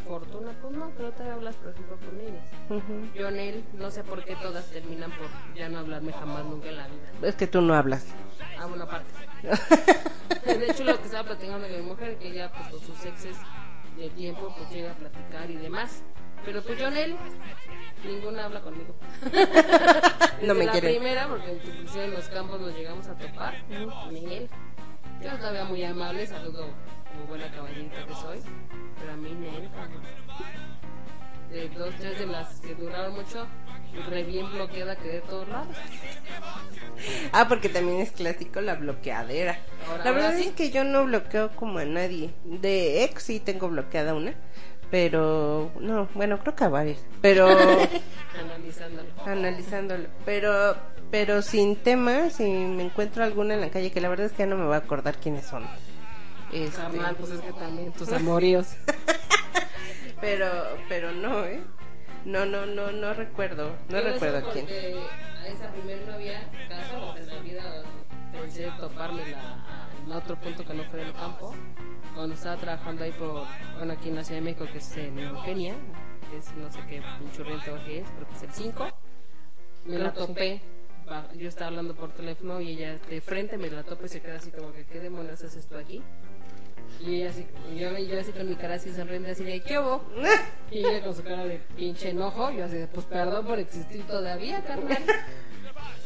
fortuna, 0.01 0.51
pues 0.61 0.73
no, 0.73 0.91
pero 0.97 1.11
te 1.11 1.23
hablas 1.29 1.55
por 1.55 1.71
ejemplo 1.71 1.97
con 1.97 2.19
ellas. 2.19 3.13
Yo 3.15 3.27
en 3.29 3.39
él, 3.39 3.63
no 3.73 3.91
sé 3.91 4.03
por 4.03 4.23
qué 4.23 4.35
todas 4.35 4.65
terminan 4.71 5.11
por 5.11 5.27
ya 5.55 5.69
no 5.69 5.79
hablarme 5.79 6.11
jamás 6.13 6.45
nunca 6.45 6.69
en 6.69 6.77
la 6.77 6.87
vida. 6.87 7.27
Es 7.27 7.35
que 7.35 7.47
tú 7.47 7.61
no 7.61 7.73
hablas. 7.73 8.05
A 8.59 8.65
una 8.65 8.85
parte. 8.85 9.11
De 10.45 10.71
hecho, 10.71 10.83
lo 10.83 10.97
que 10.97 11.05
estaba 11.05 11.23
platicando 11.23 11.67
con 11.67 11.75
mi 11.77 11.83
mujer, 11.83 12.17
que 12.17 12.29
ella, 12.29 12.51
pues, 12.51 12.67
con 12.69 12.79
sus 12.79 13.05
exes 13.05 13.37
de 13.97 14.09
tiempo, 14.09 14.53
pues 14.57 14.69
llega 14.71 14.91
a 14.91 14.95
platicar 14.95 15.49
y 15.49 15.55
demás. 15.55 16.03
Pero 16.43 16.63
pues 16.63 16.79
yo 16.79 16.87
en 16.87 16.97
él, 16.97 17.15
ninguna 18.03 18.45
habla 18.45 18.61
conmigo. 18.61 18.95
No 20.41 20.55
me 20.55 20.65
la 20.65 20.71
quiere. 20.71 20.89
primera, 20.89 21.27
porque 21.27 21.61
inclusive 21.63 22.05
en 22.05 22.13
los 22.13 22.27
campos 22.29 22.59
nos 22.59 22.73
llegamos 22.73 23.05
a 23.07 23.15
topar, 23.15 23.63
él. 24.09 24.49
Yo 25.21 25.37
todavía 25.37 25.65
muy 25.65 25.83
amable, 25.83 26.25
saludo 26.25 26.65
como 27.11 27.25
buena 27.27 27.51
caballerita 27.51 28.05
que 28.07 28.13
soy, 28.15 28.39
pero 28.99 29.13
a 29.13 29.17
mí 29.17 29.29
él, 29.29 29.69
cabrón. 29.75 30.01
De 31.51 31.67
dos, 31.69 31.93
tres 31.99 32.17
de 32.19 32.25
las 32.27 32.59
que 32.61 32.75
duraron 32.75 33.13
mucho, 33.13 33.45
re 34.09 34.23
bien 34.23 34.49
bloqueada 34.51 34.95
quedé 34.95 35.13
de 35.15 35.21
todos 35.21 35.47
lados. 35.49 35.75
Ah, 37.33 37.47
porque 37.49 37.67
también 37.67 37.99
es 37.99 38.11
clásico 38.11 38.61
la 38.61 38.75
bloqueadera. 38.75 39.57
Ahora- 39.89 40.03
la 40.05 40.11
verdad 40.11 40.35
sí. 40.37 40.43
es 40.47 40.53
que 40.53 40.71
yo 40.71 40.83
no 40.85 41.03
bloqueo 41.05 41.51
como 41.55 41.79
a 41.79 41.85
nadie. 41.85 42.33
De 42.45 43.03
ex 43.03 43.23
sí 43.23 43.39
tengo 43.41 43.67
bloqueada 43.69 44.13
una. 44.13 44.33
Pero, 44.91 45.71
no, 45.79 46.07
bueno, 46.13 46.37
creo 46.39 46.55
que 46.55 46.63
a 46.65 46.69
varias. 46.69 46.99
Pero, 47.21 47.47
Analizándolo. 48.39 49.07
analizándolo. 49.25 50.03
Pero, 50.25 50.75
pero 51.11 51.41
sin 51.41 51.75
tema, 51.77 52.29
si 52.29 52.43
me 52.43 52.83
encuentro 52.83 53.23
alguna 53.23 53.53
en 53.55 53.61
la 53.61 53.69
calle, 53.69 53.91
que 53.91 54.01
la 54.01 54.09
verdad 54.09 54.25
es 54.27 54.31
que 54.33 54.39
ya 54.39 54.47
no 54.47 54.57
me 54.57 54.65
voy 54.65 54.73
a 54.75 54.77
acordar 54.77 55.17
quiénes 55.17 55.45
son. 55.47 55.65
Este, 56.51 56.81
Carnal, 56.81 57.15
pues 57.15 57.31
es 57.31 57.41
que 57.41 57.53
también 57.53 57.91
tus 57.93 58.11
amoríos. 58.13 58.75
pero, 60.19 60.47
pero 60.89 61.11
no, 61.11 61.45
¿eh? 61.45 61.61
No, 62.25 62.45
no, 62.45 62.65
no, 62.65 62.91
no 62.91 63.13
recuerdo. 63.13 63.75
No 63.89 63.99
Yo 63.99 64.11
recuerdo 64.11 64.37
a 64.49 64.51
quién. 64.51 64.67
A 64.67 65.47
esa 65.47 65.71
primer 65.71 66.07
novia, 66.07 66.47
sea, 66.67 67.15
en 67.17 67.27
la 67.27 67.39
vida 67.39 67.83
pensé 68.31 68.71
topármela 68.79 69.65
en 70.05 70.11
otro 70.11 70.35
punto 70.39 70.65
que 70.65 70.73
no 70.73 70.83
fue 70.85 70.99
del 70.99 71.13
campo. 71.13 71.53
Cuando 72.13 72.35
estaba 72.35 72.57
trabajando 72.57 73.03
ahí 73.03 73.11
por, 73.11 73.45
bueno, 73.77 73.93
aquí 73.93 74.09
en 74.09 74.15
la 74.15 74.23
Ciudad 74.23 74.41
de 74.41 74.45
México, 74.45 74.65
que 74.71 74.77
es 74.77 74.97
en 74.97 75.17
Eugenia, 75.17 75.75
que 76.29 76.37
es 76.37 76.53
no 76.55 76.71
sé 76.71 76.79
qué 76.87 77.01
pinchurriento 77.19 77.75
que 77.85 77.99
es, 77.99 78.09
creo 78.09 78.27
que 78.27 78.35
es 78.35 78.43
el 78.43 78.51
5. 78.51 78.87
Me 79.85 79.97
la 79.97 80.13
topé. 80.13 80.61
Yo 81.35 81.49
estaba 81.49 81.67
hablando 81.67 81.95
por 81.95 82.11
teléfono 82.13 82.61
y 82.61 82.71
ella 82.71 82.97
de 83.09 83.19
frente 83.19 83.57
me 83.57 83.69
la 83.69 83.83
topa 83.83 84.05
y 84.05 84.09
se 84.09 84.21
queda 84.21 84.35
así 84.35 84.51
como 84.51 84.71
que, 84.71 84.85
¿qué 84.85 84.99
demonios 84.99 85.43
haces 85.43 85.67
tú 85.67 85.75
aquí? 85.77 86.01
Y 86.99 87.15
ella 87.21 87.29
así, 87.31 87.47
y 87.73 87.79
yo, 87.79 87.97
yo 87.97 88.19
así 88.19 88.31
con 88.31 88.47
mi 88.47 88.55
cara 88.55 88.75
así 88.75 88.93
sonriente, 88.93 89.31
así 89.31 89.43
de, 89.43 89.61
¿qué 89.61 89.79
hubo? 89.79 90.03
Y 90.71 90.79
ella 90.79 91.03
con 91.03 91.15
su 91.15 91.23
cara 91.23 91.43
de 91.45 91.59
pinche 91.75 92.11
enojo, 92.11 92.51
yo 92.51 92.63
así 92.65 92.75
de, 92.77 92.87
pues 92.87 93.05
perdón 93.05 93.45
por 93.45 93.59
existir 93.59 94.03
todavía, 94.07 94.63
carnal. 94.63 95.03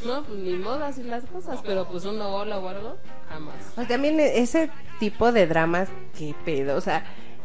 No, 0.06 0.24
pues 0.24 0.40
ni 0.40 0.54
modo, 0.54 0.84
así 0.84 1.04
las 1.04 1.24
cosas, 1.26 1.60
pero 1.66 1.88
pues 1.88 2.06
una 2.06 2.28
hola 2.28 2.60
o 2.60 2.68
algo, 2.68 2.98
jamás. 3.30 3.56
Sea, 3.76 3.88
también 3.88 4.20
e- 4.20 4.40
ese 4.40 4.70
tipo 5.00 5.32
de 5.32 5.48
dramas, 5.48 5.90
qué 6.18 6.34
pedo, 6.46 6.78
o 6.78 6.82
sea, 6.82 7.04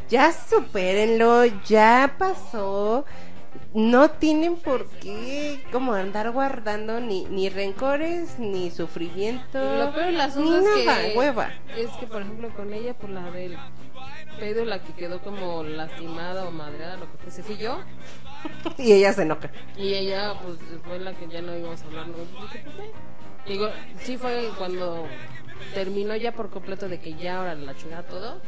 ya 0.09 0.31
supérenlo, 0.31 1.45
ya 1.67 2.15
pasó, 2.17 3.05
no 3.73 4.09
tienen 4.11 4.57
por 4.57 4.87
qué 4.99 5.63
como 5.71 5.93
andar 5.93 6.31
guardando 6.31 6.99
ni, 6.99 7.25
ni 7.25 7.49
rencores, 7.49 8.37
ni 8.37 8.69
sufrimiento, 8.69 9.59
lo 9.59 9.93
peor 9.93 10.07
del 10.07 10.15
ni 10.15 10.21
asunto 10.21 10.57
es 10.57 10.85
nada, 10.85 11.01
que, 11.01 11.17
hueva. 11.17 11.49
es 11.77 11.89
que, 11.99 12.07
por 12.07 12.21
ejemplo, 12.21 12.49
con 12.49 12.73
ella, 12.73 12.93
por 12.93 13.09
la 13.09 13.31
del 13.31 13.57
pedo, 14.39 14.65
la 14.65 14.81
que 14.83 14.93
quedó 14.93 15.21
como 15.21 15.63
lastimada 15.63 16.45
o 16.47 16.51
madreada, 16.51 16.97
lo 16.97 17.11
que 17.11 17.17
fuese, 17.17 17.43
fui 17.43 17.57
yo. 17.57 17.79
Y 18.77 18.91
ella 18.93 19.13
se 19.13 19.21
enoja. 19.21 19.51
Y 19.77 19.93
ella, 19.93 20.33
pues, 20.43 20.57
fue 20.83 20.99
la 20.99 21.13
que 21.13 21.27
ya 21.27 21.41
no 21.41 21.55
íbamos 21.55 21.81
a 21.81 21.85
hablar. 21.85 22.07
¿no? 22.07 22.13
Pues. 22.15 22.89
Digo, 23.47 23.69
sí 23.99 24.17
fue 24.17 24.49
cuando 24.57 25.05
terminó 25.75 26.15
ya 26.15 26.31
por 26.31 26.49
completo 26.49 26.89
de 26.89 26.99
que 26.99 27.13
ya 27.13 27.37
ahora 27.37 27.55
la 27.55 27.75
chingada 27.75 28.03
todo. 28.03 28.41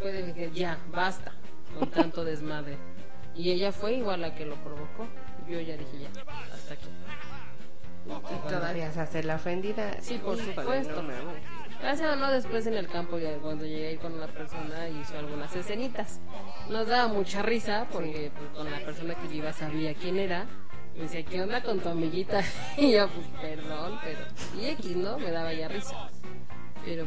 Fue 0.00 0.12
de 0.12 0.32
que 0.32 0.50
ya, 0.52 0.78
basta 0.90 1.32
con 1.78 1.90
tanto 1.90 2.24
desmadre. 2.24 2.78
Y 3.36 3.50
ella 3.50 3.72
fue 3.72 3.94
igual 3.94 4.22
la 4.22 4.34
que 4.34 4.46
lo 4.46 4.56
provocó. 4.56 5.06
Yo 5.48 5.60
ya 5.60 5.76
dije, 5.76 5.98
ya, 6.00 6.08
hasta 6.52 6.74
aquí. 6.74 6.88
Y 8.06 8.48
todavía 8.48 8.92
se 8.92 9.00
hace 9.00 9.22
la 9.22 9.36
ofendida. 9.36 10.00
Sí, 10.00 10.18
por 10.18 10.38
supuesto. 10.38 11.02
Gracias 11.80 12.12
o 12.12 12.16
no, 12.16 12.30
después 12.30 12.66
en 12.66 12.74
el 12.74 12.88
campo, 12.88 13.18
ya 13.18 13.36
cuando 13.38 13.66
llegué 13.66 13.88
ahí 13.88 13.96
con 13.98 14.14
una 14.14 14.26
persona, 14.26 14.88
hizo 14.88 15.18
algunas 15.18 15.54
escenitas. 15.54 16.20
Nos 16.70 16.86
daba 16.86 17.12
mucha 17.12 17.42
risa, 17.42 17.86
porque 17.92 18.30
pues, 18.36 18.50
con 18.50 18.70
la 18.70 18.78
persona 18.78 19.14
que 19.14 19.28
yo 19.28 19.34
iba 19.34 19.52
sabía 19.52 19.94
quién 19.94 20.18
era. 20.18 20.46
Me 20.94 21.02
decía, 21.02 21.24
¿qué 21.24 21.42
onda 21.42 21.62
con 21.62 21.80
tu 21.80 21.88
amiguita? 21.88 22.42
Y 22.78 22.92
yo, 22.92 23.08
pues, 23.08 23.26
perdón, 23.40 23.98
pero... 24.02 24.20
Y 24.58 24.66
X, 24.70 24.96
¿no? 24.96 25.18
Me 25.18 25.30
daba 25.30 25.52
ya 25.52 25.68
risa. 25.68 26.10
Pero... 26.84 27.06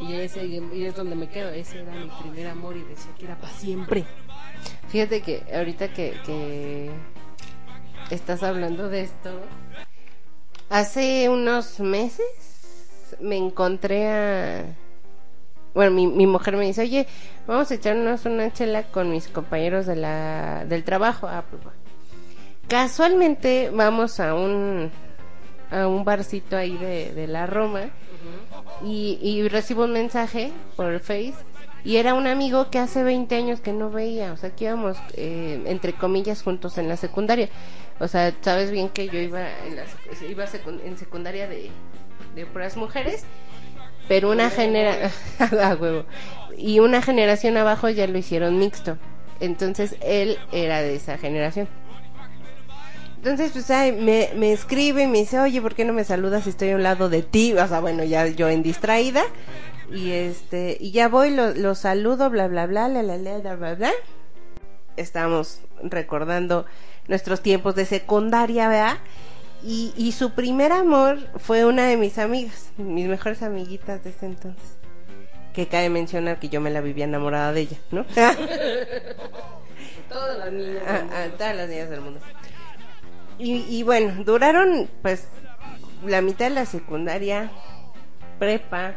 Y, 0.00 0.14
ese, 0.14 0.44
y 0.46 0.84
es 0.84 0.94
donde 0.94 1.14
me 1.14 1.28
quedo. 1.28 1.50
Ese 1.50 1.82
era 1.82 1.92
mi 1.92 2.08
primer 2.22 2.48
amor 2.48 2.76
y 2.76 2.82
decía 2.82 3.12
que 3.16 3.24
era 3.26 3.36
para 3.36 3.52
siempre. 3.52 4.04
Fíjate 4.88 5.20
que 5.20 5.42
ahorita 5.54 5.88
que, 5.88 6.14
que 6.24 6.90
estás 8.10 8.42
hablando 8.42 8.88
de 8.88 9.02
esto, 9.02 9.30
hace 10.70 11.28
unos 11.28 11.78
meses 11.80 12.26
me 13.20 13.36
encontré 13.36 14.08
a... 14.08 14.64
Bueno, 15.74 15.92
mi, 15.92 16.06
mi 16.06 16.26
mujer 16.26 16.56
me 16.56 16.64
dice, 16.64 16.82
oye, 16.82 17.06
vamos 17.46 17.70
a 17.70 17.74
echarnos 17.74 18.24
una 18.24 18.52
chela 18.52 18.84
con 18.84 19.10
mis 19.10 19.28
compañeros 19.28 19.86
de 19.86 19.96
la, 19.96 20.64
del 20.64 20.82
trabajo. 20.84 21.28
Ah, 21.28 21.44
pues. 21.48 21.62
Casualmente 22.66 23.70
vamos 23.72 24.20
a 24.20 24.34
un, 24.34 24.90
a 25.70 25.86
un 25.86 26.04
barcito 26.04 26.56
ahí 26.56 26.76
de, 26.76 27.12
de 27.12 27.26
la 27.26 27.46
Roma 27.46 27.90
y, 28.82 29.18
y 29.22 29.46
recibo 29.48 29.84
un 29.84 29.92
mensaje 29.92 30.52
por 30.76 30.98
Face 31.00 31.34
y 31.84 31.96
era 31.96 32.14
un 32.14 32.26
amigo 32.26 32.70
que 32.70 32.78
hace 32.78 33.02
20 33.02 33.34
años 33.34 33.60
que 33.60 33.72
no 33.72 33.90
veía, 33.90 34.32
o 34.32 34.36
sea, 34.36 34.50
que 34.50 34.64
íbamos, 34.64 34.96
eh, 35.14 35.62
entre 35.66 35.92
comillas, 35.92 36.42
juntos 36.42 36.78
en 36.78 36.88
la 36.88 36.96
secundaria. 36.96 37.48
O 38.00 38.08
sea, 38.08 38.32
sabes 38.40 38.70
bien 38.70 38.88
que 38.88 39.08
yo 39.08 39.18
iba 39.18 39.40
en, 39.66 39.76
la, 39.76 39.84
iba 40.28 40.44
en 40.84 40.98
secundaria 40.98 41.48
de, 41.48 41.70
de 42.34 42.46
puras 42.46 42.76
mujeres, 42.76 43.24
pero 44.06 44.30
una 44.30 44.50
genera 44.50 45.10
a 45.38 45.74
huevo. 45.74 46.04
Y 46.56 46.80
una 46.80 47.02
generación 47.02 47.56
abajo 47.56 47.88
ya 47.88 48.06
lo 48.06 48.18
hicieron 48.18 48.58
mixto. 48.58 48.98
Entonces 49.40 49.96
él 50.00 50.38
era 50.52 50.82
de 50.82 50.96
esa 50.96 51.18
generación. 51.18 51.68
Entonces, 53.18 53.50
pues, 53.52 53.68
ay, 53.70 53.92
me, 53.92 54.30
me 54.36 54.52
escribe 54.52 55.02
y 55.02 55.06
me 55.08 55.18
dice, 55.18 55.40
oye, 55.40 55.60
¿por 55.60 55.74
qué 55.74 55.84
no 55.84 55.92
me 55.92 56.04
saludas 56.04 56.44
si 56.44 56.50
estoy 56.50 56.70
a 56.70 56.76
un 56.76 56.84
lado 56.84 57.08
de 57.08 57.22
ti? 57.22 57.52
O 57.52 57.66
sea, 57.66 57.80
bueno, 57.80 58.04
ya 58.04 58.26
yo 58.28 58.48
en 58.48 58.62
distraída. 58.62 59.22
Y 59.90 60.12
este, 60.12 60.76
y 60.78 60.90
ya 60.90 61.08
voy, 61.08 61.30
lo, 61.30 61.54
lo 61.54 61.74
saludo, 61.74 62.28
bla, 62.30 62.46
bla, 62.48 62.66
bla, 62.66 62.88
la, 62.88 63.02
la, 63.02 63.16
la, 63.16 63.38
bla, 63.38 63.56
bla, 63.56 63.74
bla. 63.74 63.90
Estamos 64.96 65.60
recordando 65.82 66.66
nuestros 67.06 67.40
tiempos 67.40 67.74
de 67.74 67.86
secundaria, 67.86 68.68
¿verdad? 68.68 68.98
Y, 69.62 69.92
y 69.96 70.12
su 70.12 70.32
primer 70.32 70.72
amor 70.72 71.18
fue 71.38 71.64
una 71.64 71.86
de 71.86 71.96
mis 71.96 72.18
amigas, 72.18 72.70
mis 72.76 73.08
mejores 73.08 73.42
amiguitas 73.42 74.04
de 74.04 74.10
ese 74.10 74.26
entonces. 74.26 74.76
Que 75.52 75.66
cabe 75.66 75.88
mencionar 75.88 76.38
que 76.38 76.48
yo 76.48 76.60
me 76.60 76.70
la 76.70 76.80
vivía 76.80 77.04
enamorada 77.04 77.52
de 77.52 77.62
ella, 77.62 77.78
¿no? 77.90 78.04
Todas 80.08 80.38
las 80.38 80.52
niñas. 80.52 80.82
a, 80.86 81.24
a 81.24 81.28
todas 81.30 81.56
las 81.56 81.68
niñas 81.68 81.90
del 81.90 82.00
mundo. 82.00 82.20
Y, 83.38 83.64
y 83.68 83.82
bueno, 83.82 84.24
duraron 84.24 84.88
pues 85.02 85.26
la 86.04 86.20
mitad 86.22 86.46
de 86.48 86.54
la 86.54 86.66
secundaria, 86.66 87.50
prepa, 88.38 88.94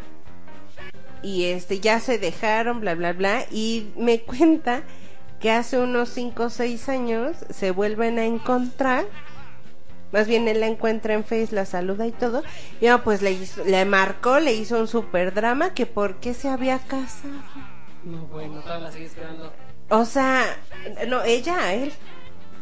y 1.23 1.45
este 1.45 1.79
ya 1.79 1.99
se 1.99 2.17
dejaron, 2.17 2.79
bla, 2.81 2.95
bla, 2.95 3.13
bla, 3.13 3.45
y 3.51 3.88
me 3.97 4.19
cuenta 4.23 4.84
que 5.39 5.51
hace 5.51 5.77
unos 5.79 6.10
5 6.10 6.43
o 6.43 6.49
6 6.49 6.88
años 6.89 7.36
se 7.49 7.71
vuelven 7.71 8.19
a 8.19 8.25
encontrar. 8.25 9.05
Más 10.12 10.27
bien 10.27 10.47
él 10.47 10.60
la 10.60 10.67
encuentra 10.67 11.13
en 11.13 11.23
Face, 11.23 11.49
la 11.51 11.65
saluda 11.65 12.05
y 12.05 12.12
todo. 12.12 12.43
Y 12.81 12.88
ah, 12.88 13.01
pues 13.03 13.21
le, 13.21 13.31
hizo- 13.31 13.63
le 13.63 13.86
marcó, 13.86 14.39
le 14.39 14.53
hizo 14.53 14.77
un 14.77 14.88
super 14.88 15.34
drama 15.34 15.73
que 15.73 15.86
por 15.86 16.15
qué 16.15 16.34
se 16.34 16.49
había 16.49 16.79
casado. 16.79 17.34
No, 18.03 18.25
bueno, 18.27 18.62
las 18.67 18.93
sigue 18.93 19.05
esperando. 19.05 19.53
O 19.89 20.05
sea, 20.05 20.43
no, 21.07 21.23
ella 21.23 21.57
a 21.60 21.73
él. 21.73 21.93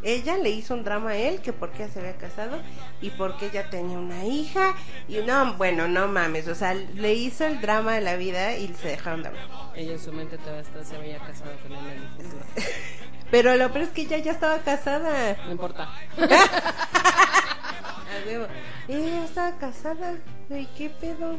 Ella 0.04 0.38
le 0.38 0.50
hizo 0.50 0.74
un 0.74 0.84
drama 0.84 1.12
a 1.12 1.18
él 1.18 1.42
que 1.42 1.54
por 1.54 1.72
qué 1.72 1.88
se 1.88 2.00
había 2.00 2.16
casado 2.18 2.58
y 3.02 3.10
por 3.12 3.38
qué 3.38 3.48
ella 3.48 3.70
tenía 3.70 3.98
una 3.98 4.26
hija. 4.26 4.76
Y 5.08 5.18
no, 5.18 5.54
bueno, 5.56 5.88
no 5.88 6.08
mames. 6.08 6.48
O 6.48 6.56
sea, 6.56 6.74
le 6.74 7.14
hizo 7.14 7.46
el 7.46 7.62
drama 7.62 7.94
de 7.96 8.02
la 8.02 8.16
vida 8.16 8.56
y 8.56 8.74
se 8.74 8.90
dejaron 8.90 9.24
de 9.24 9.30
hablar. 9.30 9.46
Ella 9.76 9.94
en 9.94 10.00
su 10.00 10.12
mente 10.12 10.38
todavía 10.38 10.62
está, 10.62 10.84
se 10.84 10.96
había 10.96 11.20
casado 11.20 11.52
con 11.64 11.74
él 11.74 11.86
en 11.86 12.02
el 12.02 12.10
futuro. 12.10 12.46
Pero 13.32 13.56
lo 13.56 13.72
peor 13.72 13.84
es 13.86 13.90
que 13.90 14.02
ella 14.02 14.18
ya 14.18 14.32
estaba 14.32 14.58
casada. 14.60 15.38
No 15.46 15.52
importa. 15.52 15.90
Ella 18.88 19.24
estaba 19.24 19.58
casada, 19.58 20.16
güey, 20.50 20.68
¿qué 20.78 20.90
pedo? 20.90 21.38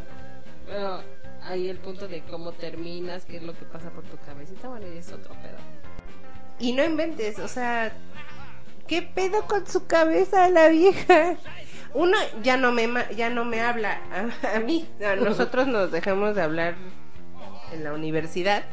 Pero 0.66 1.03
ahí 1.42 1.68
el 1.68 1.79
punto 1.79 2.07
de 2.09 2.23
cómo 2.23 2.53
terminas, 2.53 3.25
qué 3.25 3.37
es 3.37 3.42
lo 3.42 3.55
que 3.55 3.64
pasa 3.64 3.90
por 3.90 4.05
tu 4.05 4.16
cabecita, 4.18 4.68
bueno, 4.68 4.87
y 4.87 4.99
es 4.99 5.12
otro 5.12 5.35
pedo. 5.35 5.59
Y 6.59 6.73
no 6.73 6.85
inventes, 6.85 7.38
o 7.38 7.49
sea, 7.49 7.92
¿qué 8.90 9.03
pedo 9.03 9.46
con 9.46 9.64
su 9.68 9.87
cabeza 9.87 10.50
la 10.50 10.68
vieja? 10.68 11.37
Uno 11.94 12.18
ya 12.42 12.57
no 12.57 12.72
me 12.72 12.88
ya 13.14 13.31
no 13.31 13.44
me 13.44 13.61
habla 13.61 14.00
a, 14.12 14.57
a 14.57 14.59
mí. 14.59 14.88
A 15.00 15.14
nosotros 15.14 15.68
nos 15.68 15.92
dejamos 15.92 16.35
de 16.35 16.42
hablar 16.42 16.74
en 17.72 17.85
la 17.85 17.92
universidad. 17.92 18.64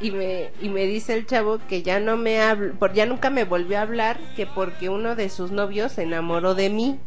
Y 0.00 0.10
me, 0.10 0.50
y 0.60 0.68
me 0.68 0.86
dice 0.86 1.14
el 1.14 1.24
chavo 1.24 1.60
que 1.68 1.84
ya 1.84 2.00
no 2.00 2.16
me 2.16 2.40
habla, 2.42 2.72
por 2.72 2.92
ya 2.92 3.06
nunca 3.06 3.30
me 3.30 3.44
volvió 3.44 3.78
a 3.78 3.82
hablar 3.82 4.18
que 4.34 4.46
porque 4.46 4.88
uno 4.88 5.14
de 5.14 5.28
sus 5.28 5.52
novios 5.52 5.92
se 5.92 6.02
enamoró 6.02 6.56
de 6.56 6.68
mí. 6.68 6.98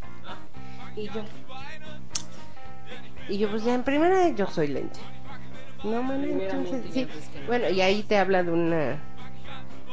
Y 0.95 1.09
yo 1.09 1.21
y 3.27 3.37
yo 3.39 3.49
pues 3.49 3.65
ya 3.65 3.73
en 3.73 3.83
primera 3.83 4.29
yo 4.29 4.47
soy 4.47 4.67
lenta. 4.67 5.01
No 5.83 6.01
mames, 6.01 6.29
entonces 6.29 6.85
sí. 6.93 7.05
no. 7.05 7.47
Bueno, 7.47 7.69
y 7.69 7.81
ahí 7.81 8.03
te 8.03 8.17
habla 8.17 8.41
de 8.41 8.51
una 8.51 8.99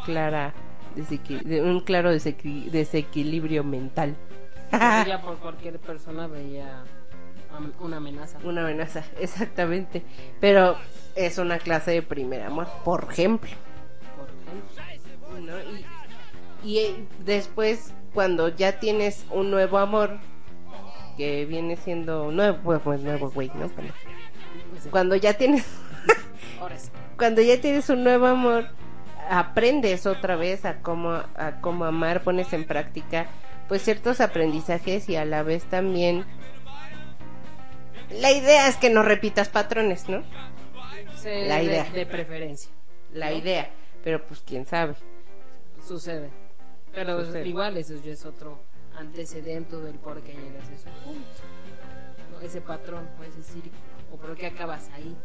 clara 0.05 0.55
de 0.95 1.63
un 1.63 1.81
claro 1.81 2.13
desequi- 2.13 2.71
desequilibrio 2.71 3.65
mental. 3.65 4.15
Ella 4.73 5.21
por 5.25 5.37
cualquier 5.39 5.79
persona 5.79 6.27
veía 6.27 6.85
una 7.81 7.99
amenaza. 7.99 8.39
Una 8.45 8.63
amenaza, 8.63 9.05
exactamente. 9.21 10.03
Pero 10.41 10.77
es 11.15 11.39
una 11.39 11.59
clase 11.59 11.91
de 11.91 12.03
primer 12.03 12.43
amor, 12.43 12.67
por 12.85 13.09
ejemplo. 13.11 13.51
Por 14.17 14.29
ejemplo. 14.29 15.53
¿no? 15.53 15.79
Y, 16.65 16.71
y, 16.71 16.79
eh, 16.79 17.05
después, 17.25 17.93
cuando 18.15 18.49
ya 18.49 18.79
tienes 18.81 19.27
un 19.31 19.51
nuevo 19.51 19.79
amor, 19.79 20.19
que 21.17 21.45
viene 21.45 21.77
siendo 21.77 22.31
nuevo, 22.33 22.59
pues, 22.65 22.81
pues, 22.83 23.01
nuevo 23.03 23.31
güey, 23.31 23.49
¿no? 23.55 23.69
Cuando, 23.69 23.93
Ese- 24.79 24.91
cuando 24.91 25.17
ya 25.17 25.35
tienes, 25.35 25.67
cuando 27.19 27.43
ya 27.43 27.61
tienes 27.61 27.91
un 27.91 28.03
nuevo 28.05 28.27
amor, 28.27 28.69
aprendes 29.29 30.07
otra 30.07 30.37
vez 30.37 30.65
a 30.65 30.81
cómo, 30.81 31.11
a 31.11 31.59
cómo 31.61 31.85
amar, 31.85 32.23
pones 32.23 32.53
en 32.53 32.65
práctica, 32.65 33.27
pues 33.69 33.83
ciertos 33.83 34.21
aprendizajes 34.21 35.09
y 35.09 35.17
a 35.17 35.25
la 35.25 35.43
vez 35.43 35.65
también. 35.65 36.25
La 38.11 38.31
idea 38.33 38.69
es 38.69 38.77
que 38.77 38.91
no 38.91 39.03
repitas 39.03 39.49
patrones, 39.49 40.09
¿no? 40.09 40.23
La 41.25 41.57
de- 41.59 41.65
idea. 41.65 41.85
De, 41.85 42.05
preferencia. 42.07 42.71
La 43.13 43.33
idea, 43.33 43.71
pero 44.03 44.25
pues 44.27 44.43
quién 44.47 44.67
sabe. 44.67 44.95
Sucede. 45.87 46.31
Pero 46.95 47.25
Sucede. 47.25 47.47
igual 47.49 47.77
eso 47.77 47.95
ya 48.05 48.13
es 48.13 48.25
otro 48.27 48.59
antecedente 48.99 49.77
del 49.77 49.95
por 49.95 50.21
qué 50.23 50.33
llegas 50.33 50.69
a 50.69 50.73
ese 50.75 50.91
punto. 51.05 51.29
¿no? 52.33 52.41
Ese 52.41 52.61
patrón 52.61 53.09
o 53.19 53.23
ese 53.25 53.43
círculo. 53.43 53.73
O 54.13 54.17
por 54.17 54.37
qué 54.37 54.47
acabas 54.49 54.91
ahí. 54.95 55.17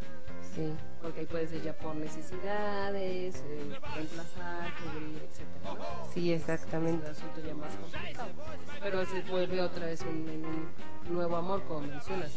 Sí. 0.58 0.74
Porque 1.00 1.20
ahí 1.20 1.26
puede 1.26 1.46
ser 1.46 1.62
ya 1.62 1.72
por 1.72 1.94
necesidades, 1.94 3.36
eh, 3.46 3.78
reemplazar, 3.94 4.74
cubrir, 4.82 5.22
etcétera, 5.22 5.74
¿no? 5.74 6.12
Sí, 6.12 6.32
exactamente. 6.32 7.08
Es 7.08 7.18
un 7.22 7.28
asunto 7.28 7.48
ya 7.48 7.54
más 7.54 7.76
complicado. 7.76 8.28
Pero 8.82 9.06
se 9.06 9.22
vuelve 9.22 9.60
otra 9.60 9.86
vez 9.86 10.00
un 10.02 10.68
nuevo 11.14 11.36
amor, 11.36 11.62
como 11.62 11.82
mencionas. 11.82 12.32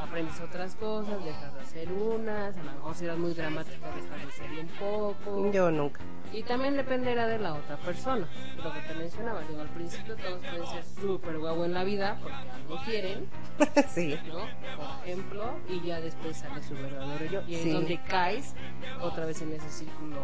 Aprendes 0.00 0.38
otras 0.40 0.74
cosas, 0.76 1.24
dejas 1.24 1.54
de 1.54 1.60
hacer 1.60 1.92
unas, 1.92 2.56
a 2.56 2.62
lo 2.62 2.72
mejor 2.72 2.94
si 2.94 3.04
eras 3.06 3.18
muy 3.18 3.32
dramática, 3.34 3.86
dejas 3.94 4.18
de 4.22 4.28
hacerlo 4.28 4.60
un 4.62 4.68
poco. 4.68 5.52
Yo 5.52 5.70
nunca. 5.70 6.00
Y 6.32 6.42
también 6.42 6.76
dependerá 6.76 7.26
de 7.26 7.38
la 7.38 7.54
otra 7.54 7.76
persona. 7.78 8.28
Lo 8.62 8.72
que 8.72 8.80
te 8.80 8.94
mencionaba, 8.94 9.40
digo, 9.48 9.60
al 9.60 9.68
principio 9.68 10.16
todos 10.16 10.40
pueden 10.40 10.66
ser 10.66 10.84
súper 11.00 11.38
guau 11.38 11.64
en 11.64 11.72
la 11.72 11.84
vida 11.84 12.18
porque 12.20 12.36
algo 12.36 12.78
quieren, 12.84 13.26
sí. 13.88 14.18
¿no? 14.28 14.40
Por 14.76 15.04
ejemplo, 15.06 15.50
y 15.68 15.80
ya 15.86 16.00
después 16.00 16.36
sale 16.36 16.62
su 16.62 16.74
verdadero 16.74 17.24
yo. 17.26 17.40
Y 17.48 17.54
ahí 17.54 17.62
Sí. 17.62 17.68
es 17.68 17.74
donde 17.74 18.00
caes 18.02 18.54
otra 19.00 19.24
vez 19.24 19.40
en 19.42 19.52
ese 19.52 19.70
círculo 19.70 20.16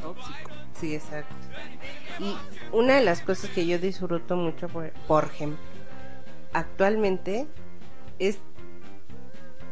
tóxico. 0.00 0.50
Sí, 0.74 0.94
exacto. 0.94 1.34
Y 2.20 2.34
una 2.72 2.94
de 2.94 3.04
las 3.04 3.20
cosas 3.20 3.50
que 3.50 3.66
yo 3.66 3.78
disfruto 3.78 4.36
mucho, 4.36 4.68
por, 4.68 4.90
por 5.06 5.24
ejemplo, 5.24 5.58
actualmente 6.52 7.46
es 8.18 8.38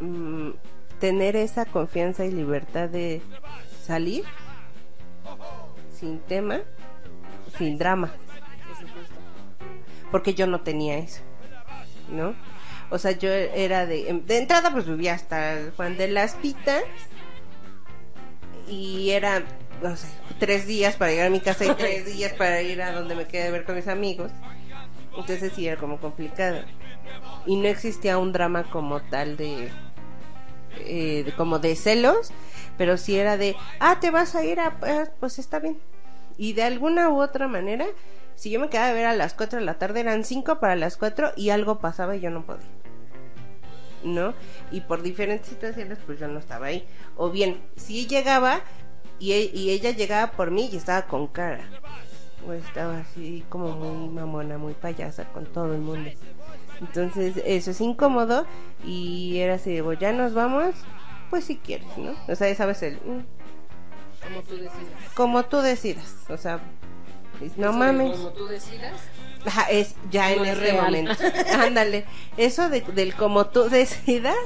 mm, 0.03 0.51
tener 1.01 1.37
esa 1.37 1.65
confianza 1.65 2.25
y 2.25 2.31
libertad 2.33 2.89
de 2.89 3.23
salir 3.85 4.25
sin 5.99 6.21
tema, 6.21 6.61
sin 7.57 7.79
drama, 7.79 8.13
porque 10.11 10.35
yo 10.35 10.47
no 10.47 10.61
tenía 10.61 10.99
eso, 10.99 11.23
¿no? 12.11 12.35
O 12.91 12.99
sea, 12.99 13.13
yo 13.13 13.31
era 13.31 13.87
de... 13.87 14.11
em, 14.11 14.27
De 14.27 14.39
entrada 14.39 14.71
pues 14.71 14.87
vivía 14.87 15.15
hasta 15.15 15.55
el 15.55 15.71
Juan 15.73 15.97
de 15.97 16.09
las 16.09 16.35
Pitas 16.35 16.83
y 18.69 19.11
era, 19.11 19.43
no 19.83 19.97
sé, 19.97 20.09
tres 20.39 20.67
días 20.67 20.97
para 20.97 21.11
llegar 21.11 21.29
a 21.29 21.31
mi 21.31 21.41
casa 21.41 21.65
y 21.65 21.75
tres 21.75 22.05
días 22.07 22.33
para 22.35 22.61
ir 22.63 22.83
a 22.83 22.93
donde 22.93 23.15
me 23.15 23.27
quedé 23.27 23.49
a 23.49 23.51
ver 23.51 23.65
con 23.65 23.77
mis 23.77 23.89
amigos. 23.89 24.31
Entonces 25.17 25.53
sí 25.55 25.67
era 25.67 25.79
como 25.81 25.99
complicado. 25.99 26.61
Y 27.47 27.57
no 27.57 27.69
existía 27.69 28.19
un 28.19 28.33
drama 28.33 28.65
como 28.65 29.01
tal 29.01 29.37
de, 29.37 29.71
eh, 30.79 31.33
como 31.37 31.59
de 31.59 31.77
celos, 31.77 32.33
pero 32.79 32.97
sí 32.97 33.17
era 33.17 33.37
de, 33.37 33.57
ah, 33.81 33.99
te 34.01 34.11
vas 34.11 34.35
a 34.35 34.45
ir 34.45 34.61
a, 34.61 34.77
ah, 34.83 35.05
pues 35.21 35.39
está 35.39 35.59
bien. 35.59 35.79
Y 36.37 36.55
de 36.55 36.63
alguna 36.65 37.11
u 37.11 37.21
otra 37.23 37.47
manera, 37.49 37.87
si 38.35 38.51
yo 38.51 38.59
me 38.61 38.69
quedaba 38.69 38.89
a 38.89 38.93
ver 38.93 39.07
a 39.07 39.15
las 39.15 39.35
4 39.35 39.59
de 39.59 39.65
la 39.65 39.75
tarde, 39.75 40.01
eran 40.01 40.25
5 40.25 40.59
para 40.59 40.77
las 40.77 40.97
4 40.97 41.33
y 41.37 41.51
algo 41.51 41.79
pasaba 41.79 42.17
y 42.17 42.21
yo 42.21 42.31
no 42.31 42.45
podía. 42.45 42.67
¿No? 44.03 44.35
Y 44.73 44.81
por 44.81 45.03
diferentes 45.03 45.49
situaciones, 45.49 45.99
pues 46.05 46.19
yo 46.19 46.27
no 46.27 46.41
estaba 46.41 46.67
ahí. 46.67 46.87
O 47.17 47.31
bien, 47.31 47.61
si 47.77 48.07
llegaba 48.09 48.61
y, 49.21 49.33
e- 49.33 49.51
y 49.55 49.71
ella 49.71 49.91
llegaba 49.93 50.33
por 50.33 50.51
mí 50.51 50.69
y 50.73 50.77
estaba 50.77 51.03
con 51.07 51.29
cara. 51.29 51.65
O 52.49 52.53
estaba 52.53 52.99
así 52.99 53.45
como 53.49 53.69
muy 53.71 54.09
mamona, 54.09 54.59
muy 54.59 54.75
payasa 54.75 55.25
con 55.33 55.47
todo 55.47 55.73
el 55.75 55.81
mundo. 55.81 56.11
Entonces, 56.81 57.37
eso 57.45 57.71
es 57.71 57.81
incómodo 57.81 58.47
y 58.85 59.39
era 59.39 59.55
así, 59.55 59.71
digo, 59.71 59.93
ya 59.93 60.13
nos 60.13 60.35
vamos, 60.35 60.75
pues 61.31 61.45
si 61.45 61.57
quieres, 61.57 61.87
¿no? 61.97 62.15
O 62.29 62.35
sea, 62.35 62.53
sabes 62.55 62.83
el... 62.83 62.95
mm, 62.97 63.25
Como 64.25 64.43
tú 64.43 64.57
decidas. 64.57 65.13
como 65.15 65.43
tú 65.45 65.59
decidas. 65.59 66.15
O 66.29 66.37
sea, 66.37 66.61
es- 67.41 67.57
no 67.57 67.73
mames. 67.73 68.17
Como 68.17 68.31
tú 68.31 68.47
decidas. 68.47 68.95
Ajá, 69.47 69.63
es 69.71 69.95
ya 70.11 70.29
No 70.37 70.45
en 70.45 70.51
es 70.51 70.59
este 70.59 70.73
real. 70.73 70.85
momento. 70.85 71.13
Ándale. 71.59 72.05
Eso 72.37 72.69
de, 72.69 72.81
del 72.81 73.15
como 73.15 73.47
tú 73.47 73.69
decidas 73.69 74.37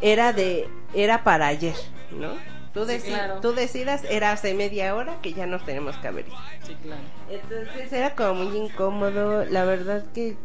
era 0.00 0.32
de 0.32 0.68
era 0.94 1.24
para 1.24 1.46
ayer, 1.48 1.74
¿no? 2.10 2.32
Tú, 2.74 2.84
Sí, 2.86 2.92
deci- 2.92 3.06
claro. 3.08 3.40
tú 3.40 3.52
decidas 3.52 4.04
era 4.08 4.32
hace 4.32 4.54
media 4.54 4.94
hora 4.94 5.16
que 5.22 5.32
ya 5.32 5.46
nos 5.46 5.64
tenemos 5.64 5.96
que 5.96 6.08
haber 6.08 6.28
ido. 6.28 6.36
Sí, 6.64 6.76
claro. 6.82 7.02
Entonces 7.28 7.92
era 7.92 8.14
como 8.14 8.44
muy 8.44 8.56
incómodo. 8.58 9.44
La 9.46 9.64
verdad 9.64 10.04
que 10.14 10.36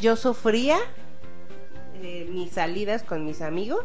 yo 0.00 0.16
sufría 0.16 0.78
eh, 2.02 2.26
mis 2.30 2.52
salidas 2.52 3.02
con 3.02 3.24
mis 3.24 3.42
amigos. 3.42 3.84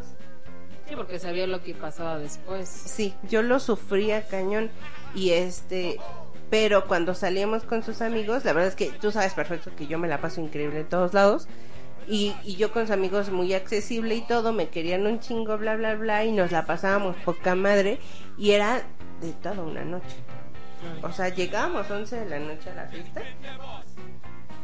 Sí, 0.88 0.96
porque 0.96 1.20
sabía 1.20 1.48
lo 1.48 1.64
que 1.64 1.74
pasaba 1.74 2.18
después. 2.18 2.68
Sí, 2.68 3.14
yo 3.30 3.42
lo 3.42 3.60
sufría 3.60 4.28
cañón 4.28 4.70
y 5.16 5.32
este, 5.32 5.98
pero 6.50 6.88
cuando 6.88 7.16
salíamos 7.16 7.64
con 7.64 7.84
sus 7.84 8.02
amigos, 8.02 8.44
la 8.46 8.54
verdad 8.54 8.70
es 8.70 8.76
que 8.76 8.92
tú 9.00 9.12
sabes 9.12 9.34
perfecto 9.34 9.72
que 9.76 9.88
yo 9.88 9.98
me 9.98 10.08
la 10.08 10.20
paso 10.20 10.42
increíble 10.42 10.82
en 10.82 10.90
todos 10.90 11.14
lados 11.14 11.48
y, 12.08 12.36
y 12.44 12.58
yo 12.58 12.72
con 12.72 12.84
sus 12.84 12.92
amigos 12.92 13.30
muy 13.30 13.54
accesible 13.54 14.16
y 14.16 14.22
todo, 14.22 14.52
me 14.52 14.68
querían 14.68 15.08
un 15.08 15.20
chingo, 15.20 15.58
bla, 15.58 15.76
bla, 15.76 15.96
bla 15.96 16.26
y 16.26 16.32
nos 16.34 16.52
la 16.52 16.66
pasábamos 16.66 17.16
poca 17.24 17.56
madre 17.56 18.00
y 18.38 18.52
era 18.52 18.84
de 19.22 19.32
toda 19.42 19.62
una 19.62 19.86
noche. 19.86 20.18
O 21.02 21.12
sea, 21.12 21.30
llegábamos 21.30 21.90
11 21.90 22.20
de 22.20 22.30
la 22.30 22.40
noche 22.40 22.70
a 22.70 22.76
la 22.76 22.88
fiesta. 22.88 23.22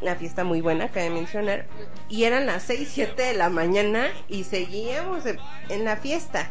Una 0.00 0.14
fiesta 0.16 0.44
muy 0.44 0.60
buena, 0.62 0.88
cabe 0.88 1.10
mencionar. 1.10 1.66
Y 2.08 2.24
eran 2.24 2.46
las 2.46 2.62
6, 2.62 2.88
7 2.92 3.22
de 3.22 3.34
la 3.34 3.50
mañana 3.50 4.08
y 4.28 4.44
seguíamos 4.44 5.24
en- 5.26 5.84
la 5.84 5.96
fiesta. 5.96 6.48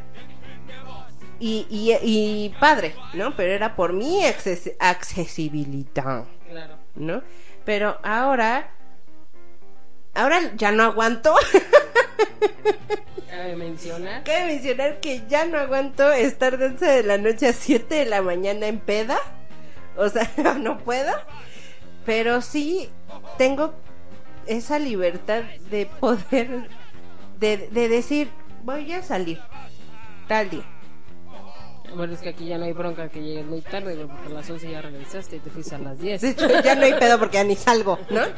Y, 1.39 1.65
y, 1.69 1.93
y 2.03 2.49
padre, 2.59 2.93
¿no? 3.13 3.35
Pero 3.35 3.53
era 3.53 3.75
por 3.75 3.93
mi 3.93 4.23
acces- 4.25 4.75
accesibilidad, 4.79 6.25
Claro. 6.49 6.75
¿no? 6.95 7.23
Pero 7.65 7.97
ahora, 8.03 8.71
ahora 10.13 10.39
ya 10.55 10.71
no 10.71 10.83
aguanto. 10.83 11.33
Cabe 13.29 13.55
mencionar. 13.55 14.23
Cabe 14.23 14.45
mencionar 14.47 14.99
que 14.99 15.23
ya 15.27 15.45
no 15.45 15.57
aguanto 15.59 16.11
estar 16.11 16.57
de 16.57 16.65
11 16.67 16.85
de 16.85 17.03
la 17.03 17.17
noche 17.17 17.47
a 17.47 17.53
7 17.53 17.95
de 17.95 18.05
la 18.05 18.21
mañana 18.21 18.67
en 18.67 18.79
peda. 18.79 19.17
O 19.95 20.09
sea, 20.09 20.29
no 20.59 20.77
puedo. 20.79 21.11
Pero 22.05 22.41
sí 22.41 22.89
tengo 23.37 23.73
esa 24.45 24.79
libertad 24.79 25.43
de 25.69 25.85
poder, 25.85 26.69
de, 27.39 27.69
de 27.69 27.89
decir, 27.89 28.29
voy 28.63 28.91
a 28.93 29.03
salir 29.03 29.39
tal 30.27 30.49
día. 30.49 30.65
Bueno, 31.95 32.13
es 32.13 32.21
que 32.21 32.29
aquí 32.29 32.45
ya 32.45 32.57
no 32.57 32.65
hay 32.65 32.73
bronca 32.73 33.09
que 33.09 33.21
llegues 33.21 33.45
muy 33.45 33.61
tarde, 33.61 33.95
güey, 33.95 34.07
porque 34.07 34.27
a 34.27 34.29
las 34.29 34.49
11 34.49 34.71
ya 34.71 34.81
regresaste 34.81 35.37
y 35.37 35.39
te 35.39 35.49
fuiste 35.49 35.75
a 35.75 35.79
las 35.79 35.99
10. 35.99 36.21
De 36.21 36.29
hecho, 36.29 36.47
ya 36.63 36.75
no 36.75 36.83
hay 36.83 36.93
pedo 36.93 37.17
porque 37.19 37.37
ya 37.37 37.43
ni 37.43 37.55
salgo, 37.55 37.99
¿no? 38.09 38.21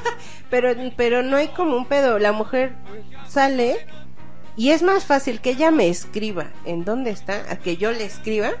Pero, 0.50 0.72
pero 0.96 1.22
no 1.22 1.36
hay 1.36 1.48
como 1.48 1.76
un 1.76 1.84
pedo. 1.84 2.18
La 2.18 2.32
mujer 2.32 2.72
sale 3.26 3.86
y 4.56 4.70
es 4.70 4.82
más 4.82 5.04
fácil 5.04 5.42
que 5.42 5.50
ella 5.50 5.70
me 5.70 5.88
escriba 5.88 6.46
en 6.64 6.86
dónde 6.86 7.10
está 7.10 7.44
a 7.50 7.56
que 7.56 7.76
yo 7.76 7.92
le 7.92 8.04
escriba 8.04 8.52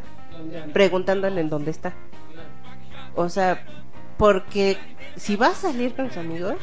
preguntándole 0.74 1.40
en 1.40 1.48
dónde 1.48 1.70
está. 1.70 1.94
O 3.14 3.30
sea, 3.30 3.64
porque 4.18 4.76
si 5.16 5.36
va 5.36 5.48
a 5.48 5.54
salir 5.54 5.94
con 5.94 6.08
sus 6.08 6.18
amigos, 6.18 6.56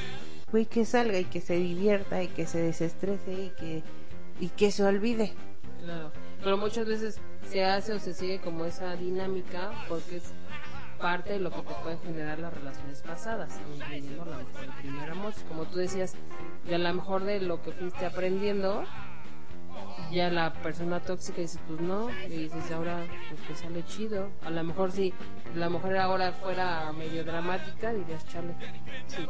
güey, 0.52 0.66
que 0.66 0.86
salga 0.86 1.18
y 1.18 1.26
que 1.26 1.42
se 1.42 1.56
divierta 1.56 2.22
y 2.22 2.28
que 2.28 2.46
se 2.46 2.62
desestrese 2.62 3.34
y 3.34 3.50
que, 3.50 3.84
y 4.40 4.50
que 4.50 4.72
se 4.72 4.84
olvide. 4.84 5.34
Claro. 5.84 6.12
Pero 6.44 6.58
muchas 6.58 6.86
veces 6.86 7.20
se 7.50 7.64
hace 7.64 7.94
o 7.94 8.00
se 8.00 8.14
sigue 8.14 8.40
como 8.40 8.66
esa 8.66 8.96
dinámica 8.96 9.72
porque 9.88 10.18
es 10.18 10.34
parte 11.00 11.34
de 11.34 11.40
lo 11.40 11.52
que 11.52 11.62
te 11.62 11.74
pueden 11.84 12.00
generar 12.00 12.40
las 12.40 12.54
relaciones 12.54 13.02
pasadas, 13.02 13.60
incluyendo 13.74 14.26
la 14.26 14.40
el 14.40 14.72
primer 14.82 15.10
amor. 15.12 15.34
Como 15.48 15.66
tú 15.66 15.78
decías, 15.78 16.14
de 16.68 16.76
a 16.76 16.78
lo 16.78 16.94
mejor 16.94 17.24
de 17.24 17.40
lo 17.42 17.62
que 17.62 17.72
fuiste 17.72 18.06
aprendiendo, 18.06 18.86
ya 20.12 20.30
la 20.30 20.54
persona 20.54 21.00
tóxica 21.00 21.42
dice, 21.42 21.60
pues 21.68 21.82
no, 21.82 22.10
y 22.28 22.30
dices, 22.30 22.72
ahora 22.72 23.04
pues 23.30 23.42
que 23.42 23.56
sale 23.56 23.86
chido. 23.86 24.30
A 24.46 24.50
lo 24.50 24.64
mejor 24.64 24.92
si 24.92 25.14
la 25.56 25.70
mujer 25.70 25.98
ahora 25.98 26.32
fuera 26.32 26.92
medio 26.94 27.24
dramática, 27.24 27.94
dirías, 27.94 28.26
chale, 28.28 28.56
sí. 29.08 29.26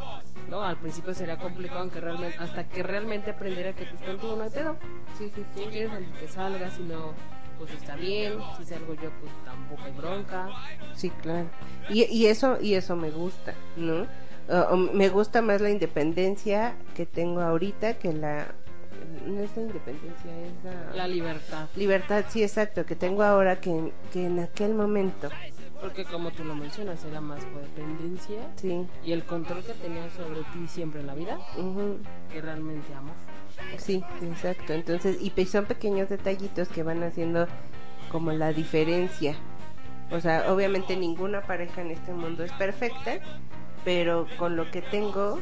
¿No? 0.49 0.63
Al 0.63 0.77
principio 0.77 1.13
sería 1.13 1.37
complicado, 1.37 1.81
aunque 1.81 1.99
realmente, 1.99 2.37
hasta 2.37 2.67
que 2.67 2.83
realmente 2.83 3.31
aprendiera 3.31 3.73
que 3.73 3.85
pues 3.85 4.01
contigo 4.01 4.35
no 4.35 4.43
hay 4.43 4.49
pedo. 4.49 4.77
Sí, 5.17 5.31
sí, 5.33 5.43
sí, 5.55 5.65
quieres 5.71 5.91
que 6.19 6.27
salga, 6.27 6.69
si 6.69 6.83
no, 6.83 7.13
pues 7.57 7.71
está 7.71 7.95
bien. 7.95 8.33
Si 8.57 8.65
salgo 8.65 8.93
yo, 8.93 9.09
pues 9.21 9.31
tampoco 9.43 9.81
hay 9.85 9.91
bronca. 9.93 10.49
Sí, 10.93 11.09
claro. 11.09 11.47
Y, 11.89 12.03
y 12.03 12.27
eso 12.27 12.59
y 12.61 12.75
eso 12.75 12.95
me 12.95 13.09
gusta, 13.09 13.55
¿no? 13.75 14.05
Uh, 14.47 14.73
um, 14.73 14.89
me 14.93 15.09
gusta 15.09 15.41
más 15.41 15.59
la 15.59 15.71
independencia 15.71 16.75
que 16.95 17.07
tengo 17.07 17.41
ahorita 17.41 17.95
que 17.95 18.13
la 18.13 18.45
no 19.27 19.41
es 19.41 19.55
la 19.55 19.61
independencia, 19.63 20.31
es 20.39 20.63
la, 20.63 20.95
La 20.95 21.07
libertad. 21.07 21.67
libertad, 21.75 22.25
sí, 22.29 22.43
exacto, 22.43 22.85
que 22.85 22.95
tengo 22.95 23.23
ahora 23.23 23.59
que, 23.59 23.91
que 24.11 24.25
en 24.27 24.39
aquel 24.39 24.73
momento. 24.73 25.29
Porque 25.81 26.05
como 26.05 26.31
tú 26.31 26.43
lo 26.43 26.55
mencionas, 26.55 27.03
era 27.05 27.21
más 27.21 27.43
codependencia 27.45 28.39
Sí, 28.55 28.87
y 29.03 29.11
el 29.11 29.23
control 29.23 29.63
que 29.63 29.73
tenías 29.73 30.11
sobre 30.13 30.39
ti 30.53 30.67
siempre 30.67 31.01
en 31.01 31.07
la 31.07 31.13
vida 31.15 31.37
ujú, 31.57 31.97
que 32.31 32.41
realmente 32.41 32.93
amor. 32.93 33.13
sí, 33.77 34.03
exacto. 34.21 34.73
Entonces, 34.73 35.17
y 35.21 35.45
son 35.45 35.65
pequeños 35.65 36.09
detallitos 36.09 36.69
que 36.69 36.81
van 36.83 37.03
haciendo 37.03 37.47
como 38.11 38.31
la 38.31 38.53
diferencia. 38.53 39.35
O 40.11 40.19
sea, 40.19 40.51
obviamente 40.53 40.95
ninguna 40.95 41.41
pareja 41.41 41.81
en 41.81 41.91
este 41.91 42.13
mundo 42.13 42.43
es 42.43 42.51
perfecta, 42.53 43.19
pero 43.83 44.27
con 44.37 44.55
lo 44.55 44.69
que 44.71 44.81
tengo 44.81 45.39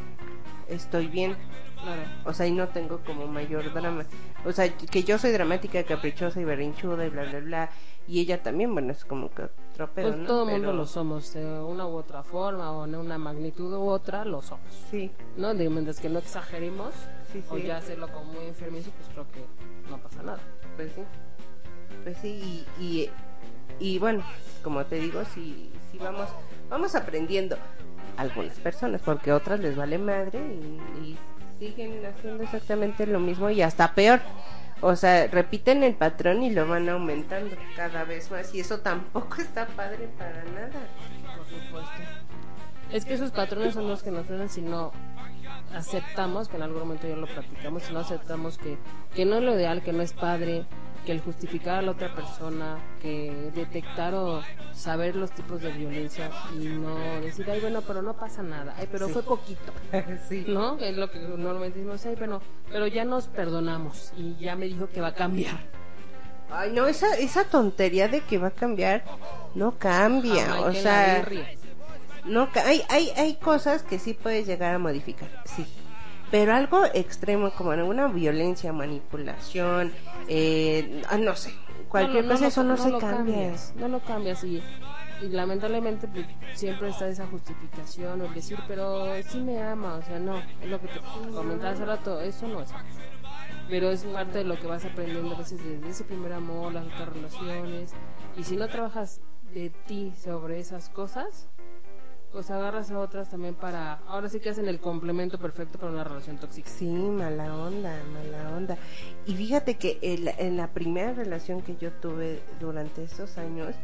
estoy 0.68 1.08
bien. 1.08 1.36
Claro. 1.84 2.02
O 2.26 2.34
sea, 2.34 2.48
y 2.48 2.52
no 2.52 2.68
tengo 2.70 3.00
como 3.06 3.28
mayor 3.28 3.74
drama. 3.74 4.06
O 4.46 4.52
sea, 4.52 4.70
que 4.76 5.04
yo 5.04 5.18
soy 5.18 5.32
dramática, 5.32 5.84
caprichosa 5.84 6.40
y 6.40 6.46
berrinchuda 6.46 7.06
y 7.06 7.10
bla, 7.10 7.24
bla, 7.26 7.40
bla. 7.40 7.70
Y 8.08 8.20
ella 8.20 8.42
también, 8.44 8.74
bueno, 8.74 8.92
es 8.92 9.06
como 9.06 9.30
que 9.30 9.44
otro 9.72 9.90
pedo, 9.94 10.08
Pues 10.10 10.20
¿no? 10.22 10.28
todo 10.28 10.44
el 10.44 10.52
mundo 10.52 10.74
lo 10.74 10.86
somos, 10.86 11.34
de 11.34 11.46
una 11.46 11.88
u 11.88 11.96
otra 11.96 12.22
forma 12.24 12.72
o 12.72 12.86
en 12.86 12.96
una 12.96 13.18
magnitud 13.18 13.74
u 13.74 13.88
otra 13.90 14.26
lo 14.26 14.42
somos. 14.42 14.66
Sí, 14.92 15.10
¿No? 15.38 15.54
De 15.54 15.70
mientras 15.70 16.00
que 16.00 16.10
no 16.10 16.20
exageremos 16.20 16.94
Sí, 17.32 17.42
o 17.50 17.56
sí. 17.58 17.64
ya 17.64 17.78
hacerlo 17.78 18.08
como 18.12 18.34
muy 18.34 18.46
enfermizo, 18.46 18.92
pues 18.92 19.10
creo 19.10 19.26
que 19.32 19.90
no 19.90 19.98
pasa 19.98 20.22
nada. 20.24 20.40
pues 20.76 20.92
sí. 20.94 21.02
Pues 22.04 22.18
sí, 22.18 22.66
y, 22.80 22.84
y, 22.84 23.10
y 23.80 24.00
bueno, 24.00 24.22
como 24.64 24.86
te 24.86 24.96
digo, 24.96 25.24
sí, 25.34 25.72
sí 25.92 25.98
vamos, 25.98 26.28
vamos 26.70 26.96
aprendiendo. 26.96 27.58
Algunas 28.18 28.60
personas, 28.60 29.02
porque 29.02 29.32
otras 29.32 29.60
les 29.62 29.76
vale 29.76 29.98
madre 29.98 30.40
y, 30.40 31.04
y 31.04 31.18
siguen 31.64 32.06
haciendo 32.06 32.44
exactamente 32.44 33.08
lo 33.08 33.20
mismo 33.20 33.50
y 33.50 33.62
hasta 33.62 33.94
peor. 33.94 34.20
O 34.82 34.96
sea, 34.98 35.28
repiten 35.28 35.82
el 35.84 35.96
patrón 35.96 36.44
y 36.44 36.50
lo 36.50 36.68
van 36.68 36.90
aumentando 36.90 37.56
cada 37.76 38.04
vez 38.04 38.30
más 38.32 38.54
y 38.54 38.60
eso 38.60 38.80
tampoco 38.80 39.38
está 39.42 39.66
padre 39.68 40.10
para 40.18 40.44
nada. 40.44 40.88
Por 41.38 41.46
supuesto. 41.48 41.92
Es 42.92 43.06
que 43.06 43.14
esos 43.14 43.32
patrones 43.32 43.74
son 43.74 43.88
los 43.88 44.04
que 44.04 44.12
nos 44.12 44.26
hacen 44.26 44.50
si 44.50 44.62
no 44.62 44.92
aceptamos, 45.74 46.50
que 46.50 46.58
en 46.58 46.64
algún 46.64 46.82
momento 46.82 47.08
ya 47.08 47.16
lo 47.16 47.28
platicamos, 47.28 47.84
si 47.84 47.94
no 47.94 48.00
aceptamos 48.00 48.58
que, 48.58 48.78
que 49.16 49.26
no 49.26 49.38
es 49.38 49.44
lo 49.44 49.56
ideal, 49.56 49.82
que 49.82 49.94
no 49.94 50.04
es 50.04 50.14
padre, 50.14 50.66
que 51.06 51.12
el 51.12 51.22
justificar 51.22 51.76
a 51.80 51.82
la 51.82 51.92
otra 51.92 52.14
persona, 52.16 52.78
que 53.02 53.52
detectar 53.56 54.14
o 54.14 54.42
saber 54.74 55.16
los 55.16 55.32
tipos 55.32 55.62
de 55.62 55.72
violencia 55.72 56.30
y 56.56 56.66
no 56.66 56.96
decir, 57.22 57.50
ay, 57.50 57.60
bueno, 57.60 57.82
pero 57.82 58.02
no 58.02 58.14
pasa 58.14 58.42
nada, 58.44 58.74
ay, 58.78 58.88
pero 58.92 59.08
Sí. 59.08 59.14
fue 59.14 59.24
poquito, 59.24 59.72
sí. 60.30 60.46
¿no? 60.48 60.78
Es 60.80 60.96
lo 60.98 61.12
que 61.12 61.20
normalmente 61.20 61.80
decimos, 61.80 62.06
ay, 62.06 62.16
bueno, 62.16 62.42
pero 62.72 62.88
ya 62.88 63.04
nos 63.06 63.28
perdonamos 63.28 64.14
y 64.18 64.36
ya 64.38 64.56
me 64.56 64.66
dijo 64.66 64.88
que 64.90 65.02
va 65.02 65.08
a 65.10 65.14
cambiar. 65.14 65.58
Ay, 66.52 66.72
no, 66.72 66.88
esa, 66.88 67.18
esa 67.18 67.46
tontería 67.46 68.08
de 68.08 68.22
que 68.22 68.38
va 68.38 68.48
a 68.50 68.52
cambiar 68.52 69.04
no 69.56 69.72
cambia. 69.78 70.62
O 70.62 70.74
sea, 70.74 71.26
no 72.26 72.48
hay, 72.66 72.84
hay, 72.90 73.10
hay 73.18 73.34
cosas 73.36 73.82
que 73.84 73.98
sí 74.00 74.14
puedes 74.14 74.46
llegar 74.46 74.76
a 74.76 74.80
modificar, 74.80 75.30
sí. 75.46 75.66
Pero 76.30 76.54
algo 76.54 76.84
extremo 76.94 77.52
como 77.52 77.72
alguna 77.72 78.08
violencia, 78.08 78.72
manipulación, 78.74 79.92
eh, 80.28 81.02
ah, 81.10 81.18
no 81.18 81.36
sé, 81.36 81.54
cualquier 81.90 82.26
No, 82.26 82.34
no, 82.34 82.40
cosa, 82.40 82.44
no, 82.44 82.48
eso 82.48 82.64
no, 82.64 82.78
se 82.78 82.92
cambia. 83.00 83.10
cambias, 83.18 83.74
no 83.76 83.88
lo 83.88 84.00
cambias 84.02 84.44
y, 84.44 84.62
y 85.22 85.30
lamentablemente 85.30 86.08
pues, 86.08 86.26
siempre 86.54 86.90
está 86.90 87.08
esa 87.08 87.28
justificación 87.28 88.22
o 88.22 88.26
el 88.26 88.34
decir, 88.34 88.58
pero 88.68 89.06
sí 89.24 89.40
me 89.40 89.62
ama, 89.62 89.96
o 89.96 90.02
sea, 90.02 90.20
no, 90.20 90.38
es 90.62 90.70
lo 90.70 90.80
que 90.80 90.88
te 90.88 91.00
comentaba 91.34 91.72
hace 91.72 91.86
rato, 91.86 92.20
eso 92.22 92.48
no 92.48 92.62
es. 92.62 92.70
Pero 93.70 93.90
es 93.92 94.04
parte 94.04 94.40
de 94.40 94.44
lo 94.44 94.60
que 94.60 94.68
vas 94.68 94.84
aprendiendo 94.86 95.36
a 95.36 95.38
veces 95.40 95.64
desde 95.64 95.90
ese 95.90 96.04
primer 96.04 96.34
amor, 96.34 96.74
las 96.74 96.86
otras 96.86 97.10
relaciones. 97.10 97.94
Y 98.38 98.44
si 98.44 98.58
no 98.58 98.68
trabajas 98.68 99.22
de 99.54 99.70
ti 99.70 100.14
sobre 100.22 100.60
esas 100.60 100.90
cosas, 100.90 101.48
pues 102.34 102.50
agarras 102.50 102.90
a 102.90 103.00
otras 103.00 103.30
también 103.30 103.54
para... 103.54 104.00
Ahora 104.08 104.28
sí 104.28 104.40
que 104.40 104.50
hacen 104.50 104.68
el 104.68 104.80
complemento 104.80 105.38
perfecto 105.38 105.78
para 105.78 105.92
una 105.92 106.04
relación 106.04 106.38
tóxica. 106.38 106.68
Sí, 106.68 106.88
mala 106.88 107.56
onda, 107.56 107.96
mala 108.12 108.58
onda. 108.58 108.78
Y 109.28 109.36
fíjate 109.36 109.78
que 109.78 110.00
en 110.02 110.26
la, 110.26 110.32
en 110.32 110.58
la 110.58 110.74
primera 110.74 111.14
relación 111.14 111.62
que 111.62 111.78
yo 111.78 111.92
tuve 111.92 112.42
durante 112.60 113.04
esos 113.04 113.38
años, 113.38 113.76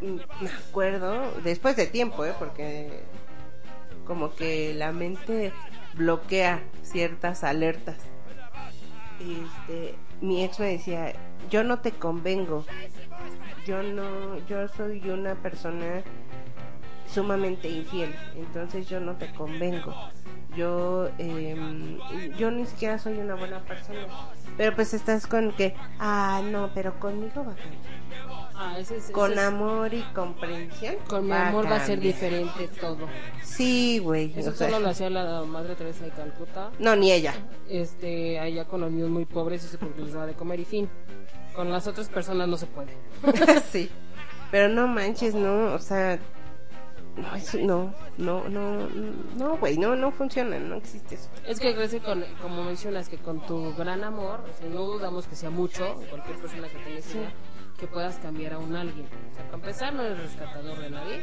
mm, 0.00 0.42
me 0.42 0.50
acuerdo, 0.68 1.32
después 1.44 1.76
de 1.76 1.86
tiempo, 1.86 2.24
¿eh? 2.24 2.34
porque 2.36 3.04
como 4.04 4.34
que 4.34 4.74
la 4.74 4.90
mente 4.90 5.52
bloquea 5.94 6.64
ciertas 6.82 7.44
alertas. 7.44 7.98
Este, 9.20 9.94
mi 10.20 10.42
ex 10.42 10.58
me 10.58 10.66
decía, 10.66 11.12
yo 11.48 11.62
no 11.62 11.78
te 11.78 11.92
convengo, 11.92 12.64
yo 13.66 13.82
no, 13.82 14.38
yo 14.48 14.66
soy 14.68 15.10
una 15.10 15.34
persona 15.36 16.02
sumamente 17.10 17.68
infiel, 17.68 18.14
entonces 18.36 18.88
yo 18.88 19.00
no 19.00 19.16
te 19.16 19.32
convengo. 19.32 19.94
Yo, 20.56 21.08
em, 21.18 21.98
yo 22.36 22.50
ni 22.50 22.64
siquiera 22.66 22.98
soy 22.98 23.18
una 23.18 23.34
buena 23.34 23.60
persona. 23.60 24.00
Pero 24.56 24.74
pues 24.74 24.92
estás 24.92 25.26
con 25.26 25.52
que, 25.52 25.76
ah, 26.00 26.40
no, 26.44 26.70
pero 26.74 26.98
conmigo 26.98 27.44
va 27.44 27.52
a 27.52 27.56
cambiar. 27.56 27.98
Ah, 28.60 28.76
ese 28.78 28.96
es- 28.96 29.04
ese 29.04 29.12
Con 29.12 29.32
es- 29.32 29.38
amor 29.38 29.94
y 29.94 30.02
comprensión. 30.14 30.96
con 31.06 31.26
mi 31.26 31.32
amor 31.32 31.66
va 31.70 31.76
a 31.76 31.86
ser 31.86 32.00
diferente 32.00 32.66
todo. 32.80 33.06
Sí, 33.42 34.00
güey. 34.00 34.32
Eso 34.36 34.50
sea, 34.52 34.68
solo 34.68 34.80
lo 34.80 34.88
hacía 34.88 35.10
la 35.10 35.42
madre 35.44 35.76
Teresa 35.76 36.04
de 36.04 36.10
Calcuta. 36.10 36.70
No, 36.80 36.96
ni 36.96 37.12
ella. 37.12 37.34
Este, 37.68 38.40
allá 38.40 38.64
con 38.64 38.80
los 38.80 38.90
niños 38.90 39.10
muy 39.10 39.26
pobres, 39.26 39.62
eso 39.64 39.78
porque 39.78 40.00
les 40.02 40.12
de 40.12 40.32
comer 40.34 40.58
y 40.58 40.64
fin. 40.64 40.88
Con 41.54 41.70
las 41.70 41.86
otras 41.86 42.08
personas 42.08 42.48
no 42.48 42.56
se 42.56 42.66
puede. 42.66 42.96
sí. 43.70 43.88
Pero 44.50 44.68
no 44.68 44.88
manches, 44.88 45.34
no, 45.34 45.74
o 45.74 45.78
sea, 45.78 46.18
no, 47.22 47.34
eso- 47.36 47.58
no, 47.58 47.94
no, 48.18 48.48
no, 48.48 48.88
no, 49.36 49.56
güey, 49.58 49.76
no, 49.78 49.96
no 49.96 50.10
funciona, 50.10 50.58
no 50.58 50.76
existe 50.76 51.14
eso. 51.16 51.28
Es 51.46 51.58
que 51.60 51.74
crece 51.74 52.00
con, 52.00 52.24
como 52.42 52.64
mencionas, 52.64 53.08
que 53.08 53.18
con 53.18 53.44
tu 53.46 53.74
gran 53.74 54.04
amor, 54.04 54.40
o 54.48 54.52
sea, 54.58 54.68
no 54.68 54.82
dudamos 54.82 55.26
que 55.26 55.36
sea 55.36 55.50
mucho, 55.50 55.94
cualquier 56.10 56.36
persona 56.38 56.68
que 56.68 56.78
tengas 56.78 57.14
idea, 57.14 57.32
que 57.78 57.86
puedas 57.86 58.18
cambiar 58.18 58.54
a 58.54 58.58
un 58.58 58.74
alguien. 58.74 59.06
O 59.30 59.34
sea, 59.34 59.44
para 59.44 59.56
empezar, 59.56 59.92
no 59.94 60.02
eres 60.02 60.18
rescatador 60.18 60.78
de 60.78 60.90
nadie, 60.90 61.22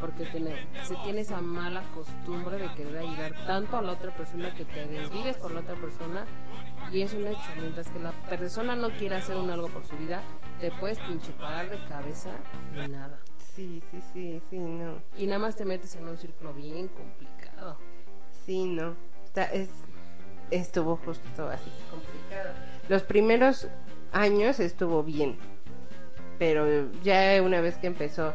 porque 0.00 0.26
tiene, 0.26 0.66
se 0.84 0.94
tiene 0.96 1.20
esa 1.22 1.40
mala 1.40 1.82
costumbre 1.94 2.58
de 2.58 2.72
querer 2.74 2.98
ayudar 2.98 3.32
tanto 3.46 3.76
a 3.78 3.82
la 3.82 3.92
otra 3.92 4.14
persona 4.14 4.52
que 4.54 4.64
te 4.64 4.86
desvives 4.86 5.36
por 5.36 5.52
la 5.52 5.60
otra 5.60 5.74
persona, 5.76 6.26
y 6.92 7.00
es 7.02 7.14
un 7.14 7.26
hecho. 7.26 7.38
Mientras 7.58 7.88
que 7.90 7.98
la 7.98 8.12
persona 8.28 8.76
no 8.76 8.90
quiera 8.90 9.16
hacer 9.18 9.36
un 9.36 9.50
algo 9.50 9.68
por 9.68 9.84
su 9.86 9.96
vida, 9.96 10.22
te 10.60 10.70
puedes 10.72 10.98
pinche 11.00 11.32
parar 11.32 11.70
de 11.70 11.78
cabeza 11.88 12.30
y 12.74 12.88
nada. 12.88 13.18
Sí, 13.54 13.80
sí, 13.90 14.00
sí, 14.12 14.42
sí, 14.50 14.58
no. 14.58 15.00
Y 15.16 15.26
nada 15.26 15.38
más 15.38 15.54
te 15.54 15.64
metes 15.64 15.94
en 15.94 16.08
un 16.08 16.18
círculo 16.18 16.52
bien 16.54 16.88
complicado. 16.88 17.78
Sí, 18.44 18.64
no. 18.64 18.96
Está, 19.24 19.44
es, 19.44 19.68
estuvo 20.50 20.96
justo 20.96 21.48
así 21.48 21.70
complicado. 21.90 22.50
Los 22.88 23.02
primeros 23.02 23.68
años 24.12 24.58
estuvo 24.58 25.04
bien. 25.04 25.36
Pero 26.38 26.90
ya 27.02 27.40
una 27.42 27.60
vez 27.60 27.76
que 27.78 27.86
empezó 27.86 28.34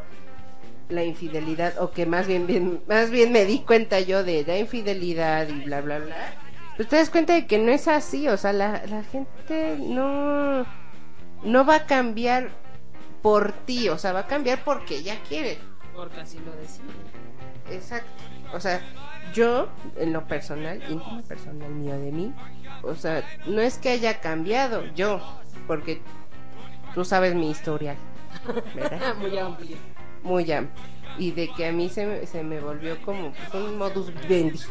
la 0.88 1.04
infidelidad, 1.04 1.78
o 1.80 1.90
que 1.90 2.06
más 2.06 2.26
bien, 2.26 2.46
bien 2.46 2.82
más 2.88 3.10
bien 3.10 3.30
me 3.30 3.44
di 3.44 3.60
cuenta 3.60 4.00
yo 4.00 4.24
de 4.24 4.42
la 4.44 4.58
infidelidad 4.58 5.48
y 5.48 5.64
bla, 5.64 5.82
bla, 5.82 5.98
bla, 5.98 6.16
pues 6.76 6.88
te 6.88 6.96
das 6.96 7.10
cuenta 7.10 7.34
de 7.34 7.46
que 7.46 7.58
no 7.58 7.70
es 7.70 7.88
así. 7.88 8.26
O 8.28 8.38
sea, 8.38 8.54
la, 8.54 8.82
la 8.86 9.04
gente 9.04 9.76
no, 9.78 10.64
no 11.44 11.66
va 11.66 11.74
a 11.76 11.86
cambiar 11.86 12.48
por 13.22 13.52
ti, 13.52 13.88
o 13.88 13.98
sea, 13.98 14.12
va 14.12 14.20
a 14.20 14.26
cambiar 14.26 14.64
porque 14.64 14.96
ella 14.98 15.18
quiere. 15.28 15.58
Porque 15.94 16.20
así 16.20 16.38
lo 16.38 16.52
decía. 16.52 16.84
Exacto. 17.70 18.10
O 18.52 18.60
sea, 18.60 18.80
yo, 19.34 19.68
en 19.96 20.12
lo 20.12 20.26
personal, 20.26 20.82
íntimo 20.88 21.22
personal 21.22 21.70
mío 21.70 21.98
de 21.98 22.10
mí, 22.10 22.34
o 22.82 22.94
sea, 22.94 23.22
no 23.46 23.60
es 23.60 23.78
que 23.78 23.90
haya 23.90 24.20
cambiado 24.20 24.84
yo, 24.94 25.20
porque 25.66 26.00
tú 26.94 27.04
sabes 27.04 27.34
mi 27.34 27.50
historial, 27.50 27.96
¿verdad? 28.74 29.14
Muy 29.20 29.38
amplio. 29.38 29.76
Muy 30.22 30.50
amplio. 30.50 30.84
Y 31.18 31.32
de 31.32 31.48
que 31.52 31.66
a 31.66 31.72
mí 31.72 31.88
se 31.88 32.06
me, 32.06 32.26
se 32.26 32.42
me 32.42 32.60
volvió 32.60 33.00
como 33.02 33.32
pues, 33.32 33.54
un 33.64 33.76
modus 33.78 34.12
vivendi, 34.22 34.58
ti 34.58 34.64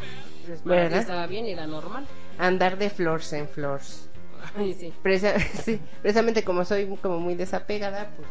¿verdad? 0.65 0.99
estaba 0.99 1.27
bien 1.27 1.45
era 1.45 1.67
normal. 1.67 2.05
Andar 2.37 2.77
de 2.77 2.89
flores 2.89 3.31
en 3.33 3.47
flores. 3.47 4.09
Ay, 4.57 4.73
sí, 4.73 4.93
Presa- 5.03 5.37
sí, 5.63 5.79
precisamente 6.01 6.43
como 6.43 6.65
soy 6.65 6.87
como 7.01 7.19
muy 7.19 7.35
desapegada, 7.35 8.09
pues, 8.15 8.27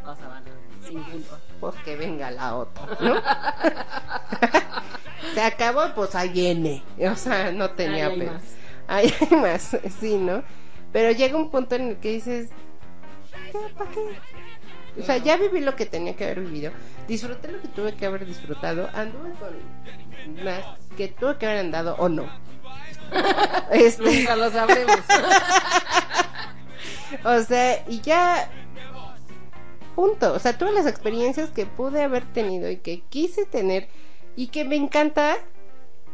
pasaba 0.00 0.40
nada. 0.40 0.56
Sin 0.86 1.02
culpa. 1.02 1.38
pues 1.60 1.74
que 1.84 1.96
venga 1.96 2.30
la 2.30 2.56
otra, 2.56 2.86
¿no? 3.00 3.16
se 5.34 5.42
acabó, 5.42 5.94
pues 5.94 6.14
ahí 6.14 6.30
viene. 6.30 6.82
O 7.10 7.16
sea, 7.16 7.52
no 7.52 7.70
tenía 7.70 8.06
Ahí 8.06 8.20
hay 8.20 8.26
más. 8.26 8.42
Ahí 8.88 9.14
hay 9.20 9.36
más, 9.36 9.76
sí, 10.00 10.16
¿no? 10.16 10.42
Pero 10.92 11.12
llega 11.12 11.36
un 11.36 11.50
punto 11.50 11.76
en 11.76 11.90
el 11.90 11.96
que 11.98 12.12
dices, 12.12 12.50
¿ya 13.52 13.74
para 13.76 13.90
qué? 13.90 14.00
O 14.98 15.02
sea, 15.04 15.18
ya 15.18 15.36
viví 15.36 15.60
lo 15.60 15.76
que 15.76 15.86
tenía 15.86 16.16
que 16.16 16.24
haber 16.24 16.40
vivido, 16.40 16.72
disfruté 17.06 17.52
lo 17.52 17.60
que 17.60 17.68
tuve 17.68 17.94
que 17.94 18.06
haber 18.06 18.26
disfrutado, 18.26 18.88
anduve 18.92 19.30
con 19.38 20.44
más 20.44 20.64
que 20.96 21.08
tuve 21.08 21.36
que 21.38 21.46
haber 21.46 21.58
andado 21.58 21.94
o 21.98 22.08
no. 22.08 22.24
Este, 23.72 24.20
Nunca 24.20 24.36
lo 24.36 24.50
sabremos. 24.50 25.00
o 27.24 27.42
sea, 27.42 27.84
y 27.88 28.00
ya 28.00 28.48
punto, 29.94 30.32
o 30.32 30.38
sea, 30.38 30.56
tuve 30.56 30.72
las 30.72 30.86
experiencias 30.86 31.50
que 31.50 31.66
pude 31.66 32.02
haber 32.02 32.24
tenido 32.32 32.70
y 32.70 32.76
que 32.78 33.02
quise 33.08 33.44
tener 33.46 33.88
y 34.36 34.48
que 34.48 34.64
me 34.64 34.76
encanta 34.76 35.36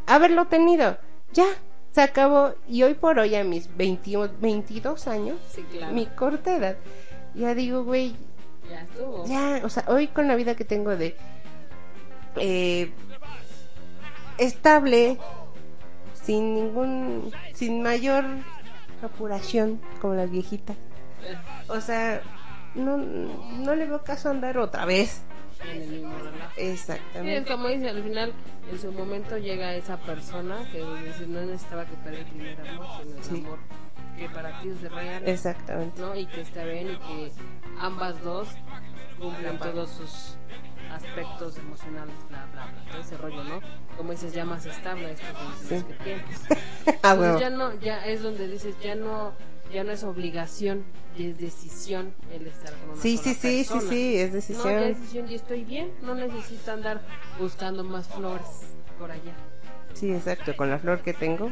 haberlo 0.05 0.45
tenido. 0.47 0.97
Ya, 1.33 1.45
se 1.91 2.01
acabó 2.01 2.53
y 2.67 2.83
hoy 2.83 2.93
por 2.93 3.19
hoy 3.19 3.35
a 3.35 3.43
mis 3.43 3.75
21 3.75 4.29
22 4.39 5.07
años, 5.07 5.37
Sí, 5.51 5.63
claro. 5.71 5.93
mi 5.93 6.05
corta 6.05 6.55
edad, 6.55 6.77
ya 7.35 7.53
digo, 7.55 7.83
güey, 7.83 8.15
Ya 8.69 8.81
estuvo. 8.81 9.25
ya, 9.25 9.61
o 9.63 9.69
sea, 9.69 9.83
hoy 9.87 10.07
con 10.07 10.27
la 10.27 10.35
vida 10.35 10.55
que 10.55 10.65
tengo 10.65 10.95
de 10.95 11.15
eh, 12.35 12.91
estable, 14.37 15.17
sin 16.13 16.53
ningún, 16.53 17.31
sin 17.53 17.81
mayor 17.81 18.25
apuración 19.01 19.79
como 20.01 20.13
las 20.15 20.29
viejitas. 20.29 20.77
O 21.67 21.81
sea, 21.81 22.21
no, 22.77 22.97
no 22.97 23.75
le 23.75 23.85
veo 23.85 24.03
caso 24.03 24.27
a 24.29 24.31
andar 24.31 24.57
otra 24.57 24.85
vez. 24.85 25.21
En 25.63 25.81
el 25.81 25.87
mismo 25.89 26.13
es 26.55 26.73
Exactamente. 26.73 27.51
como 27.51 27.67
dice, 27.67 27.89
al 27.89 28.03
final, 28.03 28.31
en 28.71 28.79
su 28.79 28.91
momento 28.91 29.37
llega 29.37 29.73
esa 29.73 29.97
persona 29.97 30.57
que 30.71 30.77
dice, 31.03 31.25
no 31.27 31.41
necesitaba 31.41 31.85
que 31.85 31.95
fuera 31.97 32.17
el 32.19 32.25
primer 32.25 32.61
amor, 32.69 32.87
sino 33.03 33.17
el 33.17 33.23
Sí. 33.23 33.43
amor 33.45 33.59
que 34.17 34.29
para 34.29 34.59
ti 34.61 34.69
es 34.69 34.91
real, 34.91 35.27
Exactamente. 35.27 36.01
¿no? 36.01 36.15
Y 36.15 36.25
que 36.27 36.41
está 36.41 36.63
bien 36.63 36.91
y 36.91 36.95
que 36.97 37.31
ambas 37.79 38.21
dos 38.23 38.49
cumplen 39.19 39.57
todos 39.59 39.89
sus 39.91 40.37
aspectos 40.91 41.57
emocionales, 41.57 42.15
bla, 42.29 42.45
bla, 42.53 42.65
bla, 42.71 42.91
todo 42.91 43.01
ese 43.01 43.17
rollo, 43.17 43.43
¿no? 43.43 43.59
Como 43.97 44.11
dices, 44.11 44.33
ya 44.33 44.45
más 44.45 44.65
estable 44.65 45.11
estos 45.11 45.27
Sí. 45.67 45.83
que 45.83 45.93
tienes. 46.03 46.25
Ah, 47.03 47.11
Entonces 47.13 47.17
bueno. 47.17 47.39
ya 47.39 47.49
no, 47.49 47.79
ya 47.79 48.05
es 48.05 48.23
donde 48.23 48.47
dices, 48.47 48.75
ya 48.81 48.95
no, 48.95 49.33
ya 49.73 49.83
no 49.83 49.91
es 49.91 50.03
obligación, 50.03 50.83
ya 51.17 51.25
es 51.25 51.37
decisión 51.37 52.13
el 52.31 52.47
estar 52.47 52.73
con 52.73 52.91
una 52.91 53.01
Sí, 53.01 53.17
sola 53.17 53.23
sí, 53.23 53.33
sí, 53.33 53.63
sí, 53.63 53.73
persona. 53.73 53.89
sí, 53.91 54.17
es 54.17 54.27
No, 54.27 54.31
ya 54.31 54.37
es 54.39 54.47
decisión. 54.47 54.79
decisión 54.87 55.31
y 55.31 55.35
estoy 55.35 55.63
bien, 55.63 55.91
no 56.01 56.15
necesito 56.15 56.71
andar 56.71 57.01
buscando 57.39 57.83
más 57.83 58.07
flores 58.07 58.75
por 58.99 59.11
allá. 59.11 59.33
Sí, 59.93 60.11
exacto, 60.13 60.55
con 60.55 60.69
la 60.69 60.79
flor 60.79 61.01
que 61.01 61.13
tengo. 61.13 61.51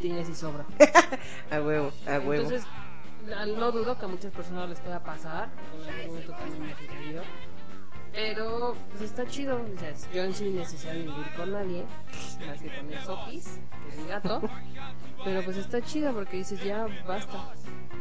Tienes 0.00 0.28
y 0.28 0.34
sobra. 0.34 0.64
A 1.50 1.60
huevo, 1.60 1.90
a 2.06 2.18
huevo. 2.20 2.32
Entonces, 2.34 2.62
no 3.56 3.72
dudo 3.72 3.98
que 3.98 4.04
a 4.04 4.08
muchas 4.08 4.32
personas 4.32 4.68
les 4.68 4.78
pueda 4.80 5.02
pasar, 5.02 5.48
en 5.82 5.88
algún 5.94 6.06
momento 6.06 6.32
también 6.32 6.62
me. 6.62 7.47
Pero, 8.18 8.74
pues 8.90 9.02
está 9.02 9.24
chido. 9.26 9.62
O 9.62 9.78
sea, 9.78 9.92
yo 10.12 10.24
en 10.24 10.34
sí 10.34 10.50
necesario 10.50 11.02
vivir 11.02 11.34
con 11.36 11.52
nadie, 11.52 11.84
más 12.44 12.60
que 12.60 12.68
con 12.76 12.92
el 12.92 12.98
Sopis, 13.04 13.60
que 13.84 13.88
es 13.90 13.96
mi 14.02 14.08
gato. 14.08 14.42
Pero 15.24 15.42
pues 15.44 15.56
está 15.56 15.80
chido 15.82 16.12
porque 16.12 16.38
dices, 16.38 16.60
ya 16.64 16.88
basta, 17.06 17.52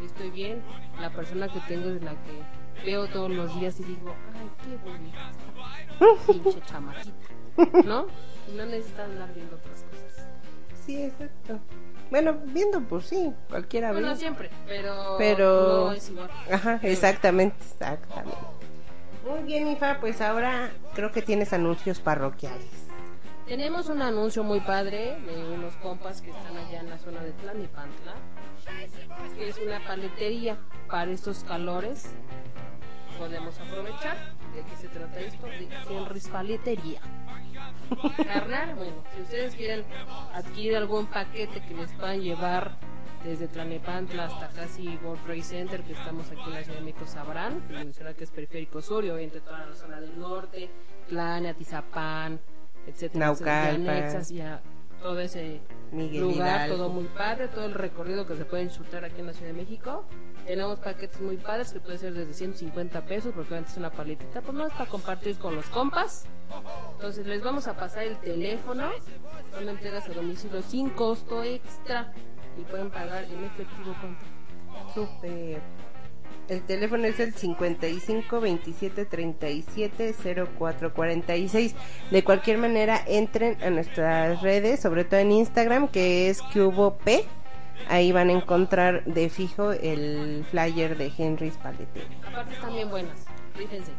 estoy 0.04 0.32
bien. 0.32 0.64
La 1.00 1.12
persona 1.12 1.48
que 1.48 1.60
tengo 1.68 1.90
es 1.92 2.02
la 2.02 2.14
que 2.24 2.84
veo 2.84 3.08
todos 3.10 3.30
los 3.30 3.60
días 3.60 3.80
y 3.80 3.84
digo, 3.84 4.16
ay, 4.34 4.50
qué 4.64 4.90
bonita 4.90 5.32
pinche 6.26 6.62
chamaquita. 6.66 7.84
¿No? 7.86 8.08
No 8.56 8.66
necesitas 8.66 9.10
andar 9.12 9.32
viendo 9.36 9.56
otras 9.56 9.84
cosas. 9.84 10.28
Sí, 10.84 11.04
exacto. 11.04 11.60
Bueno, 12.10 12.38
viendo, 12.46 12.82
pues 12.82 13.06
sí, 13.06 13.32
cualquiera 13.50 13.92
Bueno, 13.92 14.10
ve. 14.10 14.16
siempre, 14.16 14.50
pero, 14.66 15.16
Pero- 15.20 15.86
no 15.88 15.92
es 15.92 16.10
igual. 16.10 16.32
Ajá, 16.52 16.80
exactamente, 16.82 17.56
exactamente. 17.64 18.38
Muy 19.28 19.44
bien, 19.44 19.68
Ifa, 19.68 20.00
pues 20.00 20.22
ahora 20.22 20.72
creo 20.96 21.12
que 21.12 21.22
tienes 21.22 21.52
anuncios 21.52 22.00
parroquiales. 22.00 22.88
Tenemos 23.46 23.88
un 23.90 24.02
anuncio 24.02 24.44
muy 24.44 24.62
padre 24.62 25.18
de 25.22 25.54
unos 25.54 25.74
compas 25.78 26.22
que 26.22 26.32
están 26.32 26.56
allá 26.56 26.80
en 26.80 26.90
la 26.90 26.98
zona 26.98 27.22
de 27.22 27.32
Tlanepantla, 27.34 28.14
que 29.38 29.50
es 29.50 29.58
una 29.60 29.84
paletería 29.86 30.58
para 30.90 31.12
estos 31.12 31.44
calores. 31.44 32.12
Podemos 33.18 33.60
aprovechar. 33.60 34.18
¿De 34.54 34.64
qué 34.64 34.78
se 34.78 34.88
trata 34.88 35.20
esto? 35.20 35.46
De 35.46 35.70
Henry's 35.90 36.28
Paletería. 36.30 37.02
Carnal, 38.28 38.76
bueno, 38.76 39.04
si 39.16 39.22
ustedes 39.22 39.56
quieren 39.56 39.84
adquirir 40.34 40.78
algún 40.78 41.06
paquete 41.08 41.62
que 41.62 41.74
les 41.74 41.92
puedan 41.94 42.22
llevar 42.22 42.72
desde 43.24 43.48
Tlanepantla 43.48 44.26
hasta 44.26 44.50
casi 44.50 44.98
World 45.04 45.24
Trade 45.26 45.42
Center, 45.44 45.84
que 45.84 45.94
estamos 45.94 46.30
aquí 46.32 46.42
en 46.46 46.54
la 46.54 46.64
Ciudad 46.64 46.80
de 46.80 46.86
México, 46.86 47.06
sabrán, 47.06 47.62
que 47.68 47.74
menciona 47.74 48.14
que 48.14 48.24
es 48.24 48.32
periférico 48.32 48.82
sur 48.82 49.04
y 49.04 49.10
obviamente 49.10 49.42
toda 49.42 49.66
la 49.66 49.76
zona 49.76 50.00
del 50.00 50.18
norte, 50.20 50.70
Tlane, 51.10 51.50
Atizapán, 51.50 52.40
etcétera, 52.86 53.26
Naucalpan. 53.26 53.76
etcétera, 53.76 53.96
y 53.96 54.00
anexas 54.00 54.32
y 54.32 54.42
a 54.42 54.62
todo 55.02 55.20
ese 55.20 55.62
Miguel 55.92 56.22
lugar, 56.22 56.68
Hidalgo. 56.68 56.76
todo 56.76 56.90
muy 56.90 57.06
padre, 57.06 57.48
todo 57.48 57.66
el 57.66 57.74
recorrido 57.74 58.26
que 58.26 58.36
se 58.36 58.46
puede 58.46 58.64
disfrutar 58.64 59.06
aquí 59.06 59.20
en 59.20 59.28
la 59.28 59.34
Ciudad 59.34 59.52
de 59.52 59.58
México. 59.58 60.06
Tenemos 60.46 60.80
paquetes 60.80 61.20
muy 61.22 61.38
padres 61.38 61.74
que 61.74 61.80
puede 61.80 61.98
ser 61.98 62.14
desde 62.14 62.34
150 62.34 63.06
pesos, 63.06 63.34
porque 63.36 63.56
antes 63.56 63.74
es 63.74 63.78
una 63.78 63.92
paletita, 63.92 64.42
pues 64.42 64.54
no 64.58 64.66
es 64.66 64.74
para 64.74 64.90
compartir 64.90 65.38
con 65.38 65.56
los 65.56 65.66
compas. 65.68 66.26
Entonces 66.94 67.28
les 67.28 67.44
vamos 67.44 67.68
a 67.68 67.76
pasar 67.76 68.04
el 68.04 68.18
teléfono, 68.18 68.90
son 69.52 69.68
entregas 69.68 70.08
a 70.08 70.14
domicilio 70.14 70.62
sin 70.62 70.90
costo 70.90 71.44
extra 71.44 72.14
y 72.58 72.62
pueden 72.64 72.90
pagar 72.90 73.24
en 73.24 73.44
efectivo 73.44 73.96
con 74.02 74.18
Súper. 74.94 75.62
El 76.50 76.62
teléfono 76.62 77.06
es 77.06 77.20
el 77.20 77.34
55 77.34 78.40
27 78.40 79.06
37 79.06 80.16
04 80.58 80.94
46. 80.94 81.76
De 82.10 82.24
cualquier 82.24 82.58
manera, 82.58 83.02
entren 83.06 83.62
a 83.62 83.70
nuestras 83.70 84.42
redes, 84.42 84.80
sobre 84.80 85.04
todo 85.04 85.20
en 85.20 85.32
Instagram, 85.32 85.90
que 85.90 86.30
es 86.30 86.42
Cubo 86.42 86.98
P. 86.98 87.26
Ahí 87.90 88.12
van 88.12 88.30
a 88.30 88.34
encontrar 88.34 89.04
de 89.06 89.30
fijo 89.30 89.72
el 89.72 90.46
flyer 90.50 90.98
de 90.98 91.12
Henry's 91.18 91.58
Paletería. 91.58 92.18
Aparte 92.26 92.54
están 92.54 92.74
bien 92.74 92.90
buenas, 92.90 93.26
fíjense. 93.56 93.92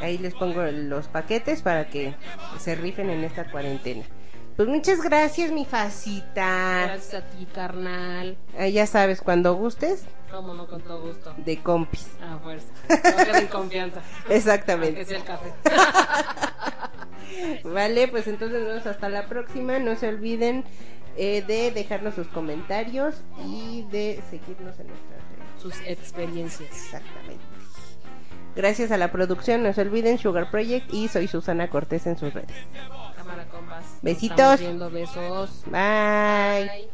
Ahí 0.00 0.18
les 0.18 0.34
pongo 0.34 0.62
los 0.62 1.08
paquetes 1.08 1.62
para 1.62 1.88
que 1.88 2.14
se 2.58 2.74
rifen 2.74 3.08
en 3.10 3.24
esta 3.24 3.50
cuarentena. 3.50 4.04
Pues 4.56 4.68
muchas 4.68 5.02
gracias, 5.02 5.50
mi 5.50 5.64
facita. 5.64 6.84
Gracias 6.86 7.14
a 7.14 7.26
ti, 7.26 7.44
carnal. 7.46 8.36
Ah, 8.56 8.68
ya 8.68 8.86
sabes, 8.86 9.20
cuando 9.20 9.54
gustes, 9.54 10.04
Cómo 10.30 10.54
no, 10.54 10.66
con 10.66 10.80
todo 10.80 11.02
gusto. 11.02 11.34
de 11.38 11.60
compis. 11.60 12.08
A 12.22 12.38
fuerza. 12.38 12.66
No 12.88 13.24
queden 13.24 13.46
confianza. 13.48 14.00
Exactamente. 14.28 15.04
sea 15.04 15.18
el 15.18 15.24
café. 15.24 15.52
Vale, 17.64 18.06
pues 18.08 18.28
entonces 18.28 18.58
nos 18.60 18.68
vemos 18.68 18.86
hasta 18.86 19.08
la 19.08 19.26
próxima. 19.26 19.78
No 19.80 19.96
se 19.96 20.08
olviden 20.08 20.64
eh, 21.16 21.42
de 21.46 21.72
dejarnos 21.72 22.14
sus 22.14 22.28
comentarios 22.28 23.16
y 23.44 23.82
de 23.90 24.22
seguirnos 24.30 24.78
en 24.78 24.86
nuestras 24.88 25.20
redes. 25.20 25.62
Sus 25.62 25.74
experiencias. 25.86 26.70
Exactamente. 26.70 27.42
Gracias 28.54 28.92
a 28.92 28.98
la 28.98 29.10
producción, 29.10 29.64
no 29.64 29.72
se 29.72 29.80
olviden 29.80 30.18
Sugar 30.18 30.48
Project 30.48 30.94
y 30.94 31.08
soy 31.08 31.26
Susana 31.26 31.68
Cortés 31.70 32.06
en 32.06 32.16
sus 32.16 32.32
redes. 32.32 32.54
Cámara, 33.24 33.48
compas. 33.50 33.84
Nos 33.84 34.02
Besitos. 34.02 34.30
estamos 34.38 34.60
viendo, 34.60 34.90
besos. 34.90 35.62
Bye. 35.66 35.72
Bye. 36.68 36.93